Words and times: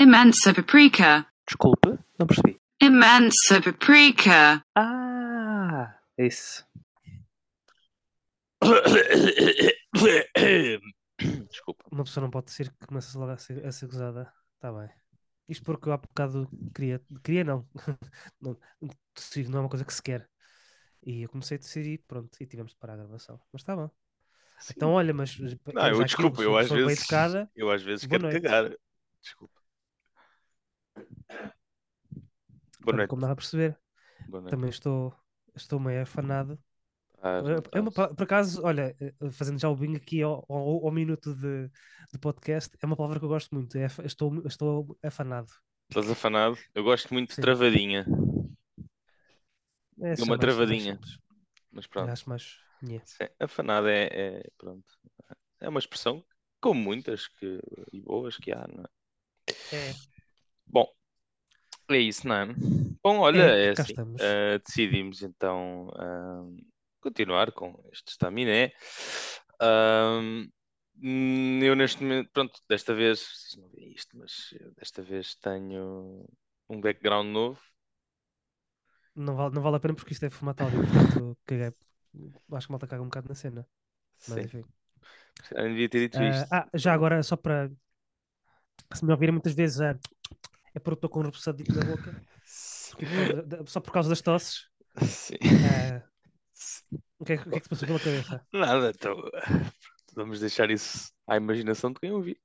Imensa 0.00 0.52
paprika. 0.52 1.26
Desculpe, 1.46 1.98
não 2.18 2.26
percebi. 2.26 2.60
Imensa 2.80 3.62
paprika. 3.62 4.64
Ah, 4.74 5.96
isso. 6.18 6.66
Desculpa. 11.48 11.84
Uma 11.92 12.02
pessoa 12.02 12.22
não 12.22 12.30
pode 12.30 12.50
ser 12.50 12.70
que 12.70 12.86
começa 12.86 13.16
logo 13.18 13.30
a 13.30 13.38
ser, 13.38 13.64
a 13.64 13.70
ser 13.70 13.86
gozada. 13.86 14.32
Está 14.56 14.72
bem. 14.72 14.90
Isto 15.48 15.64
porque 15.64 15.88
há 15.90 15.96
bocado 15.96 16.48
queria. 16.74 17.00
Queria 17.22 17.44
não. 17.44 17.68
não. 18.40 18.58
Não 19.48 19.58
é 19.58 19.60
uma 19.60 19.68
coisa 19.68 19.84
que 19.84 19.94
se 19.94 20.02
quer. 20.02 20.28
E 21.06 21.22
eu 21.22 21.28
comecei 21.28 21.56
a 21.56 21.60
decidir, 21.60 22.02
pronto, 22.08 22.36
e 22.40 22.46
tivemos 22.46 22.72
de 22.72 22.78
parar 22.78 22.94
a 22.94 22.96
gravação. 22.96 23.40
Mas 23.52 23.62
está 23.62 23.76
bom. 23.76 23.88
Sim. 24.58 24.72
Então, 24.76 24.92
olha, 24.92 25.14
mas. 25.14 25.38
Não, 25.38 25.88
eu 25.88 26.02
desculpa, 26.02 26.42
eu, 26.42 26.56
às 26.56 26.68
vezes. 26.68 26.98
Educada, 27.00 27.48
eu 27.54 27.70
às 27.70 27.82
vezes 27.82 28.06
quero 28.06 28.22
noite. 28.22 28.40
cagar. 28.40 28.74
Desculpa. 29.22 29.63
Boa 32.80 32.96
noite. 32.96 33.08
Como 33.08 33.22
dá 33.22 33.30
a 33.30 33.36
perceber, 33.36 33.78
também 34.50 34.70
estou, 34.70 35.14
estou 35.54 35.80
meio 35.80 36.02
afanado. 36.02 36.58
Ah, 37.22 37.40
é 37.72 37.80
uma, 37.80 37.90
por 37.90 38.22
acaso, 38.22 38.62
olha, 38.62 38.94
eh, 39.00 39.30
fazendo 39.32 39.58
já 39.58 39.70
o 39.70 39.76
bing 39.76 39.96
aqui 39.96 40.20
ao, 40.20 40.44
ao, 40.46 40.86
ao, 40.86 40.92
minuto 40.92 41.34
de, 41.34 41.70
de 42.12 42.18
podcast, 42.20 42.76
é 42.82 42.84
uma 42.84 42.96
palavra 42.96 43.18
que 43.18 43.24
eu 43.24 43.30
gosto 43.30 43.54
muito. 43.54 43.78
É, 43.78 43.86
estou, 44.04 44.46
estou 44.46 44.98
afanado. 45.02 45.50
Estás 45.88 46.10
afanado? 46.10 46.58
Eu 46.74 46.84
gosto 46.84 47.14
muito 47.14 47.32
Sim. 47.32 47.40
de 47.40 47.42
travadinha. 47.46 48.06
É, 50.02 50.22
uma 50.22 50.38
travadinha. 50.38 50.98
Mais 51.00 51.18
mas 51.72 51.86
pronto. 51.86 52.10
acho 52.10 52.28
mais. 52.28 52.58
Yeah. 52.82 53.04
Afanado 53.40 53.88
é, 53.88 54.08
é, 54.12 54.50
pronto. 54.58 54.84
É 55.60 55.68
uma 55.68 55.78
expressão, 55.78 56.22
como 56.60 56.78
muitas 56.78 57.26
que, 57.26 57.58
e 57.90 58.02
boas 58.02 58.36
que 58.36 58.52
há, 58.52 58.66
não 58.68 58.84
é? 58.84 59.54
É. 59.74 60.13
Bom, 60.74 60.88
é 61.88 61.98
isso, 61.98 62.26
não 62.26 62.34
é? 62.34 62.46
Bom, 63.00 63.20
olha, 63.20 63.42
é, 63.42 63.66
é 63.66 63.70
assim, 63.70 63.92
uh, 63.92 64.58
decidimos 64.66 65.22
então 65.22 65.86
uh, 65.90 66.56
continuar 67.00 67.52
com 67.52 67.80
este 67.92 68.10
estaminé. 68.10 68.72
Uh, 69.62 70.50
eu 71.62 71.76
neste 71.76 72.02
momento, 72.02 72.28
pronto, 72.32 72.60
desta 72.68 72.92
vez, 72.92 73.20
vocês 73.20 73.62
não 73.62 73.68
veem 73.68 73.92
isto, 73.92 74.18
mas 74.18 74.52
desta 74.76 75.00
vez 75.00 75.36
tenho 75.36 76.26
um 76.68 76.80
background 76.80 77.28
novo. 77.28 77.60
Não 79.14 79.36
vale, 79.36 79.54
não 79.54 79.62
vale 79.62 79.76
a 79.76 79.80
pena 79.80 79.94
porque 79.94 80.12
isto 80.12 80.26
é 80.26 80.30
formato 80.30 80.64
áudio, 80.64 80.80
portanto, 80.80 81.38
caguei. 81.46 81.72
Acho 82.50 82.66
que 82.66 82.72
malta 82.72 82.88
caga 82.88 83.02
um 83.02 83.06
bocado 83.06 83.28
na 83.28 83.36
cena. 83.36 83.64
Mas 84.26 84.38
Sim. 84.38 84.40
enfim. 84.40 84.64
Eu 85.52 85.68
devia 85.68 85.88
ter 85.88 86.00
dito 86.00 86.20
isto. 86.20 86.52
ah, 86.52 86.68
já 86.74 86.92
agora, 86.92 87.22
só 87.22 87.36
para 87.36 87.70
se 88.92 89.04
me 89.04 89.12
ouvirem 89.12 89.32
muitas 89.32 89.54
vezes, 89.54 89.80
é 89.80 89.98
é 90.74 90.80
porque 90.80 90.98
estou 90.98 91.10
com 91.10 91.20
um 91.20 91.24
repousadito 91.24 91.72
na 91.72 91.84
boca. 91.84 92.22
só 93.66 93.80
por 93.80 93.92
causa 93.92 94.08
das 94.08 94.20
tosses. 94.20 94.68
Sim. 95.02 95.34
Uh, 95.34 96.02
o, 97.18 97.24
que 97.24 97.32
é, 97.34 97.36
o 97.36 97.50
que 97.50 97.56
é 97.56 97.60
que 97.60 97.64
se 97.64 97.68
passou 97.68 97.86
pela 97.86 98.00
cabeça? 98.00 98.46
Nada, 98.52 98.90
então 98.90 99.16
vamos 100.14 100.40
deixar 100.40 100.70
isso 100.70 101.12
à 101.26 101.36
imaginação 101.36 101.92
de 101.92 102.00
quem 102.00 102.12
ouvir. 102.12 102.40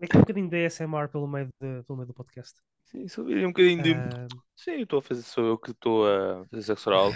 É 0.00 0.06
que 0.06 0.16
um 0.16 0.20
bocadinho 0.20 0.48
de 0.48 0.66
ASMR 0.66 1.08
pelo 1.08 1.26
meio, 1.26 1.46
de, 1.60 1.82
pelo 1.84 1.96
meio 1.96 2.06
do 2.06 2.14
podcast. 2.14 2.58
Sim, 2.84 3.08
só 3.08 3.22
um 3.22 3.48
bocadinho 3.48 3.82
de. 3.82 3.92
Uh... 3.92 4.28
Sim, 4.54 4.72
eu 4.72 4.82
estou 4.84 4.98
a 5.00 5.02
fazer, 5.02 5.22
sou 5.22 5.44
eu 5.44 5.58
que 5.58 5.70
estou 5.70 6.06
a 6.06 6.46
fazer 6.46 6.62
sexo 6.62 6.88
oral. 6.90 7.12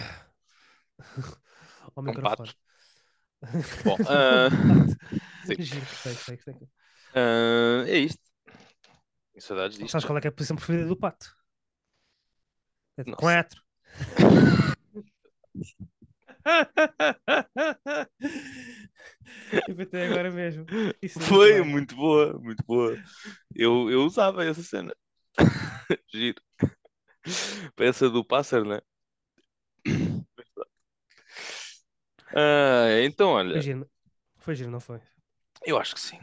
Ao 1.97 2.03
microfone. 2.03 2.53
Bom, 3.85 3.95
uh... 3.95 5.63
Giro, 5.63 5.81
perfeito, 5.81 6.25
perfeito. 6.27 6.65
Uh, 7.15 7.85
é 7.87 7.99
isto. 7.99 8.30
Tenho 9.33 9.43
saudades 9.43 9.79
disto. 9.79 9.93
Sabes 9.93 10.07
qual 10.07 10.19
é, 10.19 10.21
é 10.25 10.29
a 10.29 10.33
posição 10.33 10.57
preferida 10.57 10.87
do 10.87 10.97
pato? 10.97 11.35
É 12.97 13.05
de 13.05 13.13
quatro. 13.13 13.63
eu 19.69 19.83
até 19.83 20.07
agora 20.07 20.31
mesmo. 20.31 20.67
Isso 21.01 21.19
é 21.19 21.23
Foi 21.23 21.63
muito, 21.63 21.71
muito 21.71 21.97
boa, 21.97 22.39
muito 22.39 22.65
boa. 22.65 22.97
Eu, 23.55 23.91
eu 23.91 24.03
usava 24.05 24.45
essa 24.45 24.63
cena. 24.63 24.95
Giro. 26.13 26.43
Peça 27.77 28.09
do 28.09 28.25
pássaro, 28.25 28.69
né? 28.69 28.81
Ah, 32.35 33.01
então, 33.03 33.31
olha. 33.31 33.55
Foi 33.55 33.63
giro. 33.63 33.91
foi 34.37 34.55
giro, 34.55 34.71
não 34.71 34.81
foi? 34.81 35.01
Eu 35.65 35.79
acho 35.79 35.95
que 35.95 36.01
sim. 36.01 36.19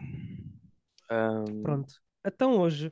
Um... 1.12 1.64
Pronto. 1.64 1.94
Então 2.26 2.58
hoje, 2.58 2.92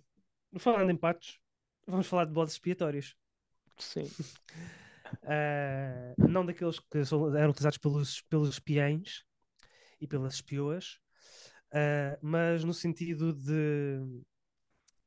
falando 0.62 0.90
em 0.90 0.98
patos, 0.98 1.40
vamos 1.88 2.08
falar 2.08 2.26
de 2.26 2.34
bodes 2.34 2.54
expiatórios. 2.54 3.16
Sim. 3.78 4.10
uh, 5.24 6.16
não 6.30 6.46
daqueles 6.46 6.80
que 6.80 7.04
são, 7.06 7.36
eram 7.36 7.52
utilizados 7.52 7.78
pelos, 7.78 8.22
pelos 8.24 8.50
espiães 8.50 9.24
e 10.00 10.08
pelas 10.08 10.36
espioas, 10.36 11.00
uh, 11.72 12.18
mas 12.22 12.64
no 12.64 12.74
sentido 12.74 13.34
de, 13.34 14.00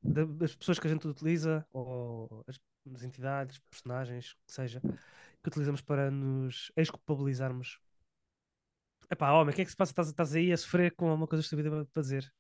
de, 0.03 0.25
das 0.27 0.55
pessoas 0.55 0.79
que 0.79 0.87
a 0.87 0.91
gente 0.91 1.07
utiliza, 1.07 1.67
ou 1.73 2.45
as, 2.47 2.59
as 2.95 3.03
entidades, 3.03 3.59
personagens, 3.71 4.35
que 4.47 4.53
seja, 4.53 4.81
que 5.43 5.49
utilizamos 5.49 5.81
para 5.81 6.11
nos 6.11 6.73
exculpabilizarmos. 6.77 7.81
Epá, 9.11 9.33
homem, 9.33 9.53
o 9.53 9.57
que 9.57 9.63
é 9.63 9.65
que 9.65 9.71
se 9.71 9.77
passa? 9.77 9.93
Estás, 9.93 10.09
estás 10.09 10.35
aí 10.35 10.53
a 10.53 10.57
sofrer 10.57 10.95
com 10.95 11.09
alguma 11.09 11.27
coisa 11.27 11.43
estúpida 11.43 11.87
para 11.87 12.03
dizer? 12.03 12.31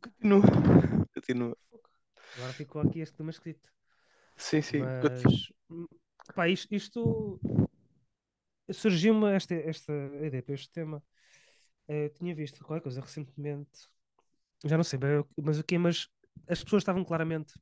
Continua. 0.00 0.42
Continua. 1.14 1.56
Agora 2.34 2.52
ficou 2.52 2.82
aqui 2.82 3.00
este 3.00 3.16
tema 3.16 3.30
escrito. 3.30 3.68
Sim, 4.36 4.62
sim. 4.62 4.80
Mas, 4.80 5.52
pá, 6.34 6.48
isto, 6.48 6.74
isto 6.74 7.40
surgiu-me 8.72 9.32
esta, 9.32 9.54
esta 9.54 9.92
ideia 10.22 10.42
para 10.42 10.54
este 10.54 10.70
tema. 10.70 11.02
Eu 11.88 12.08
tinha 12.10 12.34
visto 12.34 12.64
qualquer 12.64 12.82
coisa 12.82 13.00
recentemente, 13.00 13.88
já 14.64 14.76
não 14.76 14.84
sei 14.84 14.98
bem, 14.98 15.24
mas 15.42 15.58
o 15.58 15.64
que 15.64 15.76
mas 15.76 16.08
as 16.46 16.62
pessoas 16.62 16.82
estavam 16.82 17.04
claramente 17.04 17.54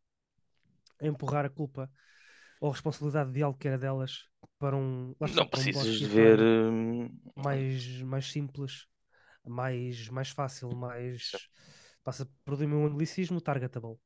a 1.01 1.07
empurrar 1.07 1.45
a 1.45 1.51
culpa 1.51 1.91
ou 2.61 2.71
a 2.71 2.73
responsabilidade 2.73 3.33
de 3.33 3.43
algo 3.43 3.59
que 3.59 3.69
era 3.69 3.79
delas 3.79 4.29
para 4.59 4.77
um. 4.77 5.15
Não 5.21 5.47
precisas 5.47 5.89
um 5.89 5.99
de 5.99 6.07
ver. 6.07 6.41
Hum, 6.41 7.09
mais, 7.37 8.03
mais 8.03 8.31
simples, 8.31 8.87
mais, 9.47 10.09
mais 10.09 10.31
fácil, 10.31 10.75
mais 10.75 11.33
passa 12.03 12.29
por 12.45 12.55
um 12.55 12.87
anglicismo 12.87 13.41
targetable. 13.41 13.99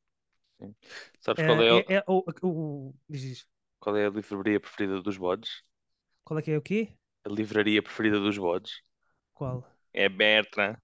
Sim. 0.62 0.75
Sabes 1.21 1.45
qual 1.45 1.62
é, 1.62 1.69
é, 1.69 1.78
é, 1.81 1.95
é 1.97 2.05
o, 2.06 2.25
o, 2.43 2.95
diz, 3.09 3.47
Qual 3.81 3.97
é 3.97 4.06
a 4.06 4.11
livraria 4.11 4.61
preferida 4.61 5.00
dos 5.03 5.17
bodes? 5.17 5.62
Qual 6.25 6.39
é 6.39 6.43
que 6.43 6.53
é 6.53 6.59
o 6.59 6.62
quê? 6.62 6.97
A 7.25 7.28
livraria 7.28 7.83
preferida 7.83 8.21
dos 8.21 8.39
bodes? 8.39 8.83
Qual? 9.34 9.65
É 9.93 10.09
Bertrand. 10.09 10.77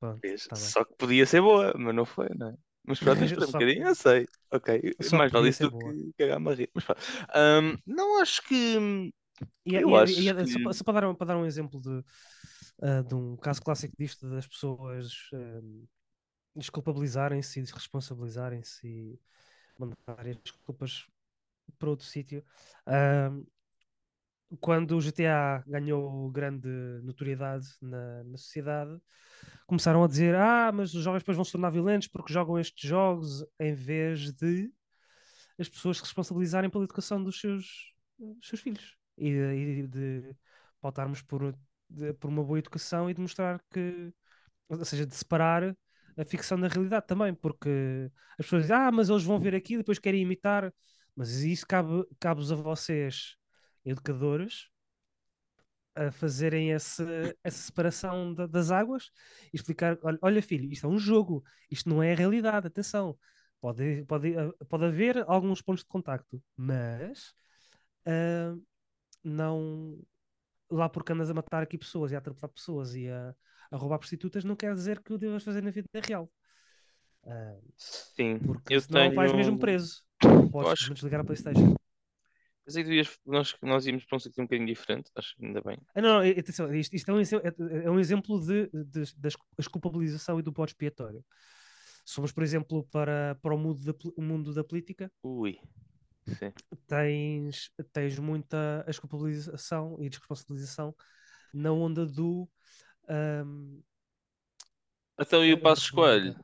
Pronto, 0.00 0.20
tá 0.48 0.56
Só 0.56 0.84
que 0.84 0.94
podia 0.96 1.26
ser 1.26 1.40
boa, 1.40 1.72
mas 1.78 1.94
não 1.94 2.04
foi, 2.04 2.28
não 2.36 2.48
é? 2.48 2.54
Mas 2.86 3.00
pronto, 3.00 3.20
isto 3.24 3.42
um 3.42 3.46
bocadinho, 3.46 3.86
eu 3.86 3.94
sei. 3.94 4.26
Ok, 4.50 4.94
Só 5.00 5.16
mais 5.16 5.32
vale 5.32 5.48
isso 5.48 5.62
do 5.62 5.70
boa. 5.70 5.92
que 5.92 6.12
cagar-me 6.18 6.50
a 6.50 6.54
rir. 6.54 6.70
Mas 6.74 6.84
um, 7.34 7.76
não 7.86 8.20
acho 8.20 8.42
que. 8.42 9.12
E, 9.66 9.74
eu 9.74 9.90
e, 9.90 9.96
acho 9.96 10.20
e, 10.20 10.34
que... 10.34 10.46
só, 10.46 10.72
só 10.72 10.84
para, 10.84 11.00
dar, 11.00 11.14
para 11.14 11.26
dar 11.26 11.36
um 11.36 11.46
exemplo 11.46 11.80
de, 11.80 11.88
uh, 11.88 13.02
de 13.06 13.14
um 13.14 13.36
caso 13.36 13.62
clássico 13.62 13.94
disto 13.98 14.28
das 14.28 14.46
pessoas 14.46 15.06
uh, 15.32 15.88
desculpabilizarem-se 16.54 17.58
e 17.58 17.62
desresponsabilizarem-se 17.62 18.86
e 18.86 19.20
mandarem 19.78 20.38
desculpas 20.42 21.06
para 21.78 21.90
outro 21.90 22.06
sítio. 22.06 22.44
Quando 24.60 24.96
o 24.96 25.00
GTA 25.00 25.64
ganhou 25.66 26.30
grande 26.30 26.68
notoriedade 27.02 27.66
na, 27.80 28.24
na, 28.24 28.36
sociedade, 28.36 29.00
começaram 29.66 30.04
a 30.04 30.06
dizer: 30.06 30.34
Ah, 30.36 30.70
mas 30.72 30.94
os 30.94 31.02
jovens 31.02 31.22
depois 31.22 31.36
vão 31.36 31.44
se 31.44 31.52
tornar 31.52 31.70
violentos 31.70 32.08
porque 32.08 32.32
jogam 32.32 32.58
estes 32.58 32.88
jogos, 32.88 33.44
em 33.58 33.74
vez 33.74 34.32
de 34.32 34.72
as 35.58 35.68
pessoas 35.68 35.96
se 35.96 36.02
responsabilizarem 36.02 36.70
pela 36.70 36.84
educação 36.84 37.22
dos 37.22 37.40
seus, 37.40 37.92
dos 38.18 38.48
seus 38.48 38.60
filhos 38.60 38.96
e, 39.16 39.28
e 39.28 39.86
de 39.86 40.36
pautarmos 40.80 41.22
por 41.22 41.54
de, 41.88 42.12
por 42.14 42.28
uma 42.28 42.42
boa 42.42 42.58
educação 42.58 43.08
e 43.08 43.14
de 43.14 43.20
mostrar 43.20 43.60
que, 43.70 44.12
ou 44.68 44.84
seja, 44.84 45.06
de 45.06 45.14
separar 45.14 45.76
a 46.16 46.24
ficção 46.24 46.58
da 46.58 46.68
realidade 46.68 47.06
também, 47.06 47.34
porque 47.34 48.10
as 48.38 48.46
pessoas 48.46 48.62
dizem, 48.62 48.76
ah, 48.76 48.92
mas 48.92 49.08
eles 49.08 49.24
vão 49.24 49.38
ver 49.40 49.54
aqui 49.54 49.74
e 49.74 49.78
depois 49.78 49.98
querem 49.98 50.22
imitar, 50.22 50.72
mas 51.16 51.42
isso 51.42 51.66
cabe, 51.66 52.04
cabe 52.18 52.42
a 52.42 52.54
vocês, 52.56 53.36
educadores, 53.84 54.68
a 55.94 56.10
fazerem 56.10 56.70
esse, 56.70 57.02
essa 57.42 57.58
separação 57.58 58.34
da, 58.34 58.46
das 58.46 58.70
águas 58.70 59.10
e 59.52 59.56
explicar: 59.56 59.98
olha, 60.02 60.18
olha, 60.22 60.42
filho, 60.42 60.70
isto 60.72 60.86
é 60.86 60.90
um 60.90 60.98
jogo, 60.98 61.44
isto 61.70 61.88
não 61.88 62.02
é 62.02 62.12
a 62.12 62.16
realidade, 62.16 62.66
atenção. 62.66 63.16
Pode, 63.60 64.04
pode, 64.04 64.34
pode 64.68 64.84
haver 64.84 65.24
alguns 65.28 65.62
pontos 65.62 65.82
de 65.82 65.88
contacto, 65.88 66.42
mas 66.56 67.34
uh, 68.06 68.62
não, 69.22 69.98
lá 70.70 70.88
porque 70.88 71.12
andas 71.12 71.30
a 71.30 71.34
matar 71.34 71.62
aqui 71.62 71.78
pessoas 71.78 72.12
e 72.12 72.14
a 72.14 72.18
atropelar 72.18 72.50
pessoas 72.50 72.94
e 72.94 73.08
a, 73.08 73.34
a 73.70 73.76
roubar 73.76 73.98
prostitutas, 73.98 74.44
não 74.44 74.56
quer 74.56 74.74
dizer 74.74 75.02
que 75.02 75.12
o 75.12 75.18
devas 75.18 75.42
fazer 75.42 75.62
na 75.62 75.70
vida 75.70 75.88
real. 76.06 76.30
Uh, 77.22 77.62
Sim, 77.76 78.38
porque 78.38 78.74
eu 78.74 78.80
senão 78.80 79.02
tenho... 79.02 79.14
vais 79.14 79.32
mesmo 79.32 79.58
preso. 79.58 80.02
Podes 80.50 80.72
acho... 80.72 80.94
desligar 80.94 81.20
a 81.20 81.24
Playstation. 81.24 81.74
Mas 82.66 82.76
aí 82.76 83.02
nós, 83.26 83.54
nós 83.60 83.86
íamos 83.86 84.04
para 84.06 84.16
um 84.16 84.18
sítio 84.18 84.42
um 84.42 84.46
bocadinho 84.46 84.66
diferente, 84.66 85.10
acho 85.14 85.36
que 85.36 85.44
ainda 85.44 85.60
bem. 85.60 85.78
Ah, 85.94 86.00
não, 86.00 86.22
não, 86.22 86.30
atenção, 86.30 86.74
isto, 86.74 86.96
isto 86.96 87.10
é, 87.10 87.14
um, 87.14 87.20
é, 87.20 87.84
é 87.84 87.90
um 87.90 88.00
exemplo 88.00 88.40
de, 88.40 88.70
de, 88.72 89.14
da 89.18 89.28
culpabilização 89.70 90.38
e 90.38 90.42
do 90.42 90.52
pó 90.52 90.64
expiatório. 90.64 91.22
Somos, 92.06 92.32
por 92.32 92.42
exemplo, 92.42 92.84
para, 92.90 93.38
para 93.42 93.54
o, 93.54 93.58
mundo 93.58 93.82
da, 93.84 93.94
o 94.16 94.22
mundo 94.22 94.54
da 94.54 94.64
política. 94.64 95.12
Ui. 95.22 95.58
Sim. 96.26 96.52
Tens, 96.86 97.70
tens 97.92 98.18
muita 98.18 98.82
desculpabilização 98.86 99.96
e 100.00 100.08
desresponsabilização 100.08 100.94
na 101.52 101.70
onda 101.70 102.06
do. 102.06 102.48
Um, 103.08 103.82
então, 105.20 105.44
e 105.44 105.52
o 105.52 105.60
passo 105.60 105.82
escolho? 105.82 106.36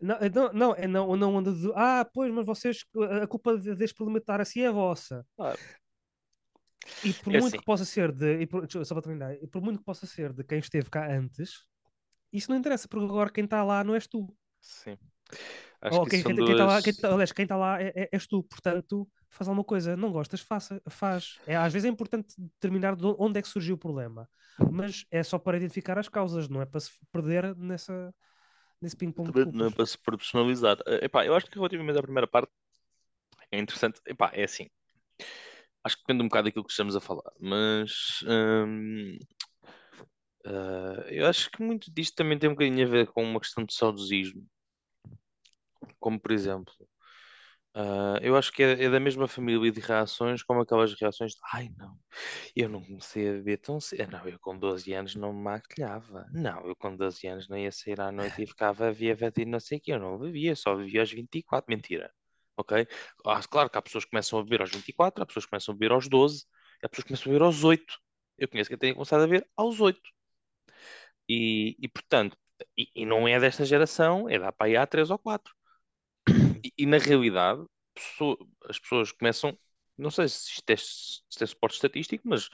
Não, 0.00 0.16
não, 0.32 0.52
não, 0.52 0.74
é 0.74 0.86
não, 0.86 1.16
não 1.16 1.34
onda 1.34 1.52
de 1.52 1.72
ah, 1.74 2.08
pois, 2.12 2.32
mas 2.32 2.46
vocês, 2.46 2.84
a 3.22 3.26
culpa 3.26 3.56
deste 3.56 3.96
parlamentar 3.96 4.40
assim 4.40 4.60
é 4.60 4.70
vossa. 4.70 5.26
Claro. 5.36 5.58
E 7.04 7.12
por 7.12 7.34
é 7.34 7.40
muito 7.40 7.46
assim. 7.48 7.58
que 7.58 7.64
possa 7.64 7.84
ser 7.84 8.12
de, 8.12 8.40
e 8.40 8.46
por, 8.46 8.66
só 8.70 8.94
para 8.94 9.02
terminar, 9.02 9.34
e 9.34 9.46
por 9.46 9.60
muito 9.60 9.78
que 9.78 9.84
possa 9.84 10.06
ser 10.06 10.32
de 10.32 10.44
quem 10.44 10.58
esteve 10.58 10.88
cá 10.88 11.10
antes, 11.10 11.66
isso 12.32 12.50
não 12.50 12.58
interessa, 12.58 12.86
porque 12.88 13.04
agora 13.04 13.30
quem 13.30 13.44
está 13.44 13.64
lá 13.64 13.82
não 13.82 13.94
és 13.94 14.06
tu. 14.06 14.34
Sim. 14.60 14.96
Acho 15.80 15.98
Ou 15.98 16.06
quem, 16.06 16.22
quem, 16.22 16.34
duas... 16.34 16.48
quem, 16.48 16.56
tá 16.56 16.66
lá, 16.66 16.82
quem, 16.82 16.94
tá, 16.94 17.12
aliás, 17.12 17.32
quem 17.32 17.42
está 17.44 17.56
lá 17.56 17.82
é, 17.82 17.92
é, 17.94 18.08
és 18.12 18.26
tu, 18.26 18.42
portanto, 18.42 19.08
faz 19.28 19.48
alguma 19.48 19.64
coisa. 19.64 19.96
Não 19.96 20.10
gostas, 20.10 20.40
faça, 20.40 20.80
faz. 20.88 21.38
É, 21.46 21.56
às 21.56 21.72
vezes 21.72 21.86
é 21.86 21.88
importante 21.88 22.34
determinar 22.36 22.96
de 22.96 23.04
onde 23.18 23.38
é 23.38 23.42
que 23.42 23.48
surgiu 23.48 23.74
o 23.74 23.78
problema, 23.78 24.28
mas 24.70 25.06
é 25.10 25.22
só 25.22 25.38
para 25.38 25.56
identificar 25.56 25.98
as 25.98 26.08
causas, 26.08 26.48
não 26.48 26.62
é 26.62 26.66
para 26.66 26.80
se 26.80 26.90
perder 27.12 27.54
nessa, 27.56 28.14
nesse 28.80 28.96
ping-pong. 28.96 29.32
Não 29.52 29.66
é 29.66 29.70
para 29.70 29.86
se 29.86 29.98
personalizar. 29.98 30.78
Eh, 30.86 31.06
epá, 31.06 31.24
eu 31.24 31.34
acho 31.34 31.46
que 31.46 31.56
relativamente 31.56 31.98
à 31.98 32.02
primeira 32.02 32.26
parte 32.26 32.50
é 33.50 33.58
interessante. 33.58 34.00
Epá, 34.06 34.30
é 34.34 34.44
assim. 34.44 34.68
Acho 35.84 35.96
que 35.96 36.02
depende 36.02 36.22
um 36.22 36.28
bocado 36.28 36.46
daquilo 36.46 36.64
que 36.64 36.70
estamos 36.70 36.96
a 36.96 37.00
falar, 37.00 37.32
mas 37.40 38.20
hum, 38.26 39.16
uh, 40.44 41.00
eu 41.08 41.26
acho 41.26 41.50
que 41.50 41.62
muito 41.62 41.90
disto 41.92 42.16
também 42.16 42.38
tem 42.38 42.50
um 42.50 42.52
bocadinho 42.52 42.86
a 42.86 42.90
ver 42.90 43.06
com 43.06 43.22
uma 43.22 43.40
questão 43.40 43.64
de 43.64 43.74
saudosismo. 43.74 44.44
Como 46.00 46.20
por 46.20 46.32
exemplo, 46.32 46.74
Uh, 47.74 48.18
eu 48.22 48.36
acho 48.36 48.50
que 48.50 48.62
é, 48.62 48.84
é, 48.84 48.90
da 48.90 48.98
mesma 48.98 49.28
família 49.28 49.70
de 49.70 49.78
reações 49.78 50.42
como 50.42 50.62
aquelas 50.62 50.92
reações 50.94 51.32
de 51.32 51.38
ai 51.52 51.70
não, 51.76 51.96
eu 52.56 52.68
não 52.68 52.82
comecei 52.82 53.28
a 53.28 53.32
beber 53.32 53.58
tão 53.58 53.78
cedo. 53.78 54.10
Não, 54.10 54.26
eu 54.26 54.38
com 54.40 54.58
12 54.58 54.92
anos 54.94 55.14
não 55.14 55.32
me 55.32 55.42
maquilhava. 55.42 56.26
Não, 56.32 56.66
eu 56.66 56.74
com 56.74 56.96
12 56.96 57.26
anos 57.28 57.48
não 57.48 57.56
ia 57.56 57.70
sair 57.70 58.00
à 58.00 58.10
noite 58.10 58.42
e 58.42 58.46
ficava 58.46 58.88
a 58.88 58.90
ver 58.90 59.16
e 59.36 59.44
não 59.44 59.60
sei 59.60 59.78
o 59.78 59.80
que. 59.80 59.92
Eu 59.92 60.00
não 60.00 60.18
bebia, 60.18 60.56
só 60.56 60.74
bebia 60.74 61.00
aos 61.00 61.12
24. 61.12 61.66
Mentira. 61.68 62.12
Ok? 62.56 62.88
Ah, 63.24 63.40
claro 63.48 63.70
que 63.70 63.78
há 63.78 63.82
pessoas 63.82 64.04
que 64.04 64.10
começam 64.10 64.38
a 64.38 64.42
beber 64.42 64.62
aos 64.62 64.70
24, 64.70 65.22
há 65.22 65.26
pessoas 65.26 65.44
que 65.44 65.50
começam 65.50 65.72
a 65.72 65.76
beber 65.76 65.92
aos 65.92 66.08
12, 66.08 66.46
há 66.82 66.88
pessoas 66.88 67.04
que 67.04 67.08
começam 67.08 67.30
a 67.30 67.32
beber 67.32 67.44
aos 67.44 67.62
8. 67.62 67.98
Eu 68.36 68.48
conheço 68.48 68.68
quem 68.70 68.78
tenha 68.78 68.94
começado 68.94 69.22
a 69.22 69.26
beber 69.26 69.48
aos 69.56 69.80
8. 69.80 70.00
E, 71.28 71.76
e 71.78 71.88
portanto, 71.88 72.36
e, 72.76 72.88
e, 72.94 73.06
não 73.06 73.28
é 73.28 73.38
desta 73.38 73.64
geração, 73.64 74.28
é 74.28 74.38
da 74.38 74.50
para 74.52 74.66
aí 74.66 74.76
há 74.76 74.86
3 74.86 75.10
ou 75.10 75.18
4. 75.18 75.54
E, 76.64 76.72
e 76.78 76.86
na 76.86 76.98
realidade, 76.98 77.64
as 78.68 78.78
pessoas 78.78 79.12
começam, 79.12 79.58
não 79.96 80.10
sei 80.10 80.28
se 80.28 80.52
isto 80.52 80.70
é, 80.70 80.76
se 80.76 81.44
é 81.44 81.46
suporte 81.46 81.74
estatístico, 81.74 82.28
mas 82.28 82.48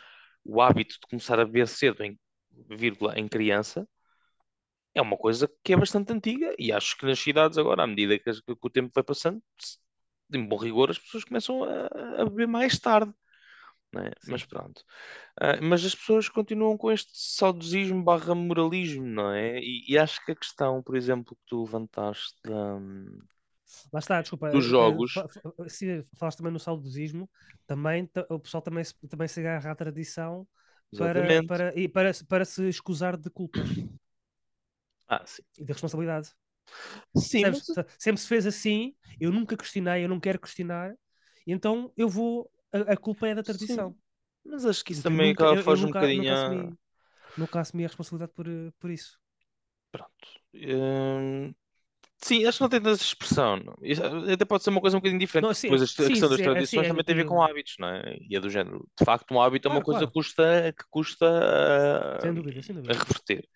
o 0.45 0.61
hábito 0.61 0.95
de 0.95 1.07
começar 1.09 1.39
a 1.39 1.45
beber 1.45 1.69
cedo 1.69 2.03
em 2.03 2.19
vírgula 2.69 3.19
em 3.19 3.29
criança 3.29 3.89
é 4.95 5.03
uma 5.03 5.17
coisa 5.17 5.51
que 5.63 5.73
é 5.73 5.77
bastante 5.77 6.13
antiga 6.13 6.55
e 6.59 6.73
acho 6.73 6.97
que 6.97 7.07
nas 7.07 7.19
cidades 7.19 7.59
agora, 7.59 7.83
à 7.83 7.87
medida 7.87 8.19
que, 8.19 8.33
que 8.33 8.57
o 8.63 8.71
tempo 8.71 8.93
vai 8.95 9.03
passando, 9.03 9.43
de 10.31 10.39
bom 10.39 10.57
rigor, 10.57 10.91
as 10.91 10.99
pessoas 10.99 11.25
começam 11.25 11.65
a, 11.65 12.23
a 12.23 12.25
beber 12.25 12.47
mais 12.47 12.79
tarde. 12.79 13.13
É? 13.97 14.11
Mas 14.27 14.45
pronto. 14.45 14.81
Uh, 15.41 15.63
mas 15.63 15.85
as 15.85 15.95
pessoas 15.95 16.29
continuam 16.29 16.77
com 16.77 16.91
este 16.91 17.13
saudosismo 17.15 18.03
barra 18.03 18.35
moralismo, 18.35 19.07
não 19.07 19.31
é? 19.31 19.61
E, 19.61 19.85
e, 19.89 19.97
acho 19.97 20.25
que 20.25 20.33
a 20.33 20.37
questão, 20.37 20.83
por 20.83 20.97
exemplo, 20.97 21.37
que 21.37 21.43
tu 21.47 21.63
levantaste 21.63 22.35
da, 22.43 22.81
Lá 23.93 23.99
está, 23.99 24.21
desculpa. 24.21 24.51
Dos 24.51 24.65
eh, 24.65 24.69
jogos. 24.69 25.15
Se 25.69 26.07
falaste 26.17 26.39
também 26.39 26.53
no 26.53 26.61
saudosismo, 26.61 27.31
também, 27.67 28.09
o 28.29 28.39
pessoal 28.39 28.63
também, 28.63 28.85
também 29.09 29.29
se 29.29 29.41
agarra 29.41 29.71
à 29.71 29.75
tradição 29.75 30.47
para, 30.97 31.45
para, 31.45 31.79
e 31.79 31.89
para, 31.89 32.11
para 32.29 32.45
se 32.45 32.69
escusar 32.69 33.17
de 33.17 33.31
culpas. 33.31 33.69
Ah, 35.09 35.23
sim. 35.27 35.43
E 35.59 35.65
de 35.65 35.73
responsabilidade. 35.73 36.31
Sim. 37.17 37.43
Mas... 37.43 37.65
Sempre 37.99 38.21
se 38.21 38.29
fez 38.29 38.47
assim, 38.47 38.95
eu 39.21 39.31
nunca 39.31 39.57
questionei, 39.57 40.05
eu 40.05 40.09
não 40.09 40.21
quero 40.21 40.41
questionar, 40.41 40.95
então 41.47 41.93
eu 41.97 42.09
vou. 42.09 42.51
A, 42.73 42.93
a 42.93 42.97
culpa 42.97 43.29
é 43.29 43.35
da 43.35 43.43
tradição. 43.43 43.91
Sim. 43.91 43.99
Mas 44.47 44.67
acho 44.67 44.85
que 44.85 44.93
isso 44.93 45.03
também 45.03 45.29
nunca, 45.29 45.63
faz 45.63 45.83
um 45.83 45.87
bocadinho. 45.87 46.23
Nunca 46.23 46.35
assumi, 46.35 46.79
nunca 47.39 47.61
assumi 47.61 47.85
a 47.85 47.89
responsabilidade 47.89 48.33
por, 48.33 48.47
por 48.79 48.91
isso. 48.91 49.19
Pronto. 49.91 50.29
Hum, 50.55 51.55
Sim, 52.25 52.47
acho 52.47 52.57
que 52.57 52.63
não 52.63 52.71
tem 52.71 52.81
tanta 52.81 53.03
expressão. 53.03 53.57
Não. 53.59 53.75
Até 54.33 54.47
pode 54.47 54.65
ser 54.65 54.71
uma 54.71 54.81
coisa 54.81 54.97
um 54.97 55.01
bocadinho 55.01 55.21
diferente. 55.21 55.45
Não, 55.45 55.53
sim, 55.53 55.69
Depois 55.69 55.83
a, 55.83 55.87
sim, 55.87 56.09
questão 56.09 56.31
das 56.31 56.41
tradições 56.41 56.71
sim, 56.71 56.79
é 56.79 56.89
também 56.89 57.05
tem 57.05 57.15
a 57.15 57.19
ver 57.19 57.27
com 57.27 57.43
hábitos, 57.43 57.75
não 57.79 57.89
é? 57.89 58.17
E 58.19 58.35
é 58.35 58.41
do 58.41 58.49
género. 58.49 58.89
De 58.99 59.05
facto, 59.05 59.35
um 59.35 59.43
hábito 59.43 59.69
é 59.69 59.71
uma 59.71 59.83
coisa 59.83 59.99
claro. 59.99 60.11
que 60.11 60.15
custa, 60.15 60.75
que 60.75 60.85
custa 60.89 61.27
uh, 61.27 62.23
sem 62.23 62.33
dúvida, 62.33 62.63
sem 62.63 62.75
dúvida. 62.77 62.95
a 62.95 62.99
reverter. 62.99 63.47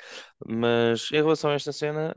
Mas 0.47 1.11
em 1.11 1.17
relação 1.17 1.51
a 1.51 1.55
esta 1.55 1.73
cena, 1.73 2.15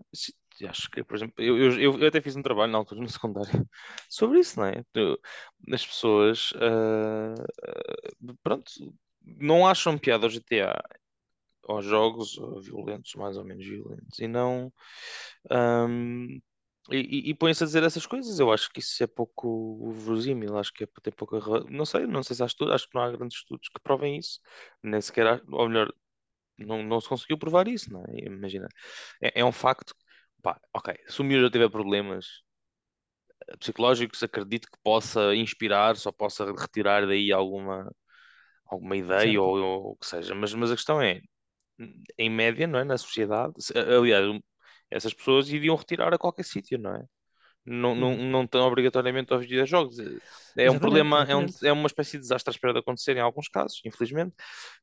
acho 0.68 0.92
que, 0.92 1.06
por 1.06 1.16
exemplo, 1.16 1.36
eu, 1.38 1.58
eu, 1.80 1.98
eu 1.98 2.08
até 2.10 2.20
fiz 2.20 2.36
um 2.36 2.42
trabalho 2.42 2.70
na 2.70 2.80
altura, 2.80 3.00
no 3.00 3.08
secundário, 3.08 3.66
sobre 4.10 4.40
isso, 4.40 4.60
não 4.60 4.66
é? 4.66 4.84
As 5.72 5.86
pessoas, 5.86 6.52
uh, 6.52 8.36
pronto, 8.44 8.70
não 9.24 9.66
acham 9.66 9.98
piada 9.98 10.26
ao 10.26 10.30
GTA 10.30 10.84
aos 11.68 11.86
jogos 11.86 12.36
violentos, 12.64 13.14
mais 13.16 13.38
ou 13.38 13.44
menos 13.44 13.66
violentos, 13.66 14.20
e 14.20 14.28
não. 14.28 14.72
Um, 15.52 16.42
e, 16.90 17.30
e 17.30 17.34
põe-se 17.36 17.64
a 17.64 17.68
dizer 17.68 17.84
essas 17.84 18.06
coisas. 18.06 18.40
Eu 18.40 18.52
acho 18.52 18.70
que 18.72 18.80
isso 18.80 19.04
é 19.04 19.08
pouco 19.08 19.92
verosímil. 19.94 20.58
Acho 20.58 20.74
que 20.74 20.84
é 20.84 20.88
ter 21.02 21.14
pouca. 21.16 21.40
Não 21.70 21.86
sei, 21.86 22.08
não 22.08 22.24
sei 22.24 22.36
se 22.36 22.44
há 22.44 22.46
estudos, 22.46 22.74
acho 22.74 22.90
que 22.90 22.96
não 22.96 23.04
há 23.04 23.12
grandes 23.12 23.38
estudos 23.38 23.70
que 23.70 23.80
provem 23.82 24.18
isso. 24.18 24.40
Nem 24.84 25.00
sequer, 25.02 25.28
há, 25.28 25.42
ou 25.50 25.70
melhor, 25.70 25.94
não, 26.58 26.84
não 26.84 27.02
se 27.02 27.10
conseguiu 27.10 27.38
provar 27.38 27.68
isso, 27.68 27.92
não 27.94 28.04
é? 28.08 28.26
Imagina. 28.26 28.68
É, 29.22 29.42
é 29.42 29.46
um 29.46 29.52
facto. 29.52 29.96
Pá, 30.42 30.60
ok, 30.74 30.96
se 31.08 31.22
o 31.22 31.24
miúdo 31.24 31.46
já 31.46 31.52
tiver 31.52 31.70
problemas 31.70 32.26
eh, 33.48 33.58
psicológicos, 33.58 34.24
acredito 34.24 34.68
que 34.72 34.78
possa 34.84 35.36
inspirar, 35.36 35.96
só 35.98 36.12
possa 36.12 36.46
retirar 36.54 37.06
daí 37.08 37.32
alguma, 37.32 37.92
alguma 38.66 38.96
ideia 38.98 39.42
ou, 39.42 39.58
ou 39.60 39.92
o 39.94 39.98
que 39.98 40.08
seja. 40.08 40.36
Mas, 40.36 40.54
mas 40.54 40.72
a 40.72 40.76
questão 40.76 41.02
é, 41.02 41.22
em 42.18 42.30
média, 42.30 42.68
não 42.68 42.80
é? 42.80 42.84
Na 42.84 42.98
sociedade. 42.98 43.54
Aliás, 43.76 44.40
essas 44.90 45.14
pessoas 45.14 45.50
iriam 45.50 45.76
retirar 45.76 46.14
a 46.14 46.18
qualquer 46.18 46.44
sítio, 46.44 46.78
não 46.78 46.96
é? 46.96 47.06
Não, 47.64 47.94
não, 47.94 48.14
uhum. 48.14 48.30
não 48.30 48.44
estão 48.44 48.68
obrigatoriamente 48.68 49.32
aos 49.32 49.42
videojogos. 49.42 49.98
É 50.58 50.70
um 50.70 50.80
problema, 50.80 51.24
é, 51.24 51.36
um, 51.36 51.46
é 51.64 51.72
uma 51.72 51.88
espécie 51.88 52.14
de 52.14 52.22
desastre 52.22 52.50
à 52.50 52.54
espera 52.54 52.74
de 52.74 52.80
acontecer 52.80 53.16
em 53.16 53.22
alguns 53.22 53.48
casos, 53.48 53.80
infelizmente. 53.86 54.34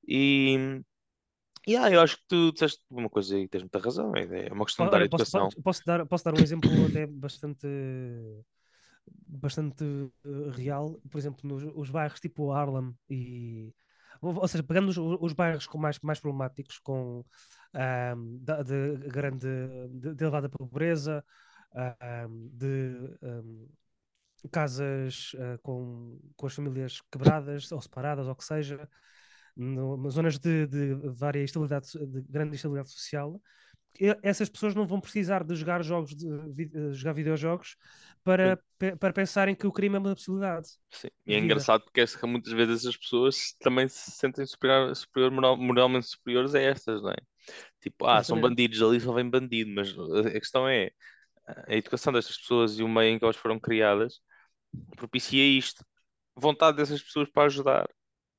E, 0.06 0.80
e 1.66 1.76
ah, 1.76 1.90
eu 1.90 2.00
acho 2.00 2.16
que 2.16 2.22
tu 2.28 2.52
disseste 2.52 2.80
uma 2.88 3.10
coisa 3.10 3.36
e 3.36 3.48
tens 3.48 3.62
muita 3.62 3.80
razão. 3.80 4.14
É, 4.14 4.46
é 4.46 4.52
uma 4.52 4.64
questão 4.64 4.86
de 4.86 4.92
dar 4.92 5.02
educação. 5.02 5.44
Posso, 5.46 5.62
posso, 5.62 5.82
dar, 5.84 6.06
posso 6.06 6.24
dar 6.24 6.34
um 6.34 6.42
exemplo 6.42 6.70
até 6.86 7.06
bastante 7.06 7.66
bastante 9.26 9.84
uh, 9.84 10.50
real, 10.50 11.00
por 11.10 11.18
exemplo, 11.18 11.40
nos 11.44 11.64
os 11.74 11.90
bairros 11.90 12.20
tipo 12.20 12.52
Harlem 12.52 12.94
e 13.08 13.72
ou 14.20 14.48
seja, 14.48 14.62
pegando 14.62 14.88
os, 14.88 14.96
os 14.98 15.32
bairros 15.32 15.66
com 15.66 15.78
mais, 15.78 15.98
mais 16.00 16.20
problemáticos, 16.20 16.78
com 16.78 17.24
um, 17.74 18.38
de, 18.38 18.96
de, 18.96 19.08
grande, 19.08 19.46
de, 19.90 20.14
de, 20.14 20.24
elevada 20.24 20.48
pobreza, 20.48 21.24
um, 22.28 22.48
de 22.52 23.16
um, 23.22 23.68
casas 24.50 25.32
uh, 25.34 25.58
com, 25.62 26.18
com 26.36 26.46
as 26.46 26.54
famílias 26.54 27.00
quebradas 27.10 27.70
ou 27.72 27.80
separadas, 27.80 28.26
ou 28.26 28.34
que 28.34 28.44
seja, 28.44 28.88
no, 29.56 30.10
zonas 30.10 30.38
de, 30.38 30.66
de 30.66 30.94
vária 31.10 31.42
instabilidade, 31.42 31.88
de 31.92 32.22
grande 32.22 32.54
instabilidade 32.54 32.90
social, 32.90 33.40
essas 34.22 34.48
pessoas 34.48 34.74
não 34.74 34.86
vão 34.86 35.00
precisar 35.00 35.42
de 35.42 35.54
jogar 35.56 35.82
jogos 35.82 36.14
de, 36.14 36.92
jogar 36.92 37.12
videojogos 37.12 37.76
para, 38.24 38.58
para 38.98 39.12
pensarem 39.12 39.54
que 39.54 39.66
o 39.66 39.72
crime 39.72 39.96
é 39.96 39.98
uma 39.98 40.14
possibilidade. 40.14 40.68
Sim, 40.90 41.08
e 41.26 41.34
é 41.34 41.38
engraçado 41.38 41.84
porque 41.84 42.00
é 42.00 42.26
muitas 42.26 42.52
vezes 42.52 42.86
as 42.86 42.96
pessoas 42.96 43.52
também 43.60 43.86
se 43.88 44.10
sentem 44.12 44.44
superior, 44.46 44.94
superior 44.96 45.30
moral, 45.30 45.56
moralmente 45.56 46.06
superiores 46.06 46.54
a 46.54 46.60
estas, 46.60 47.02
não 47.02 47.10
é? 47.10 47.16
Tipo, 47.80 48.06
ah, 48.06 48.22
são 48.22 48.40
bandidos, 48.40 48.82
ali 48.82 49.00
só 49.00 49.12
vem 49.12 49.28
bandido, 49.28 49.70
mas 49.74 49.90
a 50.26 50.32
questão 50.32 50.68
é 50.68 50.90
a 51.68 51.74
educação 51.76 52.12
destas 52.12 52.38
pessoas 52.38 52.78
e 52.78 52.82
o 52.82 52.88
meio 52.88 53.14
em 53.14 53.18
que 53.18 53.24
elas 53.24 53.36
foram 53.36 53.58
criadas 53.60 54.20
propicia 54.96 55.44
isto. 55.44 55.84
Vontade 56.36 56.76
dessas 56.76 57.02
pessoas 57.02 57.30
para 57.30 57.46
ajudar, 57.46 57.88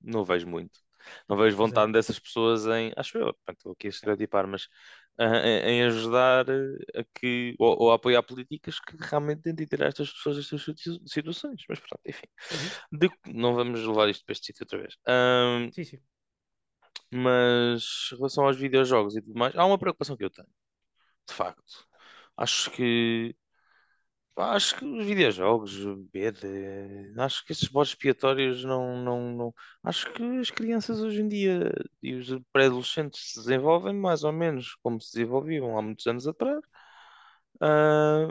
não 0.01 0.24
vejo 0.25 0.48
muito. 0.48 0.79
Não 1.27 1.38
vejo 1.38 1.57
vontade 1.57 1.91
dessas 1.91 2.19
pessoas 2.19 2.65
em, 2.67 2.93
acho 2.95 3.17
eu, 3.17 3.36
estou 3.50 3.71
aqui 3.74 3.88
a 3.88 3.89
estereotipar, 3.89 4.48
mas 4.48 4.67
em, 5.19 5.83
ajudar 5.83 6.45
a 6.49 7.03
que, 7.13 7.55
ou, 7.59 7.83
ou, 7.83 7.91
a 7.91 7.95
apoiar 7.95 8.23
políticas 8.23 8.79
que 8.79 8.95
realmente 8.99 9.41
tentem 9.41 9.65
tirar 9.65 9.88
estas 9.88 10.11
pessoas 10.11 10.38
destas 10.38 10.63
situações. 11.05 11.61
Mas 11.67 11.79
pronto, 11.79 12.01
enfim. 12.05 12.27
Uhum. 12.51 12.97
De, 12.99 13.09
não 13.33 13.53
vamos 13.53 13.81
levar 13.85 14.09
isto 14.09 14.23
para 14.25 14.33
este 14.33 14.47
sítio 14.47 14.63
outra 14.63 14.79
vez. 14.79 14.95
Um, 15.07 15.71
sim, 15.71 15.83
sim. 15.83 15.99
Mas 17.11 18.09
em 18.13 18.15
relação 18.15 18.45
aos 18.45 18.57
videojogos 18.57 19.15
e 19.15 19.21
tudo 19.21 19.38
mais, 19.38 19.55
há 19.55 19.65
uma 19.65 19.77
preocupação 19.79 20.15
que 20.15 20.23
eu 20.23 20.29
tenho, 20.29 20.47
de 21.27 21.33
facto. 21.33 21.88
Acho 22.38 22.71
que 22.71 23.35
acho 24.39 24.75
que 24.77 24.86
os 24.86 25.05
videojogos, 25.05 25.77
beber, 26.12 26.36
acho 27.17 27.46
que 27.46 27.51
esses 27.51 27.67
bodes 27.67 27.91
expiatórios 27.91 28.63
não, 28.63 29.03
não, 29.03 29.31
não. 29.31 29.53
Acho 29.84 30.12
que 30.13 30.24
as 30.38 30.50
crianças 30.50 31.00
hoje 31.00 31.22
em 31.22 31.27
dia 31.27 31.72
e 32.01 32.15
os 32.15 32.27
pré-adolescentes 32.51 33.34
se 33.34 33.39
desenvolvem 33.39 33.93
mais 33.93 34.24
ou 34.24 34.31
menos 34.31 34.75
como 34.81 35.00
se 35.01 35.13
desenvolviam 35.13 35.77
há 35.77 35.81
muitos 35.81 36.05
anos 36.08 36.27
atrás, 36.27 36.60
ah, 37.62 38.27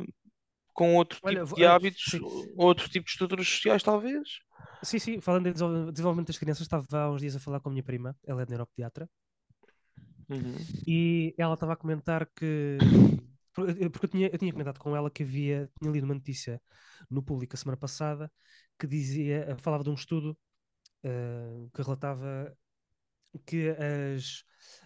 com 0.73 0.95
outro 0.95 1.19
Olha, 1.23 1.43
tipo 1.43 1.57
de 1.57 1.67
hábitos, 1.67 2.05
sim. 2.11 2.21
outro 2.57 2.88
tipo 2.88 3.05
de 3.05 3.11
estruturas 3.11 3.49
sociais, 3.49 3.83
talvez. 3.83 4.41
Sim, 4.83 4.99
sim, 4.99 5.21
falando 5.21 5.49
em 5.49 5.53
desenvolvimento 5.53 6.29
das 6.29 6.38
crianças, 6.38 6.62
estava 6.62 6.87
há 6.93 7.11
uns 7.11 7.21
dias 7.21 7.35
a 7.35 7.41
falar 7.41 7.61
com 7.61 7.69
a 7.69 7.73
minha 7.73 7.83
prima, 7.83 8.17
ela 8.25 8.43
é 8.43 8.47
neuropediatra, 8.49 9.09
uhum. 10.29 10.55
e 10.87 11.35
ela 11.37 11.55
estava 11.55 11.73
a 11.73 11.77
comentar 11.77 12.27
que. 12.27 12.79
Porque 13.52 14.07
eu 14.07 14.09
tinha, 14.09 14.28
eu 14.28 14.38
tinha 14.38 14.52
comentado 14.52 14.78
com 14.78 14.97
ela 14.97 15.11
que 15.11 15.23
havia, 15.23 15.71
tinha 15.81 15.90
lido 15.93 16.05
uma 16.05 16.14
notícia 16.14 16.61
no 17.11 17.23
público 17.23 17.55
a 17.55 17.59
semana 17.59 17.76
passada 17.76 18.31
que 18.78 18.87
dizia, 18.87 19.57
falava 19.61 19.83
de 19.83 19.90
um 19.90 19.95
estudo 19.95 20.38
uh, 21.05 21.71
que 21.75 21.83
relatava 21.83 22.57
que 23.45 23.71
as, 23.71 24.40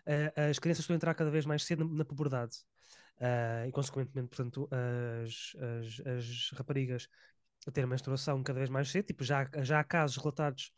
uh, 0.06 0.50
as 0.50 0.58
crianças 0.58 0.82
estão 0.82 0.94
a 0.94 0.96
entrar 0.96 1.14
cada 1.14 1.30
vez 1.30 1.44
mais 1.46 1.64
cedo 1.64 1.84
na, 1.86 1.96
na 1.96 2.04
puberdade. 2.04 2.56
Uh, 3.18 3.68
e 3.68 3.72
consequentemente, 3.72 4.28
portanto, 4.28 4.68
as, 5.24 5.52
as, 5.60 6.06
as 6.06 6.50
raparigas 6.58 7.08
a 7.66 7.70
ter 7.70 7.86
menstruação 7.86 8.42
cada 8.42 8.58
vez 8.58 8.68
mais 8.68 8.90
cedo, 8.90 9.06
tipo, 9.06 9.22
já, 9.22 9.48
já 9.62 9.78
há 9.78 9.84
casos 9.84 10.16
relatados 10.16 10.72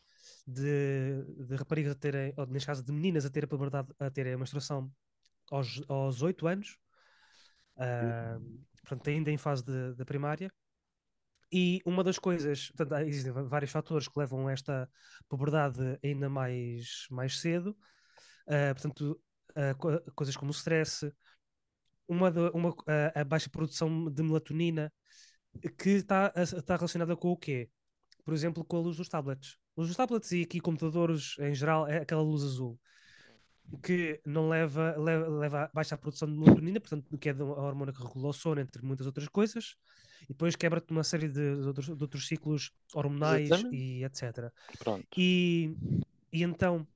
de, 0.46 1.24
de 1.46 1.56
raparigas 1.56 1.92
a 1.92 1.94
terem, 1.94 2.34
ou 2.36 2.46
neste 2.46 2.66
caso 2.66 2.84
de 2.84 2.92
meninas 2.92 3.24
a 3.24 3.30
terem 3.30 3.46
a 3.46 3.48
puberdade, 3.48 3.88
a 3.98 4.10
terem 4.10 4.34
a 4.34 4.38
menstruação 4.38 4.92
aos, 5.50 5.80
aos 5.88 6.22
8 6.22 6.46
anos, 6.46 6.78
uh, 7.76 8.64
portanto, 8.82 9.08
ainda 9.08 9.30
em 9.30 9.36
fase 9.36 9.64
de 9.64 10.04
primária. 10.04 10.50
E 11.52 11.80
uma 11.84 12.02
das 12.02 12.18
coisas, 12.18 12.70
portanto, 12.70 13.06
existem 13.06 13.32
vários 13.32 13.70
fatores 13.70 14.08
que 14.08 14.18
levam 14.18 14.48
a 14.48 14.52
esta 14.52 14.90
puberdade 15.28 15.98
ainda 16.02 16.28
mais, 16.28 17.06
mais 17.10 17.38
cedo, 17.38 17.76
uh, 18.48 18.74
portanto, 18.74 19.20
uh, 19.50 20.12
coisas 20.14 20.36
como 20.36 20.50
o 20.50 20.54
stress, 20.54 21.12
uma, 22.08 22.30
de, 22.30 22.40
uma 22.52 22.74
a 23.14 23.24
baixa 23.24 23.48
produção 23.48 24.10
de 24.10 24.22
melatonina, 24.22 24.92
que 25.78 25.90
está, 25.90 26.32
está 26.36 26.76
relacionada 26.76 27.16
com 27.16 27.28
o 27.28 27.36
quê? 27.36 27.70
Por 28.24 28.34
exemplo, 28.34 28.64
com 28.64 28.76
a 28.76 28.80
luz 28.80 28.96
dos 28.96 29.08
tablets. 29.08 29.56
Luz 29.76 29.88
dos 29.88 29.96
tablets 29.96 30.32
e 30.32 30.42
aqui 30.42 30.60
computadores 30.60 31.36
em 31.38 31.54
geral 31.54 31.86
é 31.86 31.98
aquela 31.98 32.22
luz 32.22 32.42
azul 32.42 32.78
que 33.82 34.20
não 34.24 34.48
leva, 34.48 34.96
leva, 34.96 35.28
leva 35.28 35.62
a 35.64 35.70
baixa 35.72 35.96
produção 35.96 36.28
de 36.28 36.38
melatonina, 36.38 36.80
portanto, 36.80 37.18
que 37.18 37.28
é 37.28 37.32
a 37.32 37.44
hormona 37.44 37.92
que 37.92 38.02
regula 38.02 38.28
o 38.28 38.32
sono, 38.32 38.60
entre 38.60 38.84
muitas 38.84 39.06
outras 39.06 39.28
coisas, 39.28 39.76
e 40.24 40.28
depois 40.28 40.56
quebra-te 40.56 40.90
uma 40.90 41.04
série 41.04 41.28
de, 41.28 41.60
de, 41.60 41.66
outros, 41.66 41.86
de, 41.86 42.02
outros, 42.02 42.26
ciclos 42.26 42.72
hormonais 42.94 43.50
Exatamente. 43.50 43.76
e 43.76 44.04
etc. 44.04 44.52
Pronto. 44.78 45.06
E, 45.16 45.74
e 46.32 46.42
então, 46.42 46.86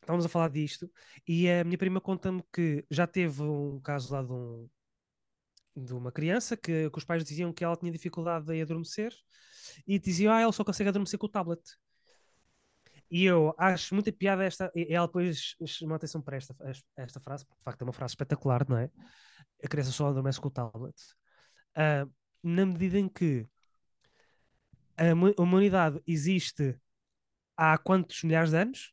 estávamos 0.00 0.24
a 0.24 0.28
falar 0.28 0.48
disto, 0.48 0.90
e 1.26 1.48
a 1.48 1.64
minha 1.64 1.78
prima 1.78 2.00
conta-me 2.00 2.42
que 2.52 2.84
já 2.90 3.06
teve 3.06 3.42
um 3.42 3.80
caso 3.80 4.12
lá 4.12 4.22
de 4.22 4.32
um, 4.32 4.68
de 5.76 5.94
uma 5.94 6.12
criança 6.12 6.56
que, 6.56 6.90
que, 6.90 6.98
os 6.98 7.04
pais 7.04 7.24
diziam 7.24 7.52
que 7.52 7.64
ela 7.64 7.76
tinha 7.76 7.92
dificuldade 7.92 8.52
em 8.52 8.62
adormecer 8.62 9.12
e 9.86 9.98
diziam, 9.98 10.32
ah, 10.32 10.40
ela 10.40 10.52
só 10.52 10.64
consegue 10.64 10.88
adormecer 10.88 11.18
com 11.18 11.26
o 11.26 11.30
tablet. 11.30 11.60
E 13.10 13.24
eu 13.24 13.54
acho 13.58 13.94
muita 13.94 14.12
piada 14.12 14.44
esta. 14.44 14.70
E 14.74 14.94
ela 14.94 15.06
depois 15.06 15.56
chamou 15.66 15.94
a 15.94 15.96
atenção 15.96 16.22
para 16.22 16.36
esta, 16.36 16.54
esta 16.96 17.20
frase, 17.20 17.44
porque 17.44 17.58
de 17.58 17.64
facto 17.64 17.82
é 17.82 17.84
uma 17.84 17.92
frase 17.92 18.12
espetacular, 18.12 18.68
não 18.68 18.78
é? 18.78 18.88
A 19.64 19.68
criança 19.68 19.90
só 19.90 20.08
adormece 20.08 20.40
com 20.40 20.48
o 20.48 20.50
tablet. 20.50 20.96
Uh, 21.76 22.10
na 22.42 22.64
medida 22.64 22.98
em 22.98 23.08
que 23.08 23.46
a 24.96 25.42
humanidade 25.42 26.00
existe 26.06 26.78
há 27.56 27.76
quantos 27.78 28.22
milhares 28.22 28.50
de 28.50 28.56
anos? 28.56 28.92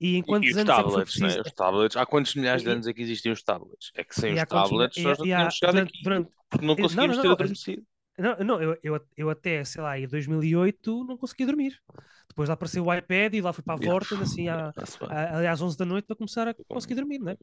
E 0.00 0.16
em 0.16 0.22
quantos 0.22 0.50
e 0.50 0.52
anos 0.52 0.64
tablets, 0.64 0.92
é 0.92 0.94
foi 0.94 1.04
preciso... 1.04 1.26
né? 1.26 1.42
Os 1.44 1.52
tablets, 1.52 1.96
há 1.96 2.06
quantos 2.06 2.34
milhares 2.36 2.62
de 2.62 2.70
anos 2.70 2.86
é 2.86 2.92
que 2.92 3.02
existem 3.02 3.32
os 3.32 3.42
tablets? 3.42 3.90
É 3.94 4.04
que 4.04 4.14
sem 4.14 4.34
os 4.34 4.44
tablets 4.44 5.02
nós 5.02 5.18
não 5.18 5.24
tínhamos 5.24 5.54
chegado 5.54 5.74
durante, 5.74 5.88
aqui 5.88 6.02
durante... 6.02 6.30
porque 6.48 6.66
não 6.66 6.76
conseguimos 6.76 7.16
não, 7.16 7.24
não, 7.24 7.30
não, 7.30 7.36
ter 7.36 7.42
adormecido. 7.42 7.86
Não, 8.18 8.36
não 8.38 8.62
eu, 8.62 8.78
eu, 8.82 9.06
eu 9.16 9.30
até, 9.30 9.64
sei 9.64 9.82
lá, 9.82 9.98
em 9.98 10.08
2008 10.08 11.04
não 11.04 11.16
conseguia 11.16 11.46
dormir. 11.46 11.80
Depois 12.28 12.48
lá 12.48 12.54
apareceu 12.54 12.84
o 12.84 12.94
iPad 12.94 13.34
e 13.34 13.40
lá 13.40 13.52
fui 13.52 13.64
para 13.64 13.74
a 13.74 13.78
porta, 13.78 14.16
assim, 14.20 14.48
à, 14.48 14.72
à, 15.08 15.50
às 15.50 15.60
11 15.60 15.78
da 15.78 15.84
noite 15.84 16.06
para 16.06 16.16
começar 16.16 16.48
a 16.48 16.54
conseguir 16.68 16.94
dormir, 16.94 17.18
não 17.18 17.30
é? 17.30 17.36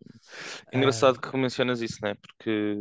Engraçado 0.74 1.20
ah, 1.22 1.30
que 1.32 1.38
mencionas 1.38 1.82
isso, 1.82 1.98
não 2.02 2.10
é? 2.10 2.16
Porque, 2.16 2.78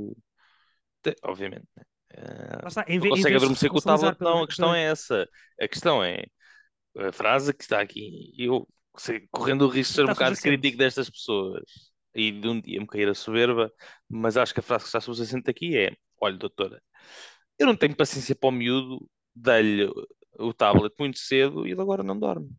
obviamente, 1.25 1.67
né? 1.77 1.83
Uh, 2.17 2.69
está, 2.69 2.85
em, 2.87 3.01
não 3.01 3.09
consegue 3.09 3.37
adormecer 3.37 3.71
com 3.71 3.79
o 3.79 3.83
tablet, 3.83 4.21
não, 4.21 4.43
a 4.45 4.47
questão 4.47 4.75
é 4.75 4.85
essa. 4.85 5.29
A 5.61 5.67
questão 5.67 6.05
é 6.05 6.25
a 6.97 7.13
frase 7.13 7.53
que 7.53 7.65
está 7.65 7.81
aqui. 7.81 8.33
Eu 8.39 8.69
sei, 8.97 9.27
correndo 9.31 9.63
o 9.63 9.69
risco 9.69 9.93
de 9.93 9.97
ser 9.97 10.05
um 10.05 10.13
bocado 10.13 10.37
crítico 10.37 10.79
destas 10.79 11.11
pessoas 11.11 11.65
e 12.15 12.31
de 12.31 12.49
um 12.49 12.61
dia 12.61 12.81
me 12.81 12.87
cair 12.87 13.09
a 13.09 13.15
soberba, 13.15 13.73
mas 14.09 14.37
acho 14.37 14.55
que 14.55 14.61
a 14.61 14.63
frase 14.63 14.85
que 14.85 14.89
está 14.89 15.01
subjacente 15.01 15.51
aqui 15.51 15.77
é: 15.77 15.93
olha, 16.21 16.37
doutora, 16.37 16.81
eu 17.59 17.67
não 17.67 17.77
tenho 17.77 17.97
paciência 17.97 18.35
para 18.35 18.49
o 18.49 18.53
miúdo, 18.53 19.09
dei-lhe 19.35 19.91
o 20.39 20.53
tablet 20.53 20.95
muito 20.99 21.19
cedo 21.19 21.67
e 21.67 21.73
ele 21.73 21.81
agora 21.81 22.03
não 22.03 22.19
dorme. 22.19 22.51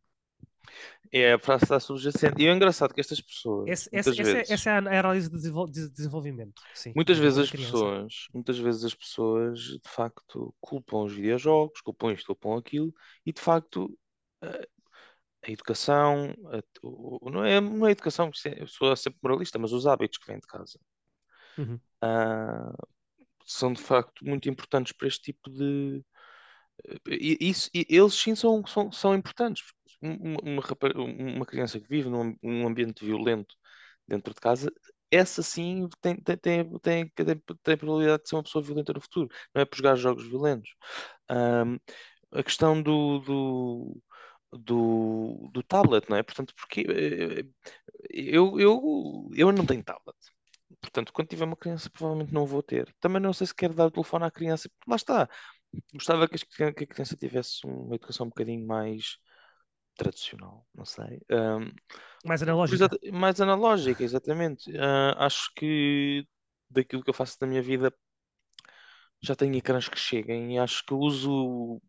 É 1.12 1.34
a 1.34 1.40
frase 1.40 1.64
está 1.64 1.80
subjacente. 1.80 2.42
E 2.42 2.48
é 2.48 2.54
engraçado 2.54 2.94
que 2.94 3.00
estas 3.00 3.22
pessoas. 3.22 3.70
Esse, 3.70 3.90
essa, 3.94 4.12
vezes, 4.12 4.50
essa, 4.50 4.70
é 4.72 4.74
a 4.74 5.00
análise 5.00 5.30
de 5.30 5.90
desenvolvimento. 5.90 6.62
Sim, 6.74 6.92
muitas 6.96 7.18
vezes 7.18 7.40
as 7.40 7.52
pessoas, 7.52 8.28
muitas 8.34 8.58
vezes 8.58 8.84
as 8.84 8.94
pessoas 8.94 9.60
de 9.60 9.82
facto 9.86 10.54
culpam 10.60 11.04
os 11.04 11.14
videojogos, 11.14 11.80
culpam 11.82 12.12
isto, 12.12 12.28
culpam 12.28 12.58
aquilo, 12.58 12.94
e 13.25 13.32
de 13.32 13.40
facto 13.40 13.98
a 14.42 15.52
educação, 15.52 16.34
a, 16.48 17.30
não, 17.30 17.46
é, 17.46 17.62
não 17.62 17.86
é 17.86 17.90
a 17.90 17.92
educação, 17.92 18.32
eu 18.58 18.68
sou 18.68 18.96
sempre 18.96 19.20
moralista, 19.22 19.60
mas 19.60 19.72
os 19.72 19.86
hábitos 19.86 20.18
que 20.18 20.28
vêm 20.28 20.40
de 20.40 20.48
casa 20.48 20.80
uhum. 21.58 21.80
uh, 22.04 22.88
são 23.46 23.74
de 23.74 23.82
facto 23.82 24.25
muito 24.25 24.50
importantes 24.50 24.94
para 24.94 25.08
este 25.08 25.34
tipo 25.34 25.50
de. 25.50 26.04
E, 27.08 27.38
isso, 27.42 27.70
eles 27.74 28.14
sim 28.14 28.36
são, 28.36 28.66
são, 28.66 28.92
são 28.92 29.16
importantes. 29.16 29.64
Uma, 30.02 30.62
uma, 30.94 31.46
criança 31.46 31.80
que 31.80 31.88
vive 31.88 32.10
num, 32.10 32.36
num 32.44 32.68
ambiente 32.68 33.04
violento 33.06 33.56
dentro 34.08 34.34
de 34.34 34.40
casa, 34.40 34.72
essa 35.10 35.42
sim 35.42 35.88
tem, 36.02 36.16
tem, 36.18 36.38
tem, 36.38 36.80
tem, 36.80 37.10
tem, 37.10 37.42
tem 37.64 37.78
probabilidade 37.78 38.24
de 38.24 38.30
ser 38.30 38.36
uma 38.36 38.44
pessoa 38.44 38.64
violenta 38.64 38.94
no 38.94 39.02
futuro, 39.02 39.30
não 39.54 39.62
é 39.62 39.66
por 39.66 39.78
jogar 39.78 39.96
jogos 39.96 40.28
violentos. 40.28 40.70
Um, 41.32 41.78
a 42.32 42.44
questão 42.44 42.82
do, 42.82 43.20
do, 43.20 44.02
do, 44.52 45.50
do 45.54 45.64
tablet, 45.64 46.10
não 46.10 46.18
é? 46.18 46.24
Portanto, 46.24 46.54
porque 46.56 46.82
eh, 46.82 47.46
eu, 48.10 48.60
eu, 48.60 49.30
eu 49.36 49.52
não 49.52 49.66
tenho 49.66 49.84
tablet. 49.84 50.18
Portanto, 50.86 51.12
quando 51.13 51.27
tiver 51.27 51.46
uma 51.46 51.56
criança, 51.56 51.89
provavelmente 51.89 52.34
não 52.34 52.46
vou 52.46 52.62
ter. 52.63 52.94
Também 53.00 53.22
não 53.22 53.34
sei 53.34 53.48
se 53.48 53.56
quero 53.56 53.74
dar 53.74 53.88
o 53.88 53.92
telefone 53.92 54.25
à 54.25 54.32
criança. 54.32 54.70
Lá 54.88 54.96
está. 54.96 55.30
Gostava 55.94 56.27
que 56.27 56.63
a 56.63 56.74
criança 56.88 57.18
tivesse 57.18 57.65
uma 57.65 57.96
educação 57.96 58.25
um 58.25 58.30
bocadinho 58.30 58.65
mais 58.65 59.18
tradicional, 59.96 60.65
não 60.74 60.86
sei. 60.86 61.22
Um, 61.32 61.72
mais 62.25 62.42
analógica. 62.44 62.89
Mais 63.12 63.42
analógica, 63.42 64.04
exatamente. 64.04 64.70
Uh, 64.72 65.15
acho 65.18 65.51
que 65.56 66.25
daquilo 66.70 67.04
que 67.04 67.10
eu 67.10 67.13
faço 67.13 67.39
da 67.39 67.48
minha 67.48 67.62
vida 67.62 67.94
já 69.22 69.36
tenho 69.36 69.56
ecrãs 69.56 69.89
que 69.89 69.98
cheguem 69.98 70.56
e 70.56 70.60
acho 70.60 70.86
que 70.86 70.94
uso 70.94 71.82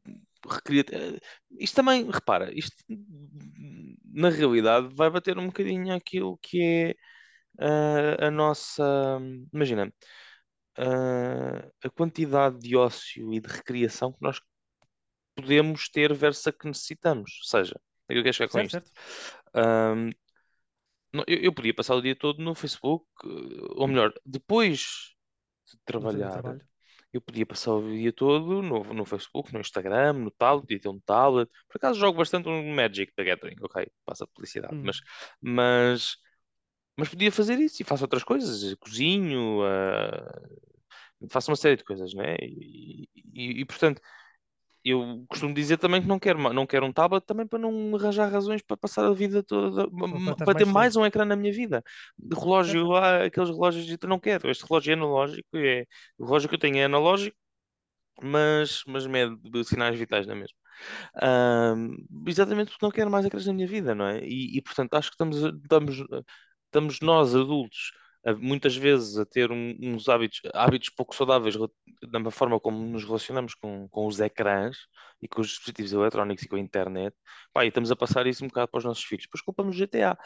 recria... 0.48 0.84
Eh, 0.90 1.18
isto 1.58 1.74
também, 1.74 2.10
repara, 2.10 2.52
isto 2.56 2.76
na 4.04 4.30
realidade 4.30 4.88
vai 4.94 5.10
bater 5.10 5.36
um 5.38 5.46
bocadinho 5.46 5.94
aquilo 5.94 6.38
que 6.38 6.62
é 6.62 6.94
uh, 7.58 8.24
a 8.24 8.30
nossa. 8.30 9.18
Imagina, 9.52 9.92
uh, 10.78 11.72
a 11.82 11.90
quantidade 11.90 12.58
de 12.58 12.76
ócio 12.76 13.32
e 13.32 13.40
de 13.40 13.48
recriação 13.48 14.12
que 14.12 14.22
nós 14.22 14.40
podemos 15.34 15.88
ter 15.88 16.12
versus 16.14 16.46
a 16.46 16.52
que 16.52 16.66
necessitamos. 16.66 17.38
Ou 17.42 17.48
seja, 17.48 17.80
o 18.04 18.12
que 18.12 18.18
eu 18.18 18.22
quero 18.22 18.34
chegar 18.34 18.50
com 18.50 18.68
certo, 18.68 18.86
isto? 18.86 19.00
Certo. 19.52 20.16
eu, 21.26 21.38
eu 21.38 21.52
podia 21.52 21.74
passar 21.74 21.94
o 21.94 22.02
dia 22.02 22.16
todo 22.16 22.42
no 22.42 22.54
Facebook, 22.54 23.06
ou 23.74 23.86
melhor, 23.86 24.12
depois 24.24 25.14
de 25.66 25.78
trabalhar 25.84 26.42
eu 27.16 27.20
podia 27.20 27.46
passar 27.46 27.72
o 27.74 27.90
dia 27.90 28.12
todo 28.12 28.62
no, 28.62 28.84
no 28.84 29.04
Facebook, 29.04 29.52
no 29.52 29.60
Instagram, 29.60 30.14
no 30.14 30.30
tablet, 30.30 30.62
podia 30.62 30.80
ter 30.80 30.88
um 30.88 31.00
tablet. 31.00 31.50
Por 31.68 31.76
acaso 31.76 31.98
jogo 31.98 32.18
bastante 32.18 32.48
um 32.48 32.74
Magic 32.74 33.12
da 33.16 33.24
Gathering, 33.24 33.56
ok, 33.60 33.86
passa 34.04 34.26
publicidade, 34.26 34.74
Hum. 34.74 34.82
mas, 34.84 35.00
mas, 35.40 36.16
mas 36.96 37.08
podia 37.08 37.30
fazer 37.30 37.58
isso 37.58 37.82
e 37.82 37.84
faço 37.84 38.04
outras 38.04 38.24
coisas, 38.24 38.74
cozinho, 38.76 39.60
uh, 39.60 41.28
faço 41.30 41.50
uma 41.50 41.56
série 41.56 41.76
de 41.76 41.84
coisas, 41.84 42.14
né? 42.14 42.36
E, 42.40 43.08
e, 43.34 43.60
e, 43.60 43.64
portanto, 43.64 44.00
eu 44.84 45.24
costumo 45.28 45.52
dizer 45.52 45.78
também 45.78 46.00
que 46.00 46.06
não 46.06 46.18
quero, 46.18 46.38
não 46.52 46.66
quero 46.66 46.86
um 46.86 46.92
tablet 46.92 47.24
também 47.26 47.46
para 47.46 47.58
não 47.58 47.96
arranjar 47.96 48.30
razões 48.30 48.62
para 48.62 48.76
passar 48.76 49.04
a 49.04 49.12
vida 49.12 49.42
toda, 49.42 49.88
Para 50.36 50.54
ter 50.54 50.64
mais 50.64 50.74
mais 50.74 50.96
um 50.96 51.04
ecrã 51.04 51.24
na 51.24 51.34
minha 51.34 51.52
vida. 51.52 51.82
De 52.16 52.36
relógio, 52.36 52.94
há 52.94 53.24
aqueles 53.24 53.50
relógios 53.50 53.84
de 53.84 53.98
eu 54.00 54.08
não 54.08 54.20
quero. 54.20 54.48
Este 54.48 54.64
relógio 54.64 54.92
é 54.92 54.94
analógico, 54.94 55.48
é, 55.56 55.84
o 56.16 56.24
relógio 56.24 56.48
que 56.48 56.54
eu 56.54 56.58
tenho 56.58 56.78
é 56.78 56.84
analógico, 56.84 57.36
mas, 58.22 58.82
mas 58.86 59.06
mede 59.06 59.36
sinais 59.64 59.98
vitais 59.98 60.26
na 60.26 60.34
mesma. 60.34 60.56
Ahm, 61.20 61.96
exatamente 62.26 62.70
porque 62.70 62.84
não 62.84 62.92
quero 62.92 63.10
mais 63.10 63.24
ecrãs 63.24 63.46
na 63.46 63.52
minha 63.52 63.66
vida, 63.66 63.94
não 63.94 64.06
é? 64.06 64.20
E, 64.24 64.56
e, 64.56 64.62
portanto 64.62 64.94
acho 64.94 65.10
que 65.10 65.14
estamos, 65.14 65.36
estamos, 65.62 66.04
estamos 66.66 67.00
nós 67.00 67.34
adultos 67.34 67.92
a- 68.24 68.34
muitas 68.34 68.76
vezes 68.76 69.18
a 69.18 69.24
ter 69.26 69.50
um- 69.52 69.76
uns 69.82 70.08
hábitos, 70.08 70.40
hábitos 70.54 70.90
pouco 70.90 71.14
saudáveis 71.14 71.56
na 72.10 72.30
forma 72.30 72.58
como 72.60 72.78
nos 72.86 73.04
relacionamos 73.04 73.54
com, 73.54 73.88
com 73.88 74.06
os 74.06 74.20
ecrãs 74.20 74.76
e 75.22 75.28
com 75.28 75.40
os 75.40 75.48
dispositivos 75.48 75.92
eletrónicos 75.92 76.44
e 76.44 76.48
com 76.48 76.56
a 76.56 76.60
internet. 76.60 77.16
Pá, 77.52 77.64
e 77.64 77.68
estamos 77.68 77.90
a 77.90 77.96
passar 77.96 78.26
isso 78.26 78.44
um 78.44 78.48
bocado 78.48 78.68
para 78.70 78.78
os 78.78 78.84
nossos 78.84 79.04
filhos. 79.04 79.24
Depois 79.26 79.42
culpamos 79.42 79.76
o 79.76 79.78
GTA. 79.78 80.18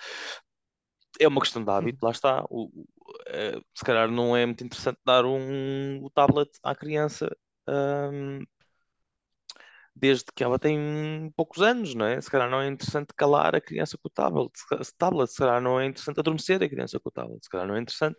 É 1.21 1.29
uma 1.29 1.41
questão 1.41 1.63
de 1.65 1.71
hábito, 1.71 2.05
lá 2.05 2.11
está. 2.13 2.45
O, 2.51 2.67
o- 2.75 2.87
eh, 3.29 3.61
se 3.75 3.85
calhar 3.85 4.11
não 4.11 4.37
é 4.37 4.47
muito 4.47 4.65
interessante 4.65 4.99
dar 5.05 5.25
um, 5.27 6.03
o 6.05 6.11
tablet 6.11 6.51
à 6.63 6.75
criança. 6.75 7.37
ahm, 7.67 8.45
desde 10.01 10.25
que 10.35 10.43
ela 10.43 10.59
tem 10.59 11.33
poucos 11.37 11.61
anos, 11.63 11.95
não 11.95 12.07
é? 12.07 12.21
Se 12.21 12.31
calhar 12.31 12.49
não 12.51 12.61
é 12.61 12.69
interessante 12.69 13.13
calar 13.15 13.55
a 13.55 13.61
criança 13.61 13.99
com 13.99 14.09
o 14.09 14.11
tablet, 14.11 14.51
se 14.83 14.97
tablet, 14.97 15.31
se 15.31 15.39
calhar 15.39 15.61
não 15.61 15.79
é 15.79 15.87
interessante 15.87 16.21
adormecer 16.21 16.63
a 16.63 16.69
criança 16.69 16.99
com 16.99 17.09
o 17.11 17.13
tablet, 17.13 17.45
se 17.45 17.51
calhar 17.51 17.67
não 17.67 17.77
é 17.77 17.81
interessante 17.81 18.17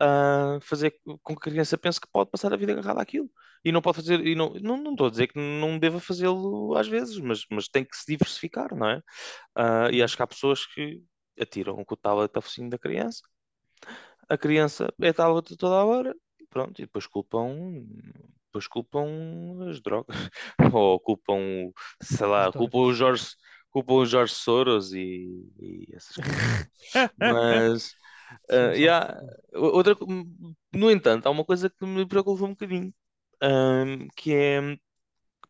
ah, 0.00 0.58
fazer 0.62 0.94
com 1.22 1.36
que 1.36 1.48
a 1.48 1.52
criança 1.52 1.76
pense 1.78 2.00
que 2.00 2.08
pode 2.12 2.30
passar 2.30 2.52
a 2.52 2.56
vida 2.56 2.72
agarrada 2.72 3.00
àquilo. 3.02 3.30
E 3.64 3.72
não 3.72 3.82
pode 3.82 3.96
fazer, 3.96 4.24
e 4.24 4.34
não, 4.36 4.52
não, 4.54 4.76
não 4.76 4.92
estou 4.92 5.08
a 5.08 5.10
dizer 5.10 5.26
que 5.26 5.38
não 5.38 5.78
deva 5.78 5.98
fazê-lo 5.98 6.76
às 6.76 6.86
vezes, 6.86 7.18
mas, 7.18 7.44
mas 7.50 7.68
tem 7.68 7.84
que 7.84 7.96
se 7.96 8.06
diversificar, 8.06 8.74
não 8.76 8.88
é? 8.88 9.02
Ah, 9.54 9.90
e 9.92 10.02
acho 10.02 10.16
que 10.16 10.22
há 10.22 10.26
pessoas 10.26 10.66
que 10.66 11.02
atiram 11.40 11.84
com 11.84 11.94
o 11.94 11.96
tablet 11.96 12.30
ao 12.36 12.42
focinho 12.42 12.70
da 12.70 12.78
criança, 12.78 13.22
a 14.28 14.36
criança 14.38 14.92
é 15.00 15.12
tablet 15.12 15.54
a 15.54 15.56
toda 15.56 15.74
a 15.76 15.84
hora, 15.84 16.14
pronto, 16.50 16.80
e 16.80 16.86
depois 16.86 17.06
culpam, 17.06 17.84
depois 18.58 18.66
culpam 18.68 19.06
as 19.70 19.80
drogas, 19.80 20.16
ou 20.74 21.00
culpam, 21.00 21.72
sei 22.00 22.26
lá, 22.26 22.52
culpam 22.52 22.78
o. 22.80 22.92
Jorge, 22.94 23.26
culpam 23.70 23.94
o 23.94 24.06
Jorge 24.06 24.34
Soros 24.34 24.92
e, 24.94 25.52
e 25.58 25.86
essas 25.94 26.16
coisas. 26.18 26.46
Mas, 27.16 27.96
só- 28.50 28.70
yeah, 28.74 29.20
outra, 29.54 29.96
no 30.74 30.90
entanto, 30.90 31.26
há 31.26 31.30
uma 31.30 31.44
coisa 31.44 31.70
que 31.70 31.84
me 31.86 32.06
preocupa 32.06 32.44
um 32.44 32.50
bocadinho, 32.50 32.94
ahm, 33.42 34.08
que 34.16 34.34
é, 34.34 34.60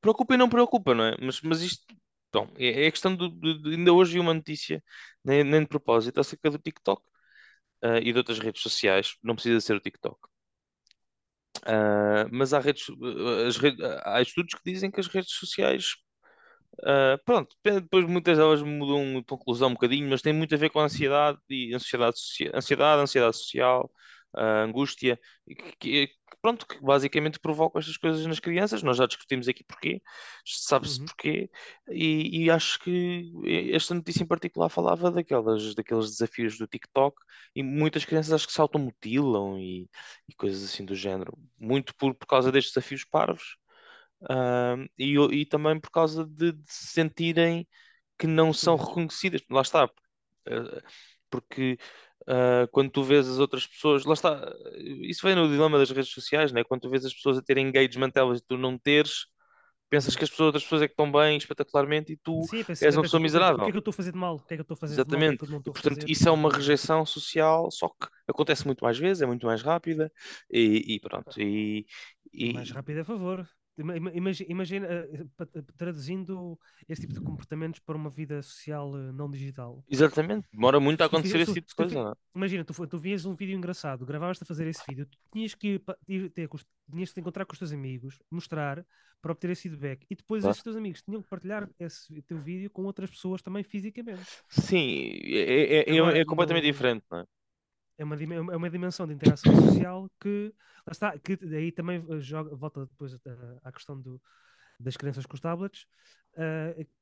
preocupa 0.01 0.35
e 0.35 0.37
não 0.37 0.49
preocupa, 0.49 0.95
não 0.95 1.05
é? 1.05 1.17
Mas, 1.21 1.41
mas 1.43 1.61
isto, 1.63 1.85
bom, 2.33 2.49
é, 2.59 2.85
é 2.85 2.87
a 2.89 2.91
questão 2.91 3.15
do, 3.17 3.29
de, 3.31 3.63
de- 3.63 3.71
ainda 3.77 3.93
hoje 3.93 4.15
vi 4.15 4.21
uma 4.21 4.35
notícia, 4.35 4.83
nem, 5.25 5.45
nem 5.45 5.61
de 5.63 5.69
propósito, 5.69 6.21
acerca 6.21 6.51
do 6.51 6.59
TikTok, 6.59 7.03
ah, 7.83 7.99
e 8.01 8.13
de 8.13 8.19
outras 8.19 8.39
redes 8.39 8.63
sociais, 8.63 9.17
não 9.23 9.35
precisa 9.35 9.61
ser 9.61 9.77
o 9.77 9.81
TikTok. 9.81 10.19
Ah, 11.66 12.26
mas 12.30 12.52
há 12.54 12.61
redes, 12.61 12.85
ah, 12.90 13.61
redes, 13.61 13.80
há 14.04 14.23
estudos 14.23 14.54
que 14.54 14.73
dizem 14.73 14.90
que 14.90 15.00
as 15.00 15.06
redes 15.08 15.32
sociais 15.35 15.96
Uh, 16.82 17.16
pronto, 17.25 17.56
depois 17.64 18.04
muitas 18.06 18.38
delas 18.38 18.62
mudam 18.62 19.20
de 19.20 19.25
conclusão 19.26 19.68
um 19.70 19.73
bocadinho, 19.75 20.08
mas 20.11 20.23
tem 20.23 20.32
muito 20.32 20.54
a 20.54 20.58
ver 20.58 20.70
com 20.70 20.80
a 20.80 20.85
ansiedade 20.85 21.38
e 21.49 21.75
ansiedade, 21.75 22.16
ansiedade, 22.54 23.02
ansiedade 23.02 23.37
social, 23.37 23.90
uh, 24.37 24.64
angústia, 24.64 25.19
que, 25.47 26.07
que- 26.07 26.11
pronto, 26.43 26.66
que 26.66 26.81
basicamente 26.81 27.40
provocam 27.40 27.78
estas 27.81 27.97
coisas 27.97 28.25
nas 28.26 28.40
crianças. 28.40 28.83
Nós 28.83 28.97
já 28.97 29.07
discutimos 29.07 29.49
aqui 29.49 29.64
porquê, 29.64 30.02
sabe-se 30.45 31.01
Uhum. 31.01 31.07
porquê, 31.07 31.51
e, 31.90 32.44
e 32.44 32.51
acho 32.51 32.79
que 32.81 33.31
esta 33.72 33.94
notícia 33.94 34.22
em 34.22 34.27
particular 34.27 34.68
falava 34.68 35.11
daquelas, 35.11 35.75
daqueles 35.75 36.11
desafios 36.11 36.59
do 36.59 36.66
TikTok, 36.66 37.16
e 37.55 37.62
muitas 37.62 38.05
crianças 38.05 38.33
acho 38.33 38.46
que 38.46 38.53
se 38.53 38.61
automutilam 38.61 39.59
e, 39.59 39.88
e 40.29 40.35
coisas 40.35 40.62
assim 40.64 40.85
do 40.85 40.94
género, 40.94 41.33
muito 41.59 41.94
por, 41.96 42.14
por 42.14 42.27
causa 42.27 42.53
destes 42.53 42.72
desafios 42.75 43.05
parvos. 43.05 43.57
Um, 44.31 44.87
e, 44.99 45.14
e 45.42 45.46
também 45.46 45.79
por 45.79 45.90
causa 45.90 46.25
de, 46.27 46.53
de 46.53 46.72
se 46.72 46.87
sentirem 46.88 47.68
que 48.18 48.27
não 48.27 48.53
são 48.53 48.77
reconhecidas. 48.77 49.42
Lá 49.51 49.61
está, 49.62 49.85
uh, 49.87 50.83
porque 51.31 51.79
uh, 52.29 52.69
quando 52.73 52.91
tu 52.91 53.03
vês 53.03 53.29
as 53.29 53.39
outras 53.39 53.67
pessoas, 53.67 54.05
lá 54.05 54.15
está, 54.15 54.53
isso 55.03 55.27
vem 55.27 55.35
no 55.37 55.49
dilema 55.49 55.79
das 55.79 55.91
redes 55.91 56.11
sociais, 56.12 56.53
né? 56.53 56.65
Quando 56.65 56.83
tu 56.83 56.91
vês 56.91 57.05
as 57.05 57.15
pessoas 57.15 57.39
a 57.39 57.43
terem 57.43 57.67
engagement 57.69 58.11
elas 58.15 58.39
e 58.41 58.45
tu 58.47 58.57
não 58.59 58.79
teres, 58.79 59.27
pensas 59.91 60.17
que 60.17 60.25
as 60.25 60.31
pessoas, 60.31 60.47
outras 60.49 60.65
pessoas 60.65 60.83
é 60.83 60.89
que 60.89 60.93
estão 60.95 61.11
bem 61.11 61.37
espetacularmente 61.39 62.12
e 62.12 62.17
tu 62.17 62.41
Sim, 62.43 62.65
és 62.81 62.97
uma 62.97 63.03
pessoa 63.05 63.19
é 63.19 63.21
que- 63.21 63.25
o 63.25 63.25
miserável. 63.25 63.65
que 63.65 63.71
é 63.71 63.73
que 63.73 63.77
eu 63.77 63.81
estou 63.81 63.91
a 63.93 63.95
fazer 63.95 64.12
de 64.12 64.19
mal? 64.19 64.37
O 64.37 64.41
que 64.41 64.55
é 64.55 64.57
que 64.57 64.61
eu 64.61 64.62
estou 64.62 64.75
a 64.75 64.79
fazer 64.79 64.99
de 65.01 65.09
mal? 65.09 65.29
É 65.29 65.35
Exatamente. 65.35 65.39
portanto, 65.73 65.99
fazer? 65.99 66.11
isso 66.11 66.29
é 66.29 66.33
uma 66.33 66.51
rejeição 66.51 67.05
social, 67.05 67.71
só 67.71 67.89
que 67.89 68.07
acontece 68.29 68.67
muito 68.67 68.85
mais 68.85 68.99
vezes, 68.99 69.23
é 69.23 69.27
muito 69.27 69.47
mais 69.47 69.62
rápida 69.62 70.12
e, 70.51 70.95
e 70.95 71.01
pronto. 71.01 71.41
E, 71.41 71.87
e- 72.33 72.53
Mais 72.53 72.71
rápido, 72.71 73.01
a 73.01 73.05
favor. 73.05 73.49
Ima- 73.79 73.97
ima- 73.97 74.12
Imagina, 74.15 74.51
imagina, 74.51 74.87
eh, 74.87 75.27
eh, 75.55 75.62
traduzindo 75.77 76.59
esse 76.89 77.03
tipo 77.03 77.12
de 77.12 77.21
comportamentos 77.21 77.79
para 77.81 77.97
uma 77.97 78.09
vida 78.09 78.43
social 78.43 78.97
eh, 78.97 79.12
não 79.12 79.31
digital. 79.31 79.85
exatamente, 79.89 80.49
demora 80.53 80.81
muito 80.81 81.03
a 81.03 81.09
tu 81.09 81.15
acontecer 81.15 81.39
esse 81.41 81.53
se- 81.53 81.55
tipo 81.55 81.69
de 81.69 81.75
tu 81.75 81.77
coisa. 81.77 82.11
é? 82.11 82.37
Imagina, 82.37 82.65
tu, 82.65 82.87
tu 82.87 82.99
vias 82.99 83.25
um 83.27 83.35
vídeo 83.35 83.55
engraçado, 83.57 84.07
gravavas-te 84.07 84.43
a 84.45 84.47
fazer 84.47 84.67
esse 84.67 84.83
vídeo, 84.89 85.07
tu 85.07 85.19
tinhas 85.33 85.55
que 85.55 85.81
ir, 86.09 86.31
ter 86.31 86.49
tinhas 86.91 87.12
te 87.12 87.21
encontrar 87.21 87.45
com 87.45 87.53
os 87.53 87.59
teus 87.59 87.73
amigos, 87.73 88.19
mostrar 88.31 88.85
para 89.21 89.33
obter 89.33 89.51
esse 89.51 89.62
feedback. 89.62 90.07
E 90.09 90.15
depois 90.15 90.43
Claro. 90.43 90.53
esses 90.53 90.62
teus 90.62 90.77
amigos 90.77 91.03
tinham 91.03 91.21
que 91.23 91.29
partilhar 91.29 91.69
esse 91.79 92.23
teu 92.23 92.39
vídeo 92.41 92.71
com 92.71 92.85
outras 92.85 93.11
pessoas 93.11 93.43
também 93.43 93.62
fisicamente. 93.65 94.23
Sim, 94.49 95.11
é, 95.25 95.85
é, 95.89 95.91
é- 95.91 96.19
é 96.21 96.25
completamente 96.25 96.65
diferente, 96.65 97.05
não 97.11 97.21
é? 97.21 97.25
É 97.98 98.04
uma, 98.04 98.16
é 98.52 98.56
uma 98.56 98.70
dimensão 98.70 99.06
de 99.06 99.14
interação 99.14 99.54
social 99.54 100.11
que, 100.20 100.54
está, 100.90 101.18
que 101.18 101.37
daí 101.37 101.72
também 101.72 102.04
eh, 102.11 102.20
joga, 102.20 102.54
volta 102.56 102.87
depois 102.87 103.14
eh, 103.14 103.18
à 103.62 103.72
questão 103.72 104.00
do, 104.00 104.20
das 104.80 104.96
crianças 104.96 105.26
com 105.26 105.35
os 105.35 105.40
tablets, 105.40 105.87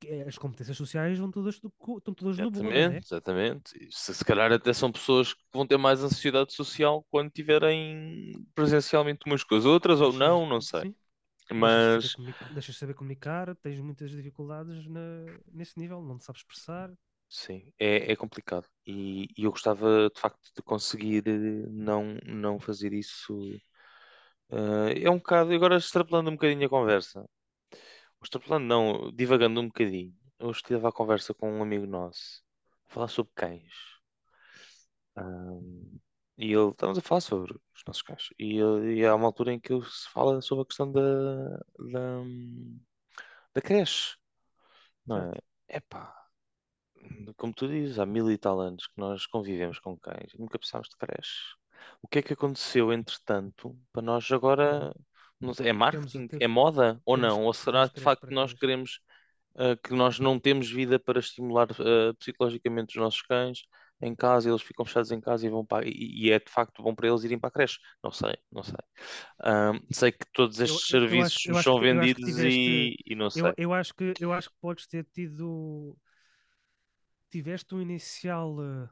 é- 0.06 0.22
as 0.28 0.38
competências 0.38 0.76
sociais 0.76 1.18
vão 1.18 1.30
todas, 1.30 1.56
estão 1.56 2.14
todas 2.14 2.38
no 2.40 2.50
bolo, 2.50 2.80
não 2.80 2.92
é? 2.92 3.02
Exatamente, 3.02 3.06
exatamente. 3.06 3.88
Se, 3.92 4.14
se 4.14 4.24
calhar 4.24 4.52
até 4.52 4.72
são 4.72 4.92
pessoas 4.92 5.32
que 5.34 5.40
vão 5.52 5.66
ter 5.66 5.76
mais 5.76 6.02
ansiedade 6.02 6.52
social 6.52 7.04
quando 7.10 7.30
tiverem 7.30 8.32
presencialmente 8.54 9.22
umas 9.26 9.42
com 9.42 9.54
as 9.56 9.64
outras 9.64 10.00
ou 10.00 10.12
não, 10.12 10.46
não 10.46 10.60
sei. 10.60 10.86
sim, 10.86 10.94
Mas 11.50 12.16
deixas 12.50 12.74
de 12.74 12.78
saber 12.80 12.94
comunicar, 12.94 13.54
tens 13.56 13.80
muitas 13.80 14.10
dificuldades 14.10 14.86
na, 14.88 15.00
nesse 15.52 15.78
nível, 15.78 16.02
não 16.02 16.16
te 16.18 16.24
sabes 16.24 16.40
expressar. 16.42 16.90
Sim, 17.28 17.72
é, 17.78 18.12
é 18.12 18.16
complicado. 18.16 18.66
E, 18.86 19.24
e 19.36 19.44
eu 19.44 19.50
gostava 19.50 20.08
de 20.10 20.20
facto 20.20 20.40
de 20.54 20.62
conseguir 20.62 21.26
eh, 21.26 21.66
não, 21.70 22.14
não 22.24 22.58
fazer 22.60 22.92
isso. 22.92 23.34
Eh, 24.50 25.02
é 25.06 25.10
um 25.10 25.18
bocado, 25.18 25.52
agora 25.52 25.76
extrapolando 25.76 26.30
um 26.30 26.34
bocadinho 26.34 26.66
a 26.66 26.70
conversa. 26.70 27.24
Extrapolando 28.22 28.66
não, 28.66 29.12
divagando 29.12 29.60
um 29.60 29.66
bocadinho. 29.68 30.14
Eu 30.38 30.50
estive 30.50 30.86
a 30.86 30.92
conversa 30.92 31.34
com 31.34 31.50
um 31.52 31.62
amigo 31.62 31.86
nosso, 31.86 32.42
a 32.88 32.94
falar 32.94 33.08
sobre 33.08 33.32
cães. 33.34 33.72
E 36.36 36.52
ele, 36.52 36.70
estamos 36.70 36.98
a 36.98 37.00
falar 37.02 37.20
sobre 37.20 37.52
os 37.54 37.82
nossos 37.86 38.02
cães. 38.02 38.28
E, 38.38 38.58
ele- 38.58 38.96
e 39.00 39.06
há 39.06 39.14
uma 39.14 39.26
altura 39.26 39.52
em 39.52 39.60
que 39.60 39.72
ele 39.72 39.84
se 39.84 40.08
fala 40.10 40.40
sobre 40.40 40.62
a 40.62 40.66
questão 40.66 40.90
da, 40.90 41.00
da, 41.78 42.22
da 43.54 43.60
creche, 43.62 44.16
não 45.06 45.18
é? 45.18 45.22
Certo. 45.22 45.44
Epá, 45.68 46.23
como 47.36 47.52
tu 47.54 47.68
dizes, 47.68 47.98
há 47.98 48.06
mil 48.06 48.30
e 48.30 48.38
tal 48.38 48.60
anos 48.60 48.86
que 48.86 48.94
nós 48.98 49.26
convivemos 49.26 49.78
com 49.78 49.96
cães 49.98 50.32
e 50.34 50.38
nunca 50.40 50.58
precisámos 50.58 50.88
de 50.88 50.96
creche. 50.96 51.54
O 52.02 52.08
que 52.08 52.18
é 52.18 52.22
que 52.22 52.32
aconteceu, 52.32 52.92
entretanto, 52.92 53.76
para 53.92 54.02
nós 54.02 54.30
agora, 54.32 54.94
não 55.40 55.54
sei, 55.54 55.68
é 55.68 55.72
marketing, 55.72 56.28
é 56.40 56.48
moda 56.48 57.00
ou 57.04 57.16
não? 57.16 57.44
Ou 57.44 57.52
será 57.52 57.86
de 57.86 58.00
facto 58.00 58.26
que 58.26 58.34
nós 58.34 58.52
queremos, 58.54 59.00
ah, 59.56 59.76
que 59.82 59.94
nós 59.94 60.18
não 60.18 60.38
temos 60.40 60.70
vida 60.70 60.98
para 60.98 61.20
estimular 61.20 61.68
ah, 61.80 62.14
psicologicamente 62.18 62.96
os 62.98 63.02
nossos 63.02 63.22
cães 63.22 63.60
em 64.02 64.14
casa, 64.14 64.50
eles 64.50 64.62
ficam 64.62 64.84
fechados 64.84 65.10
em 65.12 65.20
casa 65.20 65.46
e 65.46 65.50
vão 65.50 65.64
para, 65.64 65.86
e, 65.88 65.92
e 66.26 66.30
é 66.30 66.38
de 66.38 66.50
facto 66.50 66.82
bom 66.82 66.94
para 66.94 67.08
eles 67.08 67.24
irem 67.24 67.38
para 67.38 67.48
a 67.48 67.52
creche? 67.52 67.78
Não 68.02 68.10
sei, 68.10 68.36
não 68.52 68.62
sei. 68.62 68.76
Sei 69.92 70.12
que 70.12 70.24
todos 70.32 70.60
estes 70.60 70.80
eu- 70.82 70.88
serviços 70.88 71.44
eu 71.46 71.50
nos 71.50 71.58
acho 71.58 71.68
são 71.68 71.74
eu 71.76 71.80
que 71.80 71.90
vendidos 71.90 72.22
tiveste- 72.26 72.70
e, 72.70 72.96
e 73.06 73.14
não 73.14 73.30
sei. 73.30 73.42
Eu, 73.42 73.54
eu, 73.56 73.72
acho 73.74 73.94
que, 73.94 74.14
eu 74.20 74.32
acho 74.32 74.50
que 74.50 74.56
podes 74.60 74.86
ter 74.86 75.04
tido. 75.12 75.96
Tiveste 77.34 77.74
um 77.74 77.80
inicial 77.80 78.62
eh, 78.62 78.88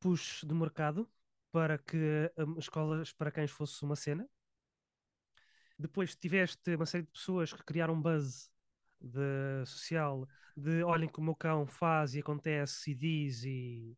push 0.00 0.44
do 0.44 0.54
mercado 0.54 1.06
para 1.52 1.76
que 1.76 2.32
hum, 2.38 2.58
escolas 2.58 3.12
para 3.12 3.30
cães 3.30 3.50
fosse 3.50 3.84
uma 3.84 3.94
cena. 3.94 4.26
depois 5.78 6.16
tiveste 6.16 6.74
uma 6.74 6.86
série 6.86 7.04
de 7.04 7.10
pessoas 7.10 7.52
que 7.52 7.62
criaram 7.62 8.00
buzz 8.00 8.50
de 8.98 9.62
social 9.66 10.26
de 10.56 10.82
olhem 10.84 11.06
como 11.06 11.26
o 11.26 11.28
meu 11.32 11.34
cão 11.36 11.66
faz 11.66 12.14
e 12.14 12.20
acontece 12.20 12.92
e 12.92 12.94
diz 12.94 13.44
e, 13.44 13.94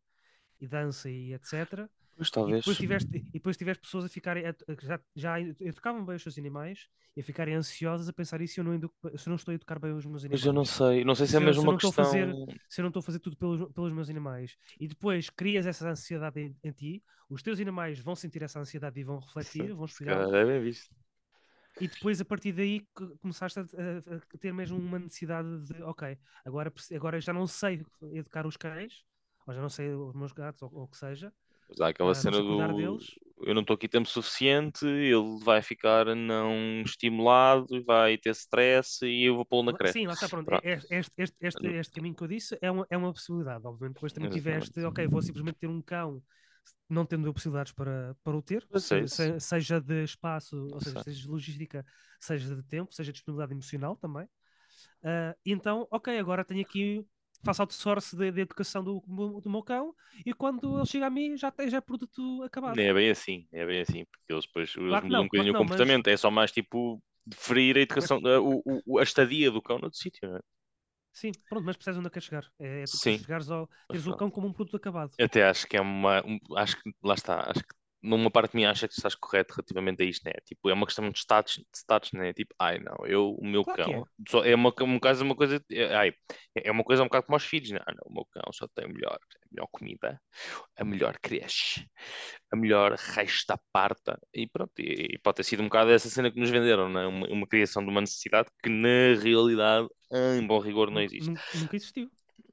e 0.59 0.67
dança 0.67 1.09
e 1.09 1.33
etc. 1.33 1.89
Pois 2.19 2.29
talvez. 2.29 2.57
E 2.57 2.59
depois 2.59 2.77
tiveste, 2.77 3.15
e 3.15 3.31
depois 3.31 3.55
tiveste 3.55 3.81
pessoas 3.81 4.03
a 4.03 4.09
ficarem 4.09 4.45
a, 4.45 4.53
já, 4.81 4.99
já 5.15 5.39
educavam 5.39 6.05
bem 6.05 6.17
os 6.17 6.21
seus 6.21 6.37
animais 6.37 6.89
e 7.15 7.21
a 7.21 7.23
ficarem 7.23 7.55
ansiosas 7.55 8.09
a 8.09 8.13
pensar 8.13 8.41
isso 8.41 8.55
se 8.55 8.59
eu 8.59 8.63
não, 8.65 8.73
educo, 8.73 8.93
se 9.17 9.29
eu 9.29 9.31
não 9.31 9.37
estou 9.37 9.53
a 9.53 9.55
educar 9.55 9.79
bem 9.79 9.93
os 9.93 10.05
meus 10.05 10.25
animais. 10.25 10.41
Mas 10.41 10.45
eu 10.45 10.51
não 10.51 10.65
sei, 10.65 11.05
não 11.05 11.15
sei 11.15 11.27
se, 11.27 11.37
é 11.37 11.39
mesmo 11.39 11.61
uma 11.61 11.77
questão. 11.77 11.93
Fazer, 11.93 12.27
se 12.67 12.81
eu 12.81 12.83
não 12.83 12.89
estou 12.89 12.99
a 12.99 13.03
fazer 13.03 13.19
tudo 13.19 13.37
pelos, 13.37 13.71
pelos 13.71 13.93
meus 13.93 14.09
animais 14.09 14.57
e 14.77 14.85
depois 14.85 15.29
crias 15.29 15.65
essa 15.65 15.89
ansiedade 15.89 16.41
em, 16.41 16.57
em 16.61 16.71
ti, 16.73 17.01
os 17.29 17.41
teus 17.41 17.57
animais 17.57 17.97
vão 17.99 18.17
sentir 18.17 18.43
essa 18.43 18.59
ansiedade 18.59 18.99
e 18.99 19.03
vão 19.05 19.19
refletir, 19.19 19.71
vão 19.73 19.85
explicar. 19.85 20.33
É 20.33 20.45
bem 20.45 20.61
visto. 20.61 20.93
E 21.79 21.87
depois, 21.87 22.19
a 22.19 22.25
partir 22.25 22.51
daí, 22.51 22.85
começaste 23.21 23.59
a, 23.59 23.63
a, 23.63 24.15
a, 24.17 24.37
ter 24.37 24.53
mesmo 24.53 24.77
uma 24.77 24.99
necessidade 24.99 25.47
de, 25.67 25.81
ok, 25.83 26.17
agora, 26.43 26.73
agora 26.93 27.21
já 27.21 27.31
não 27.31 27.47
sei 27.47 27.81
educar 28.11 28.45
os 28.45 28.57
cães, 28.57 29.05
ou 29.47 29.53
já 29.53 29.61
não 29.61 29.69
sei 29.69 29.93
os 29.93 30.13
meus 30.13 30.33
gatos, 30.33 30.61
ou 30.61 30.83
o 30.83 30.87
que 30.89 30.97
seja. 30.97 31.31
Mas 31.69 31.79
há 31.81 31.89
aquela 31.89 32.11
ah, 32.11 32.15
cena 32.15 32.37
do 32.41 32.75
deles. 32.75 33.05
eu 33.41 33.53
não 33.53 33.61
estou 33.61 33.75
aqui 33.75 33.87
tempo 33.87 34.09
suficiente, 34.09 34.85
ele 34.85 35.39
vai 35.43 35.61
ficar 35.61 36.15
não 36.15 36.81
estimulado, 36.83 37.83
vai 37.85 38.17
ter 38.17 38.31
stress 38.31 39.05
e 39.05 39.25
eu 39.25 39.35
vou 39.35 39.45
pô-lo 39.45 39.71
na 39.71 39.77
creche. 39.77 39.93
Sim, 39.93 40.07
lá 40.07 40.13
está, 40.13 40.27
pronto. 40.27 40.45
pronto. 40.45 40.65
Este, 40.65 40.93
este, 40.93 41.35
este, 41.39 41.67
este, 41.67 41.93
caminho 41.93 42.15
que 42.15 42.23
eu 42.23 42.27
disse 42.27 42.57
é 42.61 42.71
uma, 42.71 42.87
é 42.89 42.97
uma 42.97 43.13
possibilidade, 43.13 43.65
obviamente. 43.65 43.95
Depois 43.95 44.11
também 44.11 44.29
tiveste, 44.29 44.79
ok, 44.83 45.07
vou 45.07 45.21
simplesmente 45.21 45.59
ter 45.59 45.67
um 45.67 45.81
cão 45.81 46.21
não 46.89 47.05
tendo 47.05 47.31
possibilidades 47.31 47.71
para, 47.71 48.15
para 48.23 48.35
o 48.35 48.41
ter, 48.41 48.67
se, 48.75 49.39
seja 49.39 49.79
de 49.79 50.03
espaço, 50.03 50.57
ou 50.73 50.81
seja, 50.81 51.03
seja 51.03 51.21
de 51.21 51.27
logística, 51.27 51.85
seja 52.19 52.55
de 52.55 52.63
tempo, 52.63 52.93
seja 52.93 53.11
de 53.11 53.17
disponibilidade 53.17 53.53
emocional 53.53 53.95
também. 53.95 54.25
Uh, 55.03 55.33
então, 55.45 55.87
ok, 55.91 56.17
agora 56.17 56.43
tenho 56.43 56.61
aqui, 56.61 57.05
faço 57.43 57.61
outsource 57.61 58.15
de 58.15 58.41
educação 58.41 58.83
do, 58.83 59.01
do 59.41 59.49
meu 59.49 59.63
cão 59.63 59.93
e 60.25 60.33
quando 60.33 60.77
ele 60.77 60.85
chega 60.85 61.07
a 61.07 61.09
mim 61.09 61.37
já 61.37 61.53
já 61.67 61.77
é 61.77 61.81
produto 61.81 62.43
acabado. 62.43 62.79
é 62.79 62.93
bem 62.93 63.09
assim, 63.09 63.47
é 63.51 63.65
bem 63.65 63.81
assim, 63.81 64.05
porque 64.05 64.33
eles 64.33 64.45
depois 64.45 64.73
eles 64.75 64.89
claro 64.89 65.05
mudam 65.05 65.21
um 65.21 65.23
bocadinho 65.25 65.53
claro 65.53 65.65
o 65.65 65.67
comportamento, 65.67 66.05
mas... 66.07 66.13
é 66.13 66.17
só 66.17 66.29
mais 66.29 66.51
tipo 66.51 67.01
ferir 67.33 67.77
a 67.77 67.81
educação, 67.81 68.19
mas... 68.21 68.33
a, 68.33 68.41
o, 68.41 68.61
o, 68.85 68.99
a 68.99 69.03
estadia 69.03 69.51
do 69.51 69.61
cão 69.61 69.77
no 69.79 69.93
sítio, 69.93 70.29
não 70.29 70.37
é? 70.37 70.39
Sim, 71.11 71.31
pronto, 71.49 71.65
mas 71.65 71.75
percebes 71.75 71.97
onde 71.97 72.07
é 72.07 72.11
que 72.11 72.21
chegar. 72.21 72.45
É, 72.59 72.83
é 72.83 72.87
Sim. 72.87 73.17
chegares 73.17 73.49
ao. 73.49 73.69
teres 73.89 74.07
o 74.07 74.15
cão 74.15 74.29
como 74.29 74.47
um 74.47 74.53
produto 74.53 74.77
acabado. 74.77 75.11
Até 75.19 75.43
acho 75.43 75.67
que 75.67 75.75
é 75.75 75.81
uma. 75.81 76.25
Um, 76.25 76.39
acho 76.55 76.81
que 76.81 76.91
lá 77.03 77.13
está. 77.13 77.49
Acho 77.49 77.61
que 77.61 77.75
numa 78.01 78.31
parte 78.31 78.51
de 78.51 78.57
mim 78.57 78.65
acha 78.65 78.87
que 78.87 78.93
estás 78.93 79.13
correto 79.15 79.53
relativamente 79.53 80.01
a 80.01 80.05
isto, 80.05 80.23
né? 80.23 80.31
Tipo, 80.45 80.69
é 80.69 80.73
uma 80.73 80.85
questão 80.85 81.09
de 81.09 81.17
status, 81.19 81.57
de 81.57 81.77
status 81.77 82.11
né? 82.13 82.33
Tipo, 82.33 82.53
ai 82.57 82.79
não, 82.79 83.05
eu, 83.05 83.31
o 83.31 83.45
meu 83.45 83.63
claro 83.63 83.83
cão. 83.83 84.01
É. 84.01 84.29
Só, 84.29 84.43
é 84.45 84.55
uma, 84.55 84.73
um 84.81 84.99
caso, 84.99 85.23
uma 85.23 85.35
coisa. 85.35 85.63
É, 85.71 85.95
ai, 85.95 86.13
é 86.55 86.71
uma 86.71 86.83
coisa 86.83 87.03
um 87.03 87.05
bocado 87.05 87.25
como 87.25 87.35
aos 87.35 87.43
filhos, 87.43 87.71
né? 87.71 87.79
Ah, 87.85 87.93
não, 87.93 88.03
o 88.05 88.13
meu 88.13 88.25
cão 88.25 88.51
só 88.53 88.67
tem 88.73 88.87
melhor, 88.87 89.17
a 89.17 89.47
melhor 89.51 89.67
comida, 89.71 90.21
a 90.77 90.83
melhor 90.85 91.17
creche, 91.21 91.85
a 92.51 92.55
melhor 92.55 92.93
resto 92.93 93.47
da 93.47 93.59
parta. 93.73 94.17
E 94.33 94.47
pronto, 94.47 94.71
e, 94.79 95.15
e, 95.15 95.17
pode 95.19 95.37
ter 95.37 95.43
sido 95.43 95.61
um 95.61 95.65
bocado 95.65 95.91
essa 95.91 96.09
cena 96.09 96.31
que 96.31 96.39
nos 96.39 96.49
venderam, 96.49 96.89
né? 96.89 97.05
Uma, 97.05 97.27
uma 97.27 97.47
criação 97.47 97.83
de 97.83 97.89
uma 97.89 98.01
necessidade 98.01 98.49
que 98.63 98.69
na 98.69 99.21
realidade, 99.21 99.87
em 100.37 100.47
bom 100.47 100.59
rigor, 100.59 100.89
não 100.89 101.01
existe. 101.01 101.31
Nunca 101.55 101.75
existiu. 101.75 102.09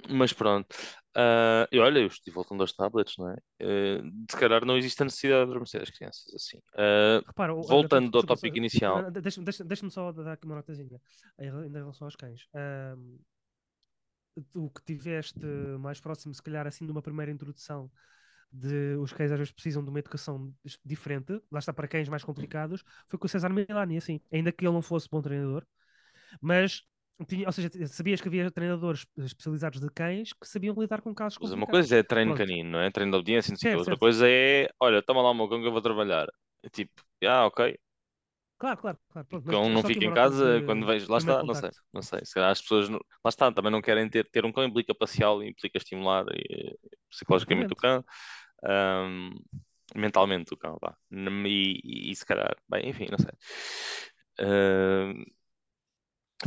Mas 0.09 0.33
pronto. 0.33 0.77
Uh, 1.17 1.65
e 1.73 1.79
olha, 1.79 2.01
eu 2.01 2.09
estive 2.09 2.35
voltando 2.35 2.61
aos 2.61 2.75
tablets, 2.75 3.15
não 3.17 3.31
é? 3.31 3.37
Uh, 3.63 4.13
se 4.31 4.37
calhar 4.37 4.67
não 4.67 4.77
existe 4.77 5.01
a 5.01 5.07
necessidade 5.07 5.47
de 5.47 5.51
adormecer 5.51 5.81
as 5.81 5.89
crianças 5.89 6.35
assim. 6.35 6.59
Uh, 6.75 7.25
Repara, 7.27 7.55
voltando 7.55 8.19
ao 8.19 8.23
tópico 8.23 8.59
inicial. 8.59 9.11
Deixa-me 9.11 9.47
deixa, 9.47 9.65
deixa 9.65 9.89
só 9.89 10.13
dar 10.13 10.33
aqui 10.33 10.45
uma 10.45 10.57
notazinha 10.57 11.01
em 11.39 11.73
relação 11.73 12.07
aos 12.07 12.17
cães. 12.17 12.47
o 14.55 14.69
que 14.69 14.85
tiveste 14.85 15.47
mais 15.81 15.99
próximo, 16.01 16.35
se 16.35 16.43
calhar, 16.43 16.67
assim, 16.67 16.85
de 16.85 16.93
uma 16.93 17.01
primeira 17.01 17.33
introdução 17.33 17.91
de 18.53 18.97
os 18.97 19.13
cães 19.13 19.33
às 19.33 19.39
vezes 19.39 19.53
precisam 19.53 19.83
de 19.83 19.89
uma 19.89 19.99
educação 19.99 20.53
diferente, 20.85 21.41
lá 21.51 21.59
está 21.59 21.73
para 21.73 21.89
cães 21.89 22.11
mais 22.11 22.25
complicados, 22.25 22.85
foi 23.09 23.19
com 23.19 23.27
o 23.27 23.29
César 23.29 23.49
Milani, 23.49 23.97
assim, 23.97 24.21
ainda 24.31 24.53
que 24.53 24.67
ele 24.67 24.75
não 24.75 24.83
fosse 24.83 25.09
bom 25.11 25.23
treinador, 25.23 25.67
mas 26.41 26.83
tinha, 27.25 27.47
ou 27.47 27.53
seja, 27.53 27.71
sabias 27.87 28.21
que 28.21 28.29
havia 28.29 28.51
treinadores 28.51 29.07
especializados 29.17 29.81
de 29.81 29.89
cães 29.89 30.33
que 30.35 30.47
sabiam 30.47 30.75
lidar 30.79 31.01
com 31.01 31.15
casos 31.15 31.39
Mas 31.41 31.53
uma 31.53 31.67
coisa 31.67 31.97
é 31.97 32.03
treino 32.03 32.35
Pronto. 32.35 32.47
canino, 32.47 32.71
não 32.71 32.81
é? 32.81 32.91
Treino 32.91 33.13
de 33.13 33.17
audiência, 33.17 33.53
não 33.53 33.57
sei 33.57 33.71
certo, 33.71 33.79
outra 33.79 33.93
certo. 33.93 34.01
coisa 34.01 34.29
é, 34.29 34.69
olha, 34.79 35.03
toma 35.03 35.23
lá 35.23 35.31
o 35.31 35.35
meu 35.35 35.49
cão 35.49 35.61
que 35.61 35.67
eu 35.67 35.73
vou 35.73 35.81
trabalhar. 35.81 36.27
É 36.63 36.69
tipo, 36.69 36.93
ah, 37.25 37.47
ok. 37.47 37.79
Claro, 38.59 38.81
claro, 38.81 38.99
claro. 39.11 39.29
Pronto, 39.29 39.51
cão 39.51 39.69
não 39.71 39.83
fica 39.83 40.05
em 40.05 40.13
casa 40.15 40.61
de, 40.61 40.67
quando 40.67 40.87
vejo, 40.87 41.11
lá 41.11 41.19
está, 41.19 41.43
não 41.43 41.55
sei, 41.55 41.71
não 41.93 42.03
sei. 42.03 42.21
Se 42.25 42.35
calhar 42.35 42.51
as 42.51 42.61
pessoas, 42.61 42.89
não, 42.89 42.99
lá 43.25 43.29
está, 43.29 43.53
também 43.53 43.71
não 43.71 43.83
querem 43.83 44.09
ter, 44.09 44.29
ter 44.31 44.45
um 44.45 44.53
cão, 44.53 44.65
implica 44.65 44.95
parcial, 44.95 45.43
implica 45.43 45.79
estimular 45.79 46.25
e, 46.35 46.77
psicologicamente 47.11 47.73
o 47.73 47.77
cão, 47.77 48.05
um, 48.65 49.31
mentalmente 49.95 50.53
o 50.53 50.57
cão, 50.57 50.79
vá. 50.81 50.95
E, 51.11 51.81
e, 51.85 52.11
e, 52.11 52.17
se 52.17 52.25
calhar, 52.25 52.55
bem, 52.69 52.89
enfim, 52.89 53.07
não 53.11 53.19
sei. 53.19 53.33
Uh, 54.39 55.25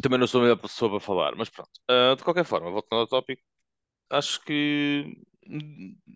também 0.01 0.19
não 0.19 0.27
sou 0.27 0.41
a 0.41 0.43
melhor 0.43 0.57
pessoa 0.57 0.91
para 0.91 0.99
falar, 0.99 1.35
mas 1.35 1.49
pronto. 1.49 1.71
Uh, 1.89 2.15
de 2.15 2.23
qualquer 2.23 2.45
forma, 2.45 2.69
voltando 2.69 2.99
ao 3.01 3.07
tópico, 3.07 3.41
acho 4.09 4.43
que 4.43 5.17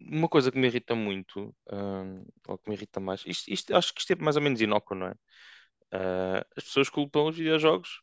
uma 0.01 0.29
coisa 0.29 0.51
que 0.51 0.59
me 0.59 0.67
irrita 0.67 0.93
muito, 0.93 1.55
uh, 1.71 2.33
ou 2.47 2.57
que 2.57 2.69
me 2.69 2.75
irrita 2.75 2.99
mais, 2.99 3.23
isto, 3.25 3.51
isto, 3.51 3.75
acho 3.75 3.93
que 3.93 4.01
isto 4.01 4.13
é 4.13 4.15
mais 4.15 4.35
ou 4.35 4.41
menos 4.41 4.61
inócuo, 4.61 4.95
não 4.95 5.07
é? 5.07 5.11
Uh, 5.93 6.45
as 6.55 6.63
pessoas 6.65 6.89
culpam 6.89 7.23
os 7.29 7.35
videojogos. 7.35 8.01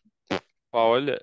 Pá, 0.71 0.79
olha, 0.79 1.21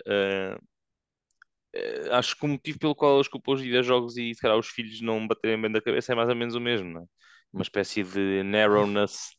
acho 2.11 2.35
que 2.35 2.45
o 2.45 2.49
motivo 2.49 2.79
pelo 2.79 2.95
qual 2.95 3.15
elas 3.15 3.27
culpam 3.29 3.53
os 3.53 3.61
videojogos 3.61 4.17
e 4.17 4.33
se 4.33 4.41
calhar 4.41 4.57
os 4.57 4.67
filhos 4.67 4.99
não 5.01 5.25
baterem 5.25 5.61
bem 5.61 5.71
da 5.71 5.81
cabeça 5.81 6.11
é 6.11 6.15
mais 6.15 6.27
ou 6.29 6.35
menos 6.35 6.55
o 6.55 6.59
mesmo, 6.59 6.89
não 6.89 7.01
é? 7.03 7.05
Uma 7.53 7.61
espécie 7.61 8.03
de 8.03 8.43
narrowness 8.43 9.36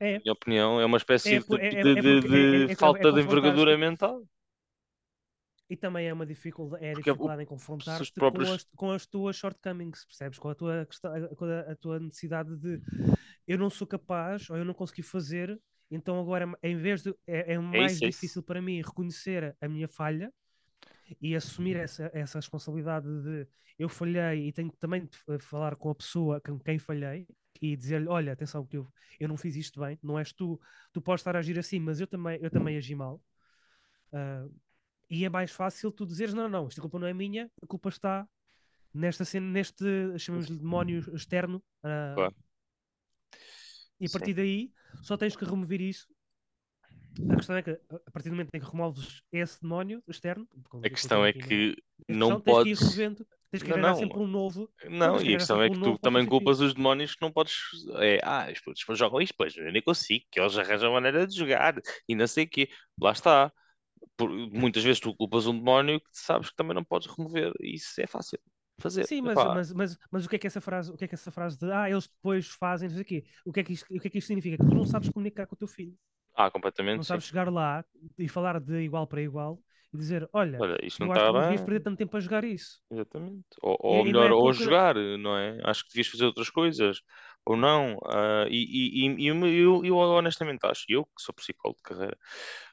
é. 0.00 0.14
na 0.14 0.20
minha 0.20 0.32
opinião, 0.32 0.80
é 0.80 0.84
uma 0.84 0.96
espécie 0.96 1.36
é, 1.36 1.38
de, 1.40 2.68
é, 2.68 2.72
é, 2.72 2.74
falta 2.76 3.12
de 3.12 3.20
envergadura 3.20 3.76
mental. 3.76 4.22
E 5.68 5.76
também 5.76 6.06
é 6.06 6.12
uma 6.12 6.24
dificuldade, 6.24 6.84
é 6.84 6.90
a 6.92 6.94
dificuldade 6.94 7.42
em 7.42 7.46
confrontar-te 7.46 8.12
próprios... 8.12 8.48
com, 8.48 8.54
as, 8.54 8.64
com 8.76 8.90
as 8.92 9.06
tuas 9.06 9.36
shortcomings, 9.36 10.04
percebes? 10.04 10.38
Com 10.38 10.48
a 10.48 10.54
tua, 10.54 10.88
com 11.36 11.44
a, 11.44 11.72
a, 11.72 11.76
tua 11.76 11.98
necessidade 11.98 12.56
de 12.56 12.80
eu 13.48 13.58
não 13.58 13.68
sou 13.68 13.86
capaz 13.86 14.48
ou 14.48 14.56
eu 14.56 14.64
não 14.64 14.74
consegui 14.74 15.02
fazer, 15.02 15.60
então 15.90 16.20
agora 16.20 16.48
em 16.62 16.76
vez 16.76 17.02
de 17.02 17.12
é, 17.26 17.54
é 17.54 17.58
mais 17.58 17.92
isso, 17.94 18.06
difícil 18.06 18.42
para 18.44 18.62
mim 18.62 18.80
reconhecer 18.80 19.56
a 19.60 19.68
minha 19.68 19.88
falha 19.88 20.32
e 21.20 21.34
assumir 21.34 21.76
essa, 21.76 22.10
essa 22.14 22.38
responsabilidade 22.38 23.06
de 23.22 23.46
eu 23.78 23.88
falhei 23.88 24.48
e 24.48 24.52
tenho 24.52 24.72
também 24.78 25.04
de 25.04 25.38
falar 25.40 25.76
com 25.76 25.90
a 25.90 25.94
pessoa 25.94 26.40
com 26.40 26.58
quem 26.58 26.78
falhei 26.78 27.26
e 27.60 27.76
dizer-lhe: 27.76 28.08
Olha, 28.08 28.32
atenção, 28.32 28.66
que 28.66 28.76
eu, 28.76 28.92
eu 29.18 29.28
não 29.28 29.36
fiz 29.36 29.56
isto 29.56 29.80
bem, 29.80 29.98
não 30.02 30.18
és 30.18 30.32
tu, 30.32 30.60
tu 30.92 31.00
podes 31.00 31.20
estar 31.20 31.36
a 31.36 31.38
agir 31.38 31.58
assim, 31.58 31.80
mas 31.80 32.00
eu 32.00 32.06
também, 32.06 32.38
eu 32.42 32.50
também 32.50 32.76
agi 32.76 32.94
mal. 32.94 33.20
Uh, 34.12 34.52
e 35.08 35.24
é 35.24 35.28
mais 35.28 35.50
fácil 35.50 35.90
tu 35.90 36.06
dizeres: 36.06 36.34
Não, 36.34 36.48
não, 36.48 36.66
esta 36.66 36.80
culpa 36.80 36.98
não 36.98 37.06
é 37.06 37.14
minha, 37.14 37.50
a 37.62 37.66
culpa 37.66 37.88
está 37.88 38.28
nesta 38.92 39.24
cena, 39.24 39.46
neste, 39.46 39.84
chamamos-lhe 40.18 40.58
demónio 40.58 41.14
externo. 41.14 41.62
Uh, 41.84 42.14
claro. 42.14 42.36
E 44.00 44.06
a 44.06 44.10
partir 44.10 44.30
Sim. 44.30 44.34
daí 44.34 44.72
só 45.02 45.16
tens 45.16 45.36
que 45.36 45.44
remover 45.44 45.80
isso. 45.80 46.06
A 47.30 47.36
questão 47.36 47.56
é 47.56 47.62
que 47.62 47.70
a 47.70 48.10
partir 48.10 48.28
do 48.28 48.32
momento 48.32 48.50
em 48.52 48.60
que 48.60 48.66
removes 48.66 49.22
esse 49.32 49.60
demónio 49.62 50.02
externo, 50.06 50.46
a 50.84 50.90
questão 50.90 51.24
é 51.24 51.32
que 51.32 51.74
não 52.08 52.40
podes. 52.40 52.78
Tens 53.58 53.62
que 53.62 53.72
arranjar 53.72 53.96
sempre 53.96 54.18
um 54.18 54.26
novo. 54.26 54.70
Não, 54.88 55.20
e 55.20 55.34
a 55.34 55.38
questão 55.38 55.62
é 55.62 55.70
que 55.70 55.76
um 55.76 55.82
tu 55.82 55.98
também 55.98 56.26
culpas 56.26 56.60
os 56.60 56.74
demónios 56.74 57.14
que 57.14 57.22
não 57.22 57.32
podes. 57.32 57.54
É, 58.00 58.20
ah, 58.22 58.48
os 58.52 58.60
putos 58.60 58.98
jogam 58.98 59.20
isto, 59.20 59.34
pois 59.36 59.56
eu 59.56 59.72
nem 59.72 59.82
consigo, 59.82 60.24
que 60.30 60.38
eles 60.38 60.56
arranjam 60.56 60.90
a 60.90 60.92
maneira 60.92 61.26
de 61.26 61.34
jogar 61.34 61.74
e 62.08 62.14
não 62.14 62.26
sei 62.26 62.44
o 62.44 62.48
quê. 62.48 62.68
Lá 63.00 63.12
está. 63.12 63.52
Por, 64.16 64.30
muitas 64.30 64.82
vezes 64.82 65.00
tu 65.00 65.14
culpas 65.14 65.46
um 65.46 65.56
demónio 65.56 66.00
que 66.00 66.08
sabes 66.12 66.50
que 66.50 66.56
também 66.56 66.74
não 66.74 66.84
podes 66.84 67.08
remover. 67.08 67.52
E 67.60 67.74
isso 67.74 68.00
é 68.00 68.06
fácil 68.06 68.38
fazer. 68.78 69.04
Sim, 69.04 69.22
mas, 69.22 69.34
mas, 69.34 69.72
mas, 69.72 69.98
mas, 70.10 70.26
o 70.26 70.28
que 70.28 70.36
é 70.36 70.38
que 70.38 70.46
essa 70.46 70.60
frase, 70.60 70.90
o 70.90 70.96
que 70.96 71.04
é 71.04 71.08
que 71.08 71.14
essa 71.14 71.30
frase 71.30 71.58
de 71.58 71.70
ah, 71.72 71.90
eles 71.90 72.06
depois 72.06 72.46
fazem, 72.48 72.88
não 72.88 72.94
sei 72.94 73.02
o 73.44 73.52
que 73.52 73.60
é 73.60 73.64
que 73.64 73.72
isto, 73.72 73.86
o 73.94 74.00
que 74.00 74.08
é 74.08 74.10
que 74.10 74.18
isto 74.18 74.26
significa? 74.26 74.56
Que 74.58 74.70
tu 74.70 74.74
não 74.74 74.84
sabes 74.84 75.08
comunicar 75.08 75.46
com 75.46 75.54
o 75.54 75.58
teu 75.58 75.68
filho. 75.68 75.96
Ah, 76.34 76.50
completamente. 76.50 76.98
Não 76.98 77.02
sabes 77.02 77.24
sim. 77.24 77.30
chegar 77.30 77.50
lá 77.50 77.84
e 78.18 78.28
falar 78.28 78.60
de 78.60 78.82
igual 78.82 79.06
para 79.06 79.22
igual 79.22 79.58
e 79.96 79.98
dizer: 79.98 80.28
Olha, 80.32 80.58
Olha 80.60 80.78
isto 80.82 81.00
não 81.00 81.08
está 81.08 81.26
que 81.26 81.32
não 81.32 81.40
devias 81.40 81.60
perder 81.60 81.80
tanto 81.80 81.98
tempo 81.98 82.16
a 82.16 82.20
jogar 82.20 82.44
isso. 82.44 82.80
Exatamente. 82.90 83.46
Ou, 83.62 83.76
ou 83.80 84.00
e, 84.00 84.04
melhor, 84.04 84.30
é 84.30 84.34
ou 84.34 84.52
jogar, 84.52 84.94
não 84.94 85.36
é? 85.36 85.58
Acho 85.64 85.84
que 85.84 85.90
devias 85.90 86.08
fazer 86.08 86.24
outras 86.24 86.50
coisas, 86.50 87.00
ou 87.44 87.56
não. 87.56 87.96
Uh, 87.96 88.48
e, 88.48 89.06
e, 89.06 89.24
e 89.24 89.26
eu, 89.26 89.84
eu, 89.84 89.96
honestamente 89.96 90.64
acho, 90.64 90.84
eu 90.88 91.04
que 91.04 91.22
sou 91.22 91.34
psicólogo 91.34 91.78
de 91.78 91.82
carreira, 91.82 92.18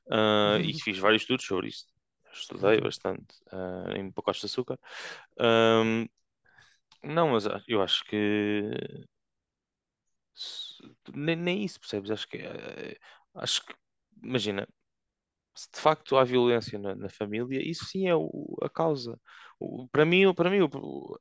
uh, 0.07 0.59
e 0.61 0.73
fiz 0.81 0.97
vários 0.99 1.23
estudos 1.23 1.45
sobre 1.45 1.69
isso, 1.69 1.85
estudei 2.31 2.79
bastante 2.81 3.35
uh, 3.51 3.97
em 3.97 4.11
pacotes 4.11 4.41
de 4.41 4.47
açúcar. 4.47 4.79
não, 7.03 7.29
mas 7.29 7.45
eu 7.67 7.81
acho 7.81 8.03
que 8.05 8.71
nem, 11.13 11.35
nem 11.35 11.63
isso, 11.63 11.79
percebes? 11.79 12.11
Acho 12.11 12.27
que, 12.27 12.39
acho 13.35 13.65
que 13.65 13.73
imagina, 14.21 14.67
se 15.55 15.69
de 15.73 15.79
facto 15.79 16.17
há 16.17 16.23
violência 16.23 16.79
na, 16.79 16.95
na 16.95 17.09
família, 17.09 17.61
isso 17.67 17.85
sim 17.85 18.07
é 18.07 18.15
o- 18.15 18.57
a 18.61 18.69
causa. 18.69 19.19
O- 19.59 19.87
para 19.89 20.05
mim, 20.05 20.33
para 20.33 20.49
mim, 20.49 20.61
o, 20.61 20.69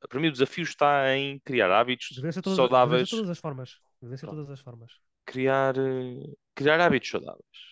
para 0.09 0.19
mim 0.19 0.27
o 0.29 0.31
desafio 0.31 0.63
está 0.63 1.15
em 1.15 1.39
criar 1.41 1.71
hábitos 1.71 2.25
todas, 2.41 2.71
saudáveis, 2.71 2.77
violência 2.81 3.07
de 3.07 3.09
todas 3.09 3.29
as 3.29 3.39
formas. 3.39 3.79
Violência 4.01 4.27
todas 4.27 4.49
as 4.49 4.59
formas. 4.59 4.91
criar, 5.25 5.77
eh, 5.77 6.33
criar 6.55 6.79
hábitos 6.81 7.09
saudáveis. 7.09 7.63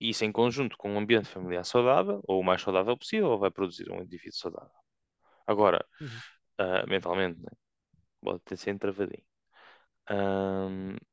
E 0.00 0.10
isso 0.10 0.24
em 0.24 0.32
conjunto 0.32 0.76
com 0.76 0.92
um 0.92 0.98
ambiente 0.98 1.28
familiar 1.28 1.64
saudável, 1.64 2.20
ou 2.26 2.40
o 2.40 2.44
mais 2.44 2.62
saudável 2.62 2.96
possível, 2.96 3.38
vai 3.38 3.50
produzir 3.50 3.90
um 3.90 4.02
indivíduo 4.02 4.34
saudável. 4.38 4.74
Agora, 5.46 5.84
Uhum. 6.00 6.22
ah, 6.58 6.86
mentalmente, 6.88 7.40
né? 7.42 7.50
Pode 8.22 8.40
ter 8.42 8.56
sido 8.58 8.78
travadinho. 8.80 9.24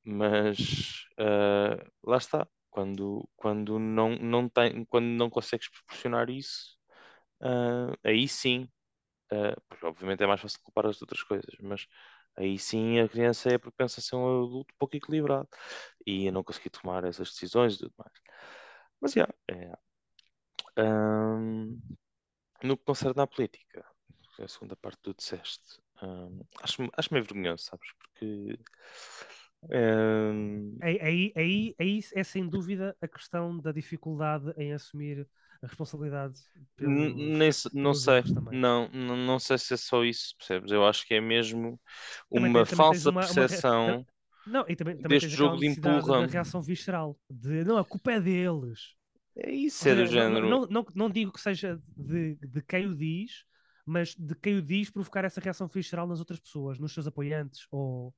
Mas 0.04 1.06
ah, 1.18 1.78
lá 2.04 2.18
está. 2.18 2.48
Quando, 2.76 3.30
quando 3.38 3.80
não, 3.80 4.18
não 4.18 4.50
tem, 4.50 4.84
quando 4.86 5.06
não 5.06 5.30
consegues 5.30 5.70
proporcionar 5.70 6.30
isso, 6.30 6.78
ah, 7.42 7.94
aí 8.04 8.28
sim, 8.28 8.70
ah, 9.32 9.56
porque 9.70 9.86
obviamente 9.86 10.24
é 10.24 10.28
mais 10.28 10.42
fácil 10.42 10.60
culpar 10.64 10.88
as 10.88 11.02
outras 11.02 11.24
coisas, 11.24 11.56
mas 11.62 11.88
aí 12.38 12.60
sim 12.60 13.00
a 13.00 13.10
criança 13.10 13.50
é 13.50 13.58
propensa 13.60 14.00
a 14.02 14.04
ser 14.04 14.16
um 14.18 14.46
adulto 14.46 14.74
pouco 14.80 14.96
equilibrado 14.98 15.50
e 16.08 16.28
a 16.30 16.32
não 16.34 16.44
conseguir 16.44 16.72
tomar 16.72 17.04
essas 17.06 17.30
decisões 17.32 17.76
e 17.76 17.80
tudo 17.80 17.94
mais. 17.98 18.14
Mas 19.02 19.14
já, 19.14 19.28
é. 19.52 19.74
Ahm, 20.78 21.80
no 22.64 22.78
que 22.78 22.86
concerne 22.86 23.22
à 23.22 23.28
política, 23.28 23.86
é 24.40 24.44
a 24.46 24.48
segunda 24.48 24.76
parte 24.76 25.00
tu 25.04 25.14
disseste, 25.14 25.82
ahm, 26.02 26.42
acho, 26.62 26.84
acho 26.98 27.10
vergonhoso, 27.14 27.64
sabes? 27.66 27.90
Porque 28.00 28.60
Aí, 30.82 31.34
aí, 31.36 31.76
aí, 31.80 32.00
é 32.14 32.24
sem 32.24 32.48
dúvida 32.48 32.96
a 33.02 33.08
questão 33.08 33.60
da 33.60 33.72
dificuldade 33.72 34.54
em 34.58 34.74
assumir 34.74 35.28
a 35.62 35.68
responsabilidade 35.68 36.40
n- 36.80 37.14
pelos, 37.16 37.40
nem 37.40 37.52
se- 37.52 37.70
não 37.74 37.94
sei, 37.94 38.24
não, 38.52 38.88
não, 38.90 39.16
não 39.18 39.40
sei 39.40 39.58
se 39.58 39.74
é 39.74 39.78
só 39.78 40.04
isso, 40.04 40.36
percebes? 40.38 40.72
Eu 40.72 40.86
acho 40.86 41.06
que 41.06 41.14
é 41.16 41.22
mesmo 41.22 41.80
Também, 42.32 42.52
uma 42.54 42.66
também 42.66 42.88
falsa 42.88 43.12
uma, 43.12 43.30
uma 43.32 43.46
percepção 43.48 43.60
tam- 43.84 44.06
Não, 44.46 44.66
e 44.68 44.76
também, 44.76 44.98
também 44.98 45.20
deste 45.20 45.36
jogo 45.36 45.58
de 45.58 45.68
necessidade 45.68 46.14
da 46.14 46.26
empurra. 46.26 46.28
reação 46.28 46.62
visceral, 46.62 47.18
de 47.30 47.64
não, 47.64 47.78
a 47.78 47.86
culpa 47.86 48.12
é 48.14 48.20
deles. 48.22 48.96
É 49.36 49.52
isso, 49.52 49.90
é 49.90 49.96
do 49.96 50.06
não, 50.10 50.14
género. 50.14 50.42
não, 50.42 50.66
não, 50.68 50.86
não 50.96 51.10
digo 51.10 51.32
que 51.32 51.42
seja 51.42 51.82
de, 51.98 52.36
de 52.36 52.62
quem 52.62 52.88
o 52.88 52.96
diz, 52.96 53.44
mas 53.86 54.16
de 54.16 54.34
quem 54.36 54.58
o 54.58 54.62
diz 54.62 54.90
provocar 54.90 55.26
essa 55.26 55.42
reação 55.42 55.68
visceral 55.68 56.08
nas 56.08 56.20
outras 56.20 56.40
pessoas, 56.40 56.80
nos 56.80 56.94
seus 56.94 57.08
apoiantes, 57.08 57.68
ou, 57.72 58.14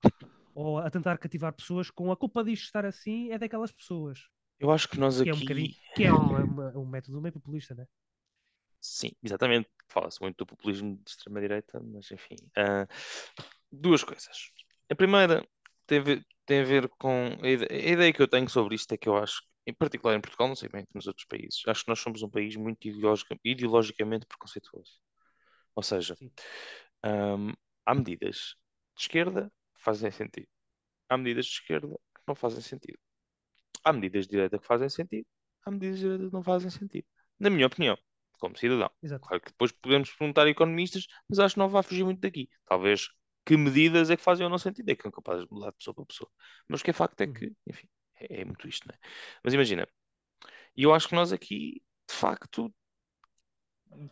ou 0.61 0.79
a 0.79 0.89
tentar 0.95 1.17
cativar 1.19 1.53
pessoas 1.53 1.89
com 1.91 2.11
a 2.11 2.17
culpa 2.17 2.43
disto 2.43 2.65
estar 2.65 2.85
assim 2.85 3.31
é 3.31 3.37
daquelas 3.39 3.71
pessoas. 3.71 4.19
Eu 4.59 4.69
acho 4.71 4.87
que 4.87 4.99
nós 4.99 5.19
Que 5.21 5.29
é 5.29 5.33
um 5.33 5.41
aqui. 5.41 5.75
que 5.93 6.03
é 6.05 6.13
uma- 6.13 6.45
um 6.77 6.85
método 6.85 7.21
meio 7.21 7.33
populista, 7.33 7.75
né? 7.75 7.85
Sim, 8.79 9.11
exatamente. 9.23 9.69
Fala-se 9.89 10.21
muito 10.21 10.37
do 10.37 10.45
populismo 10.45 10.95
de 10.97 11.09
extrema-direita, 11.11 11.79
mas 11.83 12.11
enfim. 12.11 12.35
ah, 12.57 12.87
duas 13.71 14.03
coisas. 14.03 14.51
A 14.91 14.95
primeira 14.95 15.47
tem 15.87 15.99
a 15.99 16.01
ver, 16.03 16.25
tem 16.45 16.61
a 16.61 16.65
ver 16.65 16.89
com. 16.99 17.09
A 17.43 17.47
ide- 17.49 17.67
a 17.71 17.75
ideia 17.93 18.13
que 18.13 18.21
eu 18.21 18.27
tenho 18.27 18.49
sobre 18.49 18.75
isto 18.75 18.91
é 18.93 18.97
que 18.97 19.09
eu 19.09 19.17
acho, 19.17 19.41
em 19.65 19.73
particular 19.73 20.15
em 20.15 20.21
Portugal, 20.21 20.47
não 20.47 20.55
sei 20.55 20.69
bem 20.69 20.85
nos 20.93 21.07
outros 21.07 21.25
países, 21.27 21.61
acho 21.67 21.83
que 21.83 21.89
nós 21.89 21.99
somos 21.99 22.21
um 22.23 22.29
país 22.29 22.55
muito 22.55 22.87
ideologica- 22.87 23.37
ideologicamente 23.43 24.25
preconceituoso. 24.27 24.91
Ou 25.75 25.83
seja, 25.83 26.17
Sim. 26.17 26.31
ahm, 27.03 27.53
há 27.85 27.95
medidas 27.95 28.55
de 28.95 29.03
esquerda 29.03 29.43
que 29.45 29.51
fazem 29.87 30.11
sentido. 30.11 30.47
Há 31.09 31.17
medidas 31.17 31.45
de 31.45 31.53
esquerda 31.53 31.95
que 32.15 32.21
não 32.27 32.35
fazem 32.35 32.61
sentido. 32.61 32.99
Há 33.83 33.93
medidas 33.93 34.25
de 34.25 34.31
direita 34.31 34.59
que 34.59 34.65
fazem 34.65 34.89
sentido. 34.89 35.25
Há 35.65 35.71
medidas 35.71 35.97
de 35.99 36.03
direita 36.03 36.27
que 36.27 36.33
não 36.33 36.43
fazem 36.43 36.69
sentido. 36.69 37.07
Na 37.39 37.49
minha 37.49 37.67
opinião, 37.67 37.97
como 38.39 38.57
cidadão. 38.57 38.91
Exato. 39.01 39.27
Claro 39.27 39.41
que 39.41 39.51
depois 39.51 39.71
podemos 39.71 40.11
perguntar 40.11 40.45
a 40.45 40.49
economistas, 40.49 41.07
mas 41.29 41.39
acho 41.39 41.55
que 41.55 41.59
não 41.59 41.69
vai 41.69 41.83
fugir 41.83 42.03
muito 42.03 42.19
daqui. 42.21 42.49
Talvez 42.65 43.09
que 43.45 43.55
medidas 43.57 44.09
é 44.09 44.17
que 44.17 44.23
fazem 44.23 44.45
ou 44.45 44.49
não 44.49 44.57
sentido, 44.57 44.89
é 44.89 44.95
que 44.95 45.03
são 45.03 45.11
capazes 45.11 45.45
de 45.47 45.53
mudar 45.53 45.71
de 45.71 45.77
pessoa 45.77 45.95
para 45.95 46.05
pessoa. 46.05 46.29
Mas 46.67 46.81
o 46.81 46.83
que 46.83 46.91
é 46.91 46.93
facto 46.93 47.21
é 47.21 47.25
Uhum. 47.25 47.33
que, 47.33 47.53
enfim, 47.65 47.87
é, 48.19 48.41
é 48.41 48.45
muito 48.45 48.67
isto, 48.67 48.87
não 48.87 48.95
é? 48.95 48.99
Mas 49.43 49.53
imagina, 49.53 49.87
e 50.75 50.83
eu 50.83 50.93
acho 50.93 51.09
que 51.09 51.15
nós 51.15 51.33
aqui, 51.33 51.83
de 52.09 52.15
facto, 52.15 52.73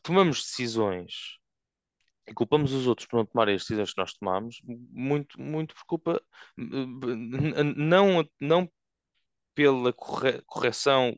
tomamos 0.03 0.41
decisões 0.43 1.37
e 2.27 2.33
culpamos 2.33 2.73
os 2.73 2.87
outros 2.87 3.07
por 3.07 3.17
não 3.17 3.25
tomarem 3.25 3.55
as 3.55 3.61
decisões 3.61 3.93
que 3.93 4.01
nós 4.01 4.13
tomamos, 4.13 4.61
muito, 4.65 5.39
muito 5.41 5.75
por 5.75 5.85
culpa, 5.85 6.21
n- 6.57 7.73
não, 7.75 8.27
não 8.39 8.69
pela 9.55 9.93
corre- 9.93 10.41
correção 10.45 11.17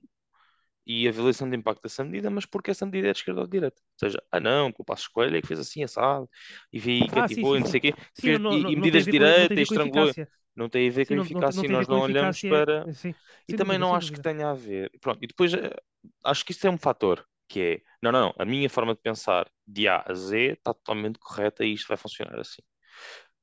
e 0.85 1.07
avaliação 1.07 1.49
de 1.49 1.57
impacto 1.57 1.81
dessa 1.83 2.03
medida, 2.03 2.29
mas 2.29 2.45
porque 2.45 2.71
essa 2.71 2.85
medida 2.85 3.09
é 3.09 3.11
de 3.13 3.19
esquerda 3.19 3.41
ou 3.41 3.47
de 3.47 3.51
direita. 3.51 3.81
Ou 3.81 3.99
seja, 4.09 4.23
ah 4.31 4.39
não, 4.39 4.71
que 4.71 4.81
o 4.81 4.85
Passo 4.85 5.09
Coelho 5.11 5.35
é 5.37 5.41
que 5.41 5.47
fez 5.47 5.59
assim 5.59 5.83
assado, 5.83 6.29
e 6.71 6.79
vi 6.79 7.09
Ah, 7.11 7.27
cativou 7.27 7.55
sim, 7.57 7.57
e 7.57 7.59
não 7.59 7.65
sei 7.65 7.79
o 7.79 7.81
quê, 7.81 7.93
Sim, 8.13 8.37
e, 8.39 8.39
não, 8.39 8.59
e 8.71 8.75
não 8.75 8.75
a 8.75 8.75
medidas 8.75 9.03
de 9.03 9.09
direita 9.11 9.59
a 9.59 9.61
e 9.61 9.63
estrangulou. 9.63 10.13
Não 10.55 10.69
tem 10.69 10.87
a 10.89 10.91
ver 10.91 11.05
com 11.05 11.15
não, 11.15 11.17
eficácia 11.17 11.65
e 11.65 11.69
a 11.69 11.69
nós 11.69 11.87
não 11.87 11.99
olhamos 11.99 12.43
para. 12.43 12.89
Sim, 12.93 13.15
E 13.47 13.53
também 13.53 13.77
não 13.79 13.95
acho 13.95 14.11
que 14.11 14.21
tenha 14.21 14.49
a 14.49 14.53
ver. 14.53 14.91
Pronto, 15.01 15.19
e 15.23 15.27
depois 15.27 15.53
eh, 15.53 15.75
acho 16.25 16.45
que 16.45 16.51
isso 16.53 16.67
é 16.67 16.71
um 16.71 16.77
fator 16.77 17.25
que 17.47 17.61
é, 17.61 17.81
não, 18.01 18.11
não, 18.11 18.21
não, 18.27 18.35
a 18.37 18.45
minha 18.45 18.69
forma 18.69 18.93
de 18.95 19.01
pensar 19.01 19.49
de 19.67 19.87
A 19.87 20.03
a 20.07 20.13
Z 20.13 20.53
está 20.53 20.73
totalmente 20.73 21.19
correta 21.19 21.63
e 21.65 21.73
isto 21.73 21.87
vai 21.87 21.97
funcionar 21.97 22.39
assim. 22.39 22.61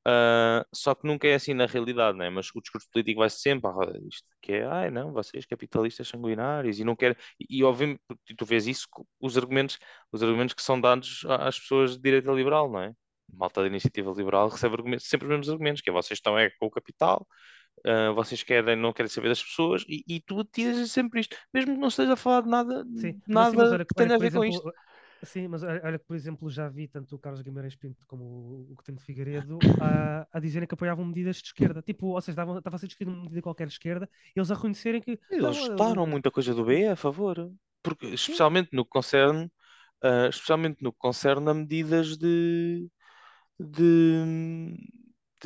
Ah, 0.07 0.67
só 0.75 0.95
que 0.95 1.07
nunca 1.07 1.27
é 1.29 1.35
assim 1.35 1.55
na 1.55 1.67
realidade, 1.67 2.19
né? 2.19 2.29
Mas 2.31 2.51
o 2.55 2.61
discurso 2.61 2.89
político 2.93 3.21
vai 3.21 3.31
sempre 3.31 3.69
à 3.69 3.73
roda 3.73 3.99
disto, 4.01 4.29
que 4.43 4.53
é, 4.53 4.67
ai 4.67 4.91
não, 4.91 5.13
vocês 5.13 5.47
capitalistas 5.47 6.09
sanguinários 6.09 6.79
e 6.79 6.85
não 6.85 6.95
querem, 6.97 7.17
e, 7.41 7.59
e 7.61 7.65
obviamente 7.65 8.01
tu- 8.37 8.45
vês 8.45 8.67
isso, 8.67 8.87
os 9.21 9.37
argumentos, 9.39 9.79
os 10.13 10.23
argumentos 10.23 10.55
que 10.55 10.63
são 10.63 10.79
dados 10.81 11.25
às 11.29 11.59
pessoas 11.59 11.93
de 11.97 12.03
direita 12.03 12.31
liberal, 12.33 12.71
não 12.71 12.81
é? 12.83 12.93
Malta 13.33 13.63
da 13.63 13.67
iniciativa 13.69 14.11
liberal 14.13 14.49
recebe 14.49 14.77
sempre 15.01 15.27
os 15.27 15.31
mesmos 15.31 15.49
argumentos, 15.51 15.81
que 15.83 15.89
é 15.91 15.93
vocês 15.93 16.19
estão 16.19 16.39
é 16.39 16.51
com 16.51 16.67
o 16.67 16.71
capital, 16.71 17.27
ah, 17.87 18.13
vocês 18.13 18.43
querem, 18.43 18.77
não 18.77 18.93
querem 18.93 19.11
saber 19.11 19.29
das 19.29 19.43
pessoas, 19.43 19.85
e, 19.89 20.05
e 20.09 20.21
tu 20.21 20.45
tiras 20.45 20.91
sempre 20.91 21.21
isto, 21.21 21.37
mesmo 21.53 21.75
que 21.75 21.81
não 21.81 21.89
esteja 21.89 22.15
a 22.15 22.17
falar 22.17 22.43
de 22.43 22.49
nada, 22.51 22.85
Sim, 22.95 23.21
mas, 23.27 23.47
sim, 23.47 23.57
mas 23.57 23.71
nada 23.71 23.73
olha, 23.73 23.87
que 23.87 23.95
olha 23.97 24.09
tenha 24.09 24.15
a 24.17 24.19
ver 24.19 24.31
com 24.33 24.45
exemplo, 24.45 24.45
isto. 24.45 24.65
sim, 25.25 25.49
mas 25.49 25.63
olha, 25.65 25.99
que, 25.99 26.05
por 26.07 26.15
exemplo, 26.17 26.49
já 26.49 26.69
vi 26.69 26.87
tanto 26.87 27.17
o 27.17 27.19
Carlos 27.19 27.43
Guimarães 27.43 27.75
Pinto 27.77 28.07
como 28.07 28.25
o, 28.25 28.73
o 28.73 28.75
Coutinho 28.77 28.99
de 28.99 29.05
Figueiredo 29.05 29.69
a, 29.79 30.27
a 30.33 30.39
dizerem 30.41 30.67
que 30.69 30.75
apoiavam 30.75 31.05
medidas 31.05 31.37
de 31.39 31.49
esquerda. 31.49 31.83
Tipo, 31.83 32.09
ou 32.09 32.21
seja, 32.21 32.33
estavam- 32.33 32.59
estava 32.59 32.77
a 32.77 32.79
ser 32.79 32.87
discutida 32.87 33.11
uma 33.11 33.23
medida 33.23 33.43
qualquer 33.43 33.67
de 33.67 33.73
esquerda, 33.73 34.09
e 34.35 34.39
eles 34.39 34.51
a 34.51 34.55
reconhecerem 34.55 35.01
que. 35.03 35.19
Eles 35.29 35.59
votaram 35.59 36.07
muita 36.07 36.31
coisa 36.31 36.55
do 36.55 36.65
BE 36.65 36.89
a 36.89 36.97
favor, 36.97 37.51
porque 37.83 38.07
sim, 38.17 38.41
especialmente 38.47 38.71
no 38.73 38.85
que 38.85 38.91
concerne, 38.91 39.51
ah, 40.03 40.29
especialmente 40.29 40.83
no 40.83 40.93
que 40.93 40.99
concerne 40.99 41.51
a 41.51 41.55
medidas 41.55 42.17
de, 42.17 42.89
de, 43.59 44.77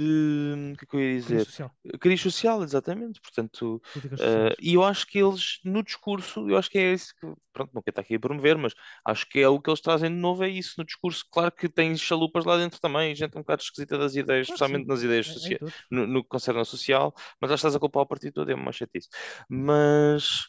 de, 0.02 0.72
o 0.74 0.76
que 0.76 0.84
é 0.84 0.88
que 0.88 0.96
eu 0.96 1.00
ia 1.00 1.22
crise 1.24 1.26
dizer? 1.26 1.44
social, 1.44 1.74
Cariz 2.00 2.20
social, 2.20 2.62
exatamente. 2.62 3.20
Portanto, 3.20 3.82
ah, 4.18 4.54
sociais. 4.54 4.56
e 4.60 4.74
eu 4.74 4.84
acho 4.84 5.06
que 5.06 5.18
eles, 5.18 5.60
no 5.64 5.82
discurso, 5.82 6.48
eu 6.48 6.56
acho 6.56 6.70
que 6.70 6.78
é 6.78 6.92
isso 6.92 7.14
que, 7.20 7.26
pronto, 7.52 7.72
não 7.74 7.82
quero 7.82 7.92
estar 7.92 8.02
aqui 8.02 8.14
a 8.14 8.20
promover, 8.20 8.56
mas 8.56 8.74
acho 9.04 9.28
que 9.28 9.40
é 9.40 9.48
o 9.48 9.60
que 9.60 9.70
eles 9.70 9.80
trazem 9.80 10.10
de 10.10 10.16
novo, 10.16 10.44
é 10.44 10.48
isso 10.48 10.74
no 10.78 10.84
discurso. 10.84 11.24
Claro 11.30 11.52
que 11.52 11.68
tem 11.68 11.96
chalupas 11.96 12.44
lá 12.44 12.56
dentro 12.56 12.80
também, 12.80 13.14
gente 13.14 13.36
um 13.36 13.40
bocado 13.40 13.62
esquisita 13.62 13.98
das 13.98 14.14
ideias, 14.14 14.46
que 14.46 14.52
especialmente 14.52 14.84
sim, 14.84 14.88
nas 14.88 15.02
ideias 15.02 15.26
é, 15.26 15.30
é 15.30 15.32
sociais, 15.34 15.74
no, 15.90 16.06
no 16.06 16.22
que 16.22 16.28
concerne 16.28 16.58
ao 16.60 16.64
social, 16.64 17.14
mas 17.40 17.50
que 17.50 17.54
estás 17.54 17.74
a 17.74 17.80
culpar 17.80 18.02
o 18.02 18.06
partido 18.06 18.34
todo, 18.34 18.50
é 18.50 18.54
uma 18.54 18.72
chatice. 18.72 19.08
Mas. 19.48 20.48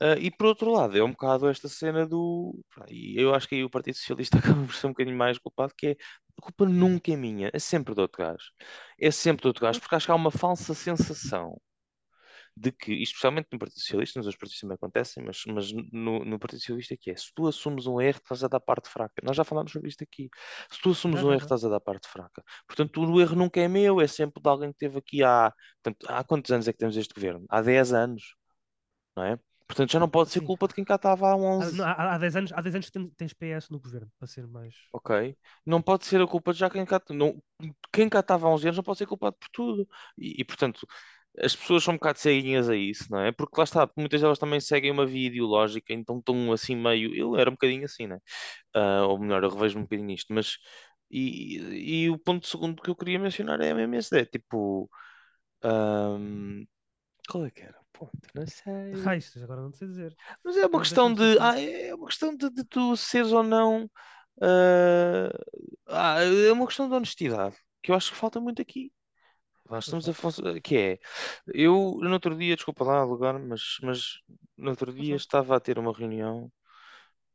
Ah, 0.00 0.14
e 0.18 0.30
por 0.30 0.46
outro 0.46 0.70
lado, 0.70 0.96
é 0.96 1.02
um 1.02 1.10
bocado 1.10 1.48
esta 1.48 1.68
cena 1.68 2.06
do. 2.06 2.56
E 2.88 3.20
eu 3.20 3.34
acho 3.34 3.48
que 3.48 3.56
aí 3.56 3.64
o 3.64 3.70
Partido 3.70 3.96
Socialista 3.96 4.38
acaba 4.38 4.64
por 4.64 4.74
ser 4.74 4.86
um 4.86 4.90
bocadinho 4.90 5.16
mais 5.16 5.38
culpado, 5.38 5.72
que 5.76 5.88
é 5.88 5.96
a 6.38 6.42
culpa 6.42 6.66
nunca 6.66 7.12
é 7.12 7.16
minha, 7.16 7.50
é 7.52 7.58
sempre 7.58 7.94
do 7.94 8.02
outro 8.02 8.22
gajo. 8.22 8.52
É 9.00 9.10
sempre 9.10 9.42
do 9.42 9.46
outro 9.48 9.62
gajo, 9.62 9.80
porque 9.80 9.94
acho 9.94 10.06
que 10.06 10.12
há 10.12 10.14
uma 10.14 10.30
falsa 10.30 10.72
sensação 10.74 11.60
de 12.56 12.72
que, 12.72 12.92
especialmente 13.02 13.48
no 13.52 13.58
Partido 13.58 13.80
Socialista, 13.80 14.18
nos 14.18 14.26
outros 14.26 14.40
partidos 14.40 14.60
também 14.60 14.74
acontecem, 14.74 15.24
mas, 15.24 15.42
mas 15.46 15.72
no, 15.92 16.24
no 16.24 16.38
Partido 16.38 16.60
Socialista 16.60 16.96
que 16.96 17.10
é, 17.10 17.16
se 17.16 17.32
tu 17.34 17.46
assumes 17.46 17.86
um 17.86 18.00
erro, 18.00 18.18
estás 18.18 18.42
a 18.44 18.48
dar 18.48 18.60
parte 18.60 18.88
fraca. 18.88 19.14
Nós 19.22 19.36
já 19.36 19.44
falámos 19.44 19.72
sobre 19.72 19.88
isto 19.88 20.02
aqui. 20.04 20.28
Se 20.70 20.80
tu 20.80 20.90
assumes 20.90 21.20
já, 21.20 21.26
um 21.26 21.32
erro, 21.32 21.42
estás 21.42 21.64
a 21.64 21.68
dar 21.68 21.80
parte 21.80 22.08
fraca. 22.08 22.42
Portanto, 22.66 23.00
o 23.00 23.20
erro 23.20 23.36
nunca 23.36 23.60
é 23.60 23.68
meu, 23.68 24.00
é 24.00 24.06
sempre 24.06 24.42
de 24.42 24.48
alguém 24.48 24.70
que 24.70 24.76
esteve 24.76 24.98
aqui 24.98 25.22
há. 25.24 25.52
Portanto, 25.82 26.06
há 26.08 26.24
quantos 26.24 26.50
anos 26.50 26.68
é 26.68 26.72
que 26.72 26.78
temos 26.78 26.96
este 26.96 27.14
governo? 27.14 27.46
Há 27.48 27.62
10 27.62 27.92
anos, 27.92 28.34
não 29.16 29.24
é? 29.24 29.38
Portanto, 29.68 29.92
já 29.92 30.00
não 30.00 30.10
pode 30.10 30.30
ser 30.32 30.40
Sim. 30.40 30.42
culpa 30.42 30.68
de 30.68 30.74
quem 30.74 30.84
cá 30.84 30.96
estava 30.96 31.28
há 31.30 31.36
Há, 31.58 31.70
11. 31.70 31.72
não, 31.72 31.84
há, 31.84 32.14
há 32.14 32.18
10 32.18 32.36
anos, 32.36 32.52
há 32.52 32.60
10 32.62 32.74
anos 32.74 32.90
tens 33.16 33.32
PS 33.34 33.70
no 33.70 33.80
governo, 33.80 34.10
para 34.18 34.26
ser 34.28 34.46
mais. 34.46 34.74
Ok? 34.92 35.36
Não 35.66 35.82
pode 35.82 36.06
ser 36.06 36.20
a 36.20 36.26
culpa 36.26 36.52
de 36.52 36.58
já 36.60 36.70
quem 36.70 36.84
cá. 36.86 37.00
Não, 37.10 37.42
quem 37.92 38.08
cá 38.08 38.20
estava 38.20 38.46
há 38.46 38.50
11 38.50 38.66
anos 38.66 38.76
não 38.78 38.84
pode 38.84 38.98
ser 38.98 39.06
culpado 39.06 39.36
por 39.38 39.48
tudo. 39.52 39.88
E, 40.16 40.40
e, 40.40 40.44
portanto, 40.44 40.86
as 41.38 41.54
pessoas 41.56 41.84
são 41.84 41.94
um 41.94 41.96
bocado 41.98 42.18
ceguinhas 42.18 42.68
a 42.70 42.76
isso, 42.76 43.06
não 43.10 43.20
é? 43.20 43.30
Porque 43.32 43.54
lá 43.58 43.64
está, 43.64 43.90
muitas 43.96 44.20
delas 44.20 44.38
também 44.38 44.60
seguem 44.60 44.90
uma 44.90 45.06
via 45.06 45.28
ideológica, 45.28 45.92
então 45.92 46.18
estão 46.18 46.52
assim 46.52 46.74
meio. 46.76 47.14
Eu 47.14 47.36
era 47.36 47.50
um 47.50 47.54
bocadinho 47.54 47.84
assim, 47.84 48.06
né? 48.06 48.18
Ah, 48.74 49.06
ou 49.06 49.18
melhor, 49.20 49.44
eu 49.44 49.50
revejo 49.50 49.78
um 49.78 49.82
bocadinho 49.82 50.10
isto, 50.12 50.32
mas. 50.34 50.58
E, 51.10 52.04
e 52.06 52.10
o 52.10 52.18
ponto 52.18 52.46
segundo 52.46 52.82
que 52.82 52.90
eu 52.90 52.96
queria 52.96 53.18
mencionar 53.18 53.60
é 53.60 53.74
mesmo 53.74 53.94
esse, 53.96 54.18
é 54.20 54.24
tipo. 54.26 54.90
ahm, 55.62 56.64
qual 57.28 57.44
é 57.46 57.50
que 57.50 57.62
era? 57.62 57.77
Ponto, 57.98 58.12
não 58.34 58.46
sei. 58.46 58.94
Ah, 59.06 59.16
isto 59.16 59.42
agora 59.42 59.60
não 59.60 59.72
sei 59.72 59.88
dizer. 59.88 60.16
Mas 60.44 60.56
é 60.56 60.66
uma 60.66 60.78
Mas 60.78 60.88
questão 60.88 61.12
de. 61.12 61.38
Ah, 61.40 61.60
é 61.60 61.94
uma 61.94 62.06
questão 62.06 62.36
de, 62.36 62.50
de 62.50 62.64
tu 62.64 62.96
seres 62.96 63.32
ou 63.32 63.42
não. 63.42 63.90
ah, 64.40 65.30
ah, 65.88 66.22
é 66.22 66.52
uma 66.52 66.66
questão 66.66 66.88
de 66.88 66.94
honestidade, 66.94 67.56
que 67.82 67.90
eu 67.90 67.96
acho 67.96 68.12
que 68.12 68.16
falta 68.16 68.40
muito 68.40 68.62
aqui. 68.62 68.92
Nós 69.68 69.84
estamos 69.84 70.08
a. 70.08 70.60
Que 70.60 70.76
é. 70.76 70.98
Eu, 71.52 71.98
no 72.00 72.12
outro 72.12 72.36
dia, 72.36 72.56
desculpa 72.56 72.84
lá 72.84 72.98
alugar, 72.98 73.38
mas, 73.38 73.78
mas 73.82 74.20
no 74.56 74.70
outro 74.70 74.92
dia 74.92 75.16
estava 75.16 75.56
a 75.56 75.60
ter 75.60 75.78
uma 75.78 75.92
reunião 75.92 76.50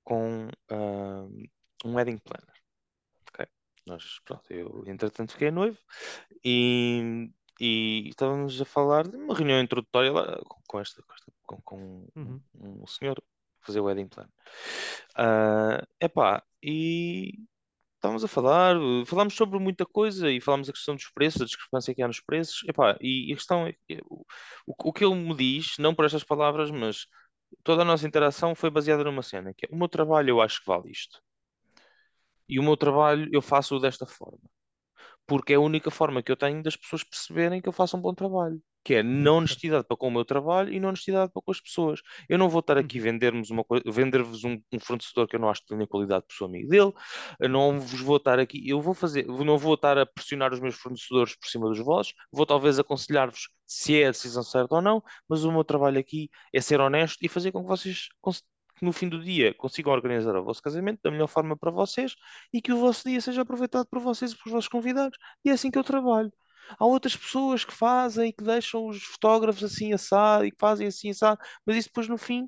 com 0.03 0.47
ah, 0.69 1.27
um 1.85 1.95
wedding 1.95 2.17
planner. 2.17 2.55
Ok? 3.29 3.45
Nós, 3.85 4.19
pronto, 4.25 4.45
eu 4.49 4.83
entretanto 4.87 5.33
fiquei 5.33 5.51
noivo 5.51 5.77
e, 6.43 7.29
e 7.59 8.09
estávamos 8.09 8.59
a 8.61 8.65
falar 8.65 9.07
de 9.07 9.15
uma 9.17 9.35
reunião 9.35 9.59
introdutória 9.61 10.11
lá 10.11 10.39
com, 10.67 10.79
esta, 10.79 11.01
com, 11.03 11.13
esta- 11.13 11.33
com, 11.43 11.61
com 11.61 12.07
Uhum. 12.15 12.41
um, 12.55 12.87
senhor 12.87 13.21
fazer 13.61 13.79
o 13.79 13.85
wedding 13.85 14.07
plan. 14.07 14.27
Ah, 15.15 15.85
epá, 15.99 16.43
e 16.61 17.39
estávamos 17.95 18.23
a 18.23 18.27
falar, 18.27 18.75
falámos 19.05 19.33
sobre 19.35 19.59
muita 19.59 19.85
coisa 19.85 20.29
e 20.31 20.41
falámos 20.41 20.69
a 20.69 20.73
questão 20.73 20.95
dos 20.95 21.09
preços, 21.11 21.41
a 21.41 21.45
discrepância 21.45 21.93
que 21.95 22.01
há 22.01 22.07
nos 22.07 22.19
preços. 22.19 22.63
Epá, 22.67 22.97
e, 23.01 23.29
e 23.29 23.33
a 23.33 23.35
questão 23.35 23.67
é 23.67 23.73
que 23.87 24.01
o, 24.09 24.25
o, 24.67 24.93
que 24.93 25.05
ele 25.05 25.15
me 25.15 25.35
diz, 25.35 25.77
não 25.79 25.95
por 25.95 26.05
estas 26.05 26.23
palavras, 26.23 26.69
mas 26.71 27.07
toda 27.63 27.83
a 27.83 27.85
nossa 27.85 28.05
interação 28.07 28.55
foi 28.55 28.69
baseada 28.69 29.03
numa 29.03 29.23
cena, 29.23 29.53
que 29.53 29.65
é 29.65 29.69
o 29.71 29.77
meu 29.77 29.87
trabalho 29.87 30.29
eu 30.31 30.41
acho 30.41 30.59
que 30.61 30.67
vale 30.67 30.91
isto. 30.91 31.21
E 32.49 32.59
o 32.59 32.63
meu 32.63 32.75
trabalho 32.75 33.29
eu 33.31 33.41
faço-o 33.41 33.79
desta 33.79 34.05
forma. 34.05 34.39
Porque 35.27 35.53
é 35.53 35.55
a 35.55 35.59
única 35.59 35.91
forma 35.91 36.21
que 36.23 36.31
eu 36.31 36.37
tenho 36.37 36.61
das 36.63 36.75
pessoas 36.75 37.03
perceberem 37.03 37.61
que 37.61 37.69
eu 37.69 37.73
faço 37.73 37.97
um 37.97 38.01
bom 38.01 38.13
trabalho. 38.13 38.61
Que 38.85 38.95
é 38.95 39.03
na 39.03 39.31
honestidade 39.31 39.85
para 39.87 39.95
com 39.95 40.09
o 40.09 40.11
meu 40.11 40.25
trabalho 40.25 40.73
e 40.73 40.77
na 40.79 40.89
honestidade 40.89 41.31
para 41.31 41.41
com 41.41 41.51
as 41.51 41.61
pessoas. 41.61 42.01
Eu 42.27 42.37
não 42.37 42.49
vou 42.49 42.59
estar 42.59 42.77
aqui 42.77 42.99
Uhum. 42.99 43.03
vendermos 43.03 43.49
uma 43.49 43.63
coisa, 43.63 43.83
vender-vos 43.89 44.43
um, 44.43 44.61
um 44.73 44.79
fornecedor 44.79 45.25
que 45.25 45.37
eu 45.37 45.39
não 45.39 45.49
acho 45.49 45.61
que 45.61 45.67
tenha 45.67 45.87
qualidade 45.87 46.25
por 46.27 46.33
sou 46.35 46.47
amigo 46.47 46.67
dele. 46.69 46.91
Eu 47.39 47.47
não 47.49 47.79
vos 47.79 48.01
vou 48.01 48.17
estar 48.17 48.39
aqui, 48.39 48.67
eu 48.67 48.81
vou 48.81 48.93
fazer, 48.93 49.25
não 49.27 49.57
vou 49.57 49.75
estar 49.75 49.97
a 49.97 50.05
pressionar 50.05 50.51
os 50.53 50.59
meus 50.59 50.75
fornecedores 50.75 51.33
por 51.37 51.47
cima 51.47 51.69
dos 51.69 51.79
vossos. 51.79 52.13
Vou 52.31 52.45
talvez 52.45 52.77
aconselhar-vos 52.79 53.47
se 53.65 54.01
é 54.01 54.07
a 54.07 54.11
decisão 54.11 54.43
certa 54.43 54.75
ou 54.75 54.81
não, 54.81 55.01
mas 55.29 55.43
o 55.45 55.51
meu 55.51 55.63
trabalho 55.63 55.97
aqui 55.99 56.29
é 56.53 56.59
ser 56.61 56.81
honesto 56.81 57.17
e 57.21 57.29
fazer 57.29 57.51
com 57.53 57.61
que 57.63 57.67
vocês 57.69 58.09
que 58.75 58.85
no 58.85 58.91
fim 58.93 59.09
do 59.09 59.23
dia 59.23 59.53
consigam 59.53 59.93
organizar 59.93 60.35
o 60.35 60.43
vosso 60.43 60.61
casamento 60.61 60.99
da 61.03 61.11
melhor 61.11 61.27
forma 61.27 61.55
para 61.57 61.71
vocês 61.71 62.15
e 62.51 62.61
que 62.61 62.71
o 62.73 62.77
vosso 62.79 63.07
dia 63.07 63.21
seja 63.21 63.41
aproveitado 63.41 63.87
por 63.87 63.99
vocês 63.99 64.31
e 64.31 64.37
pelos 64.37 64.51
vossos 64.53 64.67
convidados. 64.69 65.17
E 65.45 65.49
é 65.49 65.53
assim 65.53 65.71
que 65.71 65.77
eu 65.77 65.83
trabalho. 65.83 66.31
Há 66.79 66.85
outras 66.85 67.15
pessoas 67.15 67.65
que 67.65 67.73
fazem 67.73 68.29
e 68.29 68.33
que 68.33 68.43
deixam 68.43 68.87
os 68.87 69.03
fotógrafos 69.03 69.63
assim 69.63 69.93
assado 69.93 70.45
e 70.45 70.51
que 70.51 70.57
fazem 70.59 70.87
assim 70.87 71.09
assado, 71.09 71.39
mas 71.65 71.75
isso 71.77 71.89
depois 71.89 72.07
no 72.07 72.17
fim, 72.17 72.47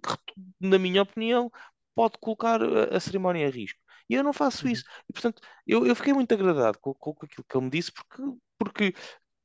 na 0.60 0.80
minha 0.80 1.02
opinião, 1.02 1.52
pode 1.94 2.18
colocar 2.20 2.62
a, 2.64 2.96
a 2.96 3.00
cerimónia 3.00 3.46
em 3.48 3.52
risco. 3.52 3.80
E 4.10 4.14
eu 4.16 4.24
não 4.24 4.34
faço 4.34 4.66
Uhum. 4.66 4.72
isso. 4.74 4.84
E 5.10 5.14
portanto, 5.14 5.42
eu, 5.68 5.86
eu 5.86 5.96
fiquei 5.96 6.14
muito 6.14 6.34
agradado 6.34 6.78
com, 6.80 6.94
com 6.94 7.12
aquilo 7.26 7.44
que 7.48 7.58
ele 7.58 7.66
me 7.66 7.72
disse, 7.72 7.92
porque, 7.92 8.22
porque 8.58 8.94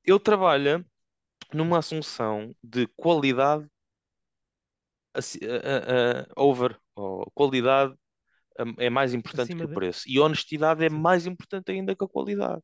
ele 0.04 0.18
trabalha 0.20 0.84
numa 1.52 1.78
assunção 1.78 2.54
de 2.62 2.86
qualidade 2.96 3.68
over, 6.36 6.78
ou 6.94 7.30
qualidade 7.34 7.94
é 8.78 8.90
mais 8.90 9.14
importante 9.14 9.52
Acima 9.52 9.60
que 9.60 9.64
o 9.66 9.68
de- 9.68 9.74
preço. 9.74 10.02
E 10.06 10.18
honestidade 10.20 10.84
é 10.84 10.90
Sim. 10.90 10.96
mais 10.96 11.26
importante 11.26 11.70
ainda 11.72 11.96
que 11.96 12.04
a 12.04 12.08
qualidade. 12.08 12.62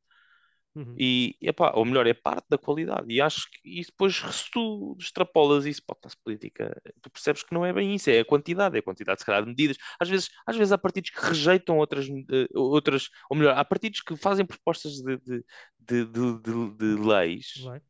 Uhum. 0.74 0.94
E, 0.98 1.37
epá, 1.40 1.72
ou 1.74 1.85
melhor, 1.85 2.06
é 2.06 2.14
parte 2.14 2.46
da 2.50 2.59
qualidade. 2.59 3.06
E 3.12 3.20
acho 3.20 3.50
que 3.50 3.80
e 3.80 3.82
depois, 3.85 4.16
se 4.16 4.50
tu 4.50 4.96
extrapolas 5.00 5.64
isso 5.66 5.82
para 5.87 5.96
a 5.96 6.00
classe 6.00 6.16
política, 6.22 6.82
tu 7.02 7.11
percebes 7.11 7.42
que 7.42 7.54
não 7.54 7.64
é 7.64 7.72
bem 7.72 7.94
isso, 7.94 8.11
é 8.11 8.20
a 8.20 8.24
quantidade, 8.24 8.76
é 8.76 8.80
a 8.80 8.82
quantidade, 8.82 9.20
se 9.20 9.26
calhar, 9.26 9.42
de 9.42 9.48
medidas. 9.48 9.76
Às 10.00 10.09
vezes, 10.09 10.30
às 10.46 10.56
vezes 10.56 10.72
há 10.72 10.78
partidos 10.78 11.11
que 11.11 11.20
rejeitam 11.20 11.78
outras, 11.78 12.06
eh, 12.09 12.46
outras, 12.54 13.09
ou 13.30 13.37
melhor, 13.37 13.56
há 13.56 13.64
partidos 13.64 14.00
que 14.02 14.16
fazem 14.16 14.44
propostas 14.46 14.92
de, 14.94 15.16
de, 15.18 15.44
de, 15.78 16.04
de, 16.06 16.38
de- 16.40 16.76
de 16.96 17.02
leis 17.02 17.46
Vai. 17.64 17.80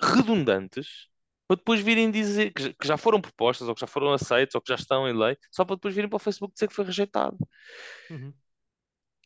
redundantes 0.00 1.08
para 1.46 1.56
depois 1.56 1.80
virem 1.80 2.10
dizer 2.10 2.52
que 2.52 2.62
já, 2.62 2.72
que 2.74 2.86
já 2.88 2.96
foram 2.96 3.20
propostas, 3.20 3.68
ou 3.68 3.74
que 3.74 3.80
já 3.80 3.86
foram 3.86 4.12
aceitas, 4.12 4.54
ou 4.54 4.60
que 4.62 4.70
já 4.70 4.76
estão 4.76 5.08
em 5.08 5.12
lei, 5.16 5.36
só 5.50 5.64
para 5.64 5.76
depois 5.76 5.94
virem 5.94 6.08
para 6.10 6.16
o 6.16 6.20
Facebook 6.20 6.54
dizer 6.54 6.68
que 6.68 6.74
foi 6.74 6.84
rejeitado. 6.84 7.36
Uhum. 8.10 8.34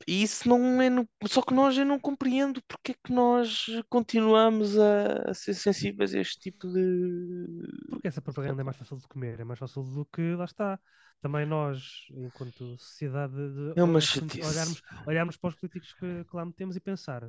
E 0.06 0.22
isso 0.22 0.48
não 0.48 0.80
é. 0.80 0.88
no- 0.88 1.08
Só 1.26 1.42
que 1.42 1.52
nós 1.52 1.76
eu 1.76 1.84
não 1.84 1.98
compreendo 1.98 2.62
porque 2.68 2.92
é 2.92 2.94
que 3.04 3.12
nós 3.12 3.66
continuamos 3.88 4.78
a, 4.78 5.30
a 5.30 5.34
ser 5.34 5.54
sensíveis 5.54 6.14
a 6.14 6.20
este 6.20 6.38
tipo 6.38 6.68
de. 6.72 7.46
Porque 7.90 8.08
essa 8.08 8.22
propaganda 8.22 8.62
é 8.62 8.64
mais 8.64 8.76
fácil 8.76 8.96
de 8.96 9.08
comer, 9.08 9.40
é 9.40 9.44
mais 9.44 9.58
fácil 9.58 9.82
do 9.82 10.06
que 10.06 10.34
lá 10.34 10.44
está. 10.44 10.78
Também 11.20 11.44
nós, 11.44 12.06
enquanto 12.10 12.78
sociedade, 12.78 13.34
de, 13.34 13.74
É 13.80 14.00
chatice. 14.00 14.40
olharmos, 14.46 14.82
olharmos 15.06 15.36
para 15.36 15.48
os 15.48 15.54
políticos 15.56 15.92
que, 15.94 16.24
que 16.24 16.36
lá 16.36 16.44
metemos 16.44 16.76
e 16.76 16.80
pensar: 16.80 17.28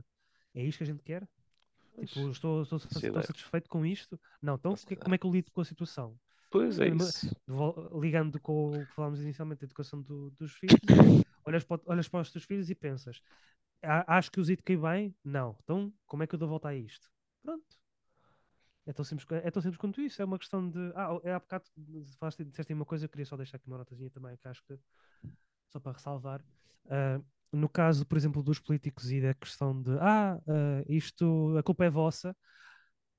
é 0.54 0.64
isto 0.64 0.78
que 0.78 0.84
a 0.84 0.88
gente 0.88 1.04
quer? 1.04 1.28
Tipo, 1.98 2.30
estou, 2.30 2.62
estou, 2.62 2.78
estou 2.78 3.22
satisfeito 3.24 3.70
com 3.70 3.86
isto? 3.86 4.20
Não, 4.42 4.56
então 4.56 4.72
que- 4.74 4.80
Sociedade. 4.80 5.04
como 5.04 5.16
é 5.16 5.18
que 5.18 5.26
eu 5.26 5.32
lido 5.32 5.52
com 5.52 5.62
a 5.62 5.66
situação? 5.66 6.18
Pois 6.50 6.80
é 6.80 6.88
isso. 6.90 7.36
Ligando 8.00 8.40
com 8.40 8.82
o 8.82 8.86
que 8.88 8.96
falámos 8.96 9.22
inicialmente 9.22 9.62
da 9.62 9.66
educação 9.66 10.02
do- 10.02 10.32
dos 10.32 10.54
filhos, 10.54 10.76
é, 10.76 10.86
olhas, 11.46 11.64
para, 11.64 11.82
olhas 11.86 12.08
para 12.08 12.22
os 12.22 12.32
teus 12.32 12.44
filhos 12.46 12.70
e 12.70 12.76
pensas: 12.76 13.22
"A- 13.84 14.18
acho 14.18 14.32
que 14.32 14.40
os 14.40 14.50
eduquei 14.50 14.78
bem? 14.78 15.16
Não. 15.24 15.58
Então, 15.64 15.94
como 16.06 16.24
é 16.24 16.28
que 16.28 16.36
eu 16.36 16.40
dou 16.40 16.48
volta 16.48 16.70
a 16.70 16.76
isto? 16.76 17.10
Pronto. 17.44 17.66
É 18.86 18.94
tão 18.94 19.06
simples, 19.06 19.28
é 19.32 19.52
tão 19.52 19.62
simples 19.62 19.78
quanto 19.80 20.02
isso. 20.02 20.22
É 20.22 20.26
uma 20.26 20.40
questão 20.40 20.68
de. 20.68 20.80
Ah, 20.96 21.20
é 21.24 21.34
há 21.34 21.40
bocado 21.40 21.66
falaste, 22.18 22.44
disseste 22.44 22.74
uma 22.74 22.86
coisa, 22.86 23.06
eu 23.06 23.10
queria 23.10 23.26
só 23.26 23.38
deixar 23.38 23.58
aqui 23.58 23.68
uma 23.68 23.78
notazinha 23.78 24.10
também, 24.10 24.36
que 24.38 24.48
acho 24.48 24.64
que 24.66 24.80
só 25.68 25.80
para 25.80 25.92
ressalvar. 25.92 26.44
Ah, 26.90 27.22
no 27.52 27.70
caso, 27.70 28.06
por 28.06 28.18
exemplo, 28.18 28.44
dos 28.44 28.60
políticos 28.60 29.12
e 29.12 29.22
da 29.22 29.34
questão 29.34 29.82
de 29.82 29.92
ah, 30.00 30.36
ah, 30.48 30.84
isto, 30.88 31.56
a 31.58 31.64
culpa 31.64 31.86
é 31.86 31.90
vossa, 31.90 32.36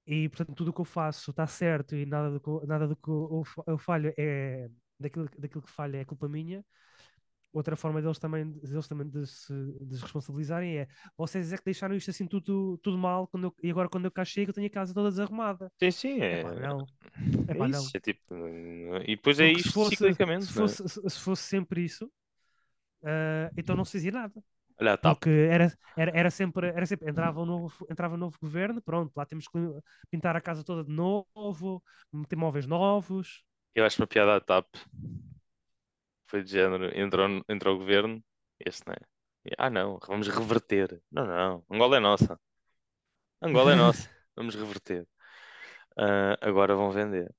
e 0.06 0.28
portanto 0.28 0.54
tudo 0.56 0.70
o 0.70 0.72
que 0.74 0.80
eu 0.80 0.84
faço 0.84 1.30
está 1.30 1.46
certo 1.46 1.94
e 1.96 2.06
nada 2.06 2.30
do 2.30 2.40
que, 2.40 2.66
nada 2.66 2.88
do 2.88 2.96
que 2.96 3.08
eu, 3.10 3.44
eu- 3.66 3.78
falho 3.78 4.12
é 4.18 4.68
daquilo, 4.98 5.28
daquilo 5.38 5.62
que 5.62 5.70
falha 5.70 5.98
é 5.98 6.04
culpa 6.04 6.28
minha. 6.28 6.64
Outra 7.52 7.74
forma 7.76 8.00
deles 8.00 8.18
também, 8.18 8.50
deles 8.52 8.86
também 8.88 9.08
de 9.08 9.26
se 9.26 9.52
desresponsabilizarem 9.80 10.78
é 10.78 10.88
vocês 11.16 11.52
é 11.52 11.58
que 11.58 11.64
deixaram 11.64 11.96
isto 11.96 12.10
assim 12.10 12.26
tudo, 12.26 12.78
tudo 12.78 12.96
mal 12.98 13.26
quando 13.28 13.44
eu- 13.48 13.54
e 13.62 13.70
agora 13.70 13.88
quando 13.88 14.04
eu 14.04 14.12
cá 14.12 14.24
chego 14.24 14.50
eu 14.50 14.54
tenho 14.54 14.68
a 14.68 14.70
casa 14.70 14.94
toda 14.94 15.10
desarrumada. 15.10 15.72
Sim, 15.82 15.90
sim, 15.90 16.20
é. 16.20 16.40
Epá, 16.40 16.54
não. 16.54 16.86
É 17.52 17.52
Epá, 17.52 17.68
não. 17.68 17.82
isso. 17.82 17.96
É 17.96 18.00
tipo. 18.00 18.34
E 19.06 19.16
depois 19.16 19.40
é 19.40 19.50
Porque 19.50 19.58
se 19.58 19.68
isto 19.68 19.72
fosse, 19.72 19.96
ciclicamente. 19.96 20.46
se 20.46 20.52
não 20.54 20.66
é? 20.66 20.76
fosse, 20.76 20.88
se- 20.88 21.10
se 21.10 21.20
fosse 21.20 21.42
sempre 21.42 21.84
isso, 21.84 22.10
ah, 23.04 23.50
então 23.56 23.76
não 23.76 23.84
se 23.84 23.92
dizia 23.98 24.12
nada. 24.12 24.34
Olha, 24.80 24.96
tá. 24.96 25.14
Porque 25.14 25.28
era, 25.28 25.72
era, 25.96 26.10
era 26.14 26.30
sempre, 26.30 26.68
era 26.68 26.86
sempre 26.86 27.10
entrava, 27.10 27.40
um 27.40 27.46
novo, 27.46 27.86
entrava 27.90 28.14
um 28.14 28.18
novo 28.18 28.38
governo, 28.40 28.80
pronto, 28.80 29.12
lá 29.14 29.26
temos 29.26 29.46
que 29.46 29.58
pintar 30.10 30.36
a 30.36 30.40
casa 30.40 30.64
toda 30.64 30.84
de 30.84 30.90
novo, 30.92 31.82
meter 32.12 32.36
móveis 32.36 32.66
novos. 32.66 33.44
Eu 33.74 33.84
acho 33.84 34.00
uma 34.00 34.06
piada 34.06 34.36
à 34.36 34.40
TAP. 34.40 34.66
Foi 36.26 36.42
de 36.42 36.50
género. 36.50 36.86
Entrou, 36.98 37.26
entrou 37.48 37.74
o 37.74 37.78
governo. 37.78 38.22
Este 38.58 38.86
não 38.86 38.94
é. 38.94 38.98
Ah, 39.58 39.70
não. 39.70 39.98
Vamos 40.06 40.28
reverter. 40.28 41.00
Não, 41.10 41.26
não. 41.26 41.64
Angola 41.70 41.96
é 41.96 42.00
nossa. 42.00 42.38
Angola 43.42 43.72
é 43.72 43.74
nossa. 43.76 44.08
Vamos 44.36 44.54
reverter. 44.54 45.06
Ah, 45.96 46.36
agora 46.40 46.74
vão 46.74 46.90
vender. 46.90 47.34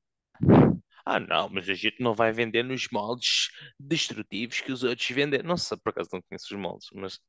Ah, 1.05 1.19
não, 1.19 1.49
mas 1.49 1.69
a 1.69 1.73
gente 1.73 2.01
não 2.01 2.15
vai 2.15 2.31
vender 2.31 2.63
nos 2.63 2.87
moldes 2.91 3.49
destrutivos 3.79 4.61
que 4.61 4.71
os 4.71 4.83
outros 4.83 5.07
vendem. 5.09 5.41
Não 5.43 5.57
sei, 5.57 5.77
por 5.77 5.89
acaso 5.91 6.09
não 6.13 6.21
conheço 6.21 6.53
os 6.53 6.59
moldes, 6.61 6.87
mas 6.93 7.19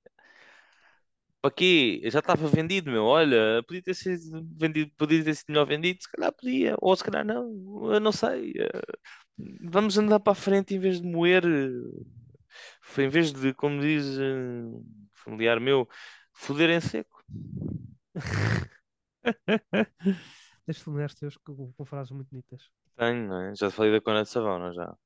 para 1.40 1.50
quê? 1.54 2.00
Já 2.04 2.20
estava 2.20 2.46
vendido, 2.48 2.90
meu. 2.90 3.04
Olha, 3.04 3.62
podia 3.66 3.82
ter 3.82 3.94
sido 3.94 4.46
vendido, 4.58 4.92
podia 4.96 5.24
ter 5.24 5.34
sido 5.34 5.48
melhor 5.50 5.66
vendido, 5.66 6.00
se 6.02 6.10
calhar 6.10 6.32
podia, 6.32 6.76
ou 6.80 6.94
se 6.96 7.02
calhar 7.04 7.24
não, 7.24 7.92
eu 7.92 8.00
não 8.00 8.12
sei. 8.12 8.52
Eh, 8.56 8.82
Vamos 9.70 9.98
andar 9.98 10.20
para 10.20 10.32
a 10.32 10.36
frente 10.36 10.74
em 10.74 10.78
vez 10.80 11.00
de 11.00 11.08
moer, 11.08 11.44
eh, 11.46 13.02
em 13.02 13.08
vez 13.08 13.32
de, 13.32 13.54
como 13.54 13.80
diz 13.80 14.18
eh, 14.18 14.22
um 14.64 14.84
familiar 15.14 15.60
meu, 15.60 15.88
foder 16.32 16.70
em 16.70 16.80
seco. 16.80 17.22
Tens 20.66 20.78
familiares 20.80 21.14
teus 21.14 21.36
com, 21.36 21.72
com 21.72 21.84
frases 21.84 22.12
muito 22.12 22.30
bonitas. 22.30 22.70
Tenho, 22.96 23.28
não 23.28 23.40
é? 23.42 23.54
Já 23.54 23.68
te 23.68 23.74
falei 23.76 23.92
da 23.92 24.00
cona 24.00 24.22
de 24.22 24.28
sabão, 24.30 24.58
não 24.58 24.68
é 24.68 24.72
já? 24.72 24.96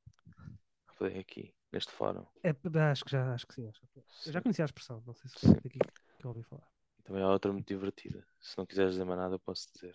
Falei 0.99 1.19
aqui, 1.21 1.55
neste 1.73 1.93
fórum. 1.93 2.27
É, 2.43 2.51
acho 2.91 3.05
que 3.05 3.11
já, 3.11 3.35
acho 3.35 3.47
que 3.47 3.55
sim. 3.55 3.69
Acho 3.69 3.81
que- 3.81 4.03
eu 4.25 4.33
já 4.33 4.41
conhecia 4.41 4.65
a 4.65 4.67
expressão, 4.67 5.03
não 5.07 5.15
sei 5.15 5.31
se 5.31 5.37
foi 5.39 5.61
daqui 5.61 5.79
que 6.19 6.25
eu 6.25 6.31
ouvi 6.31 6.43
falar. 6.43 6.67
Também 7.05 7.23
há 7.23 7.29
outra 7.31 7.51
muito 7.53 7.67
divertida. 7.69 8.23
Se 8.39 8.59
não 8.59 8.67
quiseres 8.67 8.93
dizer 8.93 9.05
mais 9.05 9.19
nada, 9.19 9.35
eu 9.37 9.41
posso 9.41 9.67
dizer. 9.73 9.95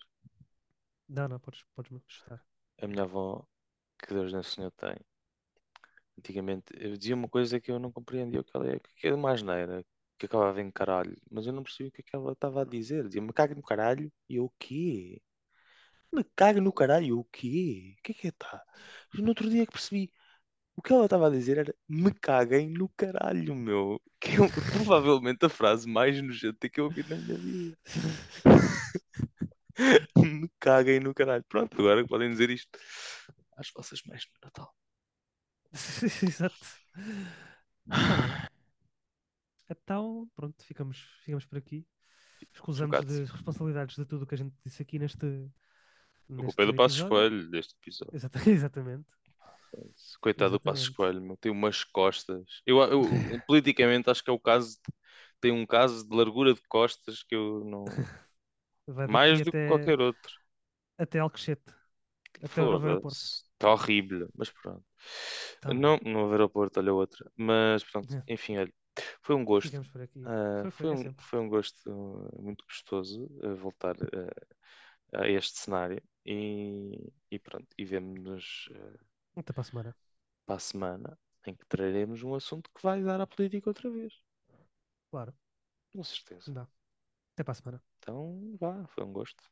Não, 1.08 1.28
não, 1.28 1.38
podes, 1.38 1.62
podes 1.76 1.92
me 1.92 2.00
chutar. 2.08 2.44
A 2.82 2.86
minha 2.86 3.04
avó, 3.04 3.46
que 3.98 4.12
Deus 4.14 4.32
Nosso 4.32 4.50
Senhor 4.56 4.72
tem, 4.72 4.96
antigamente 6.18 6.72
eu 6.78 6.96
dizia 6.96 7.14
uma 7.14 7.28
coisa 7.28 7.60
que 7.60 7.70
eu 7.70 7.78
não 7.78 7.92
compreendia, 7.92 8.42
que 8.44 8.50
ela 8.56 8.70
é, 8.70 8.78
que 8.96 9.08
é 9.08 9.14
uma 9.14 9.32
asneira, 9.32 9.84
que 10.18 10.26
acabava 10.26 10.60
em 10.60 10.70
caralho, 10.70 11.16
mas 11.30 11.46
eu 11.46 11.52
não 11.52 11.62
percebi 11.62 11.88
o 11.88 11.92
que 11.92 12.00
é 12.02 12.04
que 12.04 12.16
ela 12.16 12.32
estava 12.32 12.62
a 12.62 12.64
dizer. 12.64 13.04
Dizia-me 13.06 13.28
no 13.56 13.62
caralho, 13.62 14.12
e 14.28 14.36
eu 14.36 14.44
o 14.46 14.52
quê? 14.58 15.20
Me 16.12 16.24
caga 16.36 16.60
no 16.60 16.72
caralho, 16.72 17.18
o 17.18 17.24
quê? 17.24 17.96
O 17.98 18.02
que 18.02 18.12
é 18.12 18.14
que 18.14 18.28
é 18.28 18.32
tá? 18.32 18.62
No 19.14 19.28
outro 19.28 19.48
dia 19.48 19.64
que 19.64 19.72
percebi, 19.72 20.12
o 20.76 20.82
que 20.82 20.92
ela 20.92 21.04
estava 21.04 21.26
a 21.26 21.30
dizer 21.30 21.58
era 21.58 21.74
me 21.88 22.12
caguem 22.12 22.68
no 22.68 22.88
caralho, 22.90 23.54
meu. 23.54 24.00
Que 24.20 24.32
é 24.32 24.48
provavelmente 24.72 25.44
a 25.44 25.48
frase 25.48 25.88
mais 25.88 26.20
nojenta 26.22 26.68
que 26.68 26.80
eu 26.80 26.84
ouvi 26.84 27.02
na 27.08 27.16
minha 27.16 27.38
vida. 27.38 27.78
me 30.16 30.50
caguem 30.60 31.00
no 31.00 31.14
caralho. 31.14 31.44
Pronto, 31.48 31.78
agora 31.80 32.06
podem 32.06 32.30
dizer 32.30 32.50
isto 32.50 32.78
às 33.56 33.70
vossas 33.74 34.02
mães 34.06 34.24
no 34.26 34.46
Natal. 34.46 34.74
Exato. 36.22 36.66
Então, 39.68 40.28
pronto, 40.34 40.64
ficamos, 40.64 40.98
ficamos 41.22 41.46
por 41.46 41.58
aqui. 41.58 41.86
Escusamos 42.52 43.04
de 43.06 43.24
responsabilidades 43.24 43.96
de 43.96 44.04
tudo 44.04 44.22
o 44.22 44.26
que 44.26 44.34
a 44.34 44.38
gente 44.38 44.54
disse 44.64 44.82
aqui 44.82 44.98
neste. 44.98 45.50
O 46.28 46.36
culpa 46.36 46.62
é 46.62 46.66
do 46.66 46.74
Passo 46.74 47.02
Escolho 47.02 47.50
deste 47.50 47.74
episódio. 47.74 48.14
Exatamente. 48.48 49.06
Coitado 50.20 50.52
do 50.52 50.60
Passo 50.60 50.92
meu. 50.98 51.36
tem 51.36 51.50
umas 51.50 51.82
costas. 51.84 52.44
Eu, 52.66 52.78
eu, 52.82 53.02
politicamente 53.46 54.10
acho 54.10 54.22
que 54.22 54.30
é 54.30 54.32
o 54.32 54.38
caso. 54.38 54.78
Tem 55.40 55.50
um 55.50 55.66
caso 55.66 56.08
de 56.08 56.14
largura 56.14 56.54
de 56.54 56.62
costas 56.68 57.22
que 57.22 57.34
eu 57.34 57.64
não. 57.64 57.84
Mais 59.10 59.40
do 59.40 59.50
que 59.50 59.68
qualquer 59.68 60.00
outro. 60.00 60.32
Até 60.98 61.18
Alcochete. 61.18 61.62
Até 62.42 62.62
o 62.62 62.76
aeroporto. 62.76 63.16
Está 63.16 63.72
horrível, 63.72 64.28
mas 64.36 64.50
pronto. 64.50 64.84
Tá 65.60 65.72
não, 65.72 65.98
no 66.04 66.30
aeroporto, 66.30 66.80
olha 66.80 66.92
outra. 66.92 67.30
Mas 67.36 67.84
pronto, 67.84 68.12
é. 68.14 68.22
enfim, 68.32 68.58
olha. 68.58 68.72
Foi 69.22 69.34
um 69.34 69.44
gosto. 69.44 69.74
Uh, 69.74 70.70
foi, 70.70 70.70
foi, 70.70 70.90
um, 70.90 71.14
foi, 71.18 71.40
um, 71.40 71.48
gosto 71.48 72.30
muito 72.38 72.64
gostoso 72.66 73.24
uh, 73.42 73.54
voltar 73.56 73.96
uh, 73.96 74.46
a 75.12 75.28
este 75.28 75.58
cenário 75.58 76.02
e, 76.24 77.12
e 77.30 77.38
pronto, 77.38 77.68
e 77.78 77.84
vemos-nos 77.84 78.68
até 79.36 79.52
para 79.52 79.62
a 79.62 79.64
semana. 79.64 79.96
Para 80.46 80.56
a 80.56 80.58
semana 80.58 81.18
em 81.46 81.54
que 81.54 81.66
traremos 81.66 82.22
um 82.22 82.34
assunto 82.34 82.70
que 82.74 82.82
vai 82.82 83.02
dar 83.02 83.20
à 83.20 83.26
política 83.26 83.70
outra 83.70 83.90
vez. 83.90 84.14
Claro. 85.10 85.34
Com 85.92 86.04
certeza. 86.04 86.52
Dá. 86.52 86.66
Até 87.34 87.44
para 87.44 87.52
a 87.52 87.54
semana. 87.54 87.82
Então 87.98 88.56
vá, 88.58 88.86
foi 88.88 89.04
um 89.04 89.12
gosto. 89.12 89.42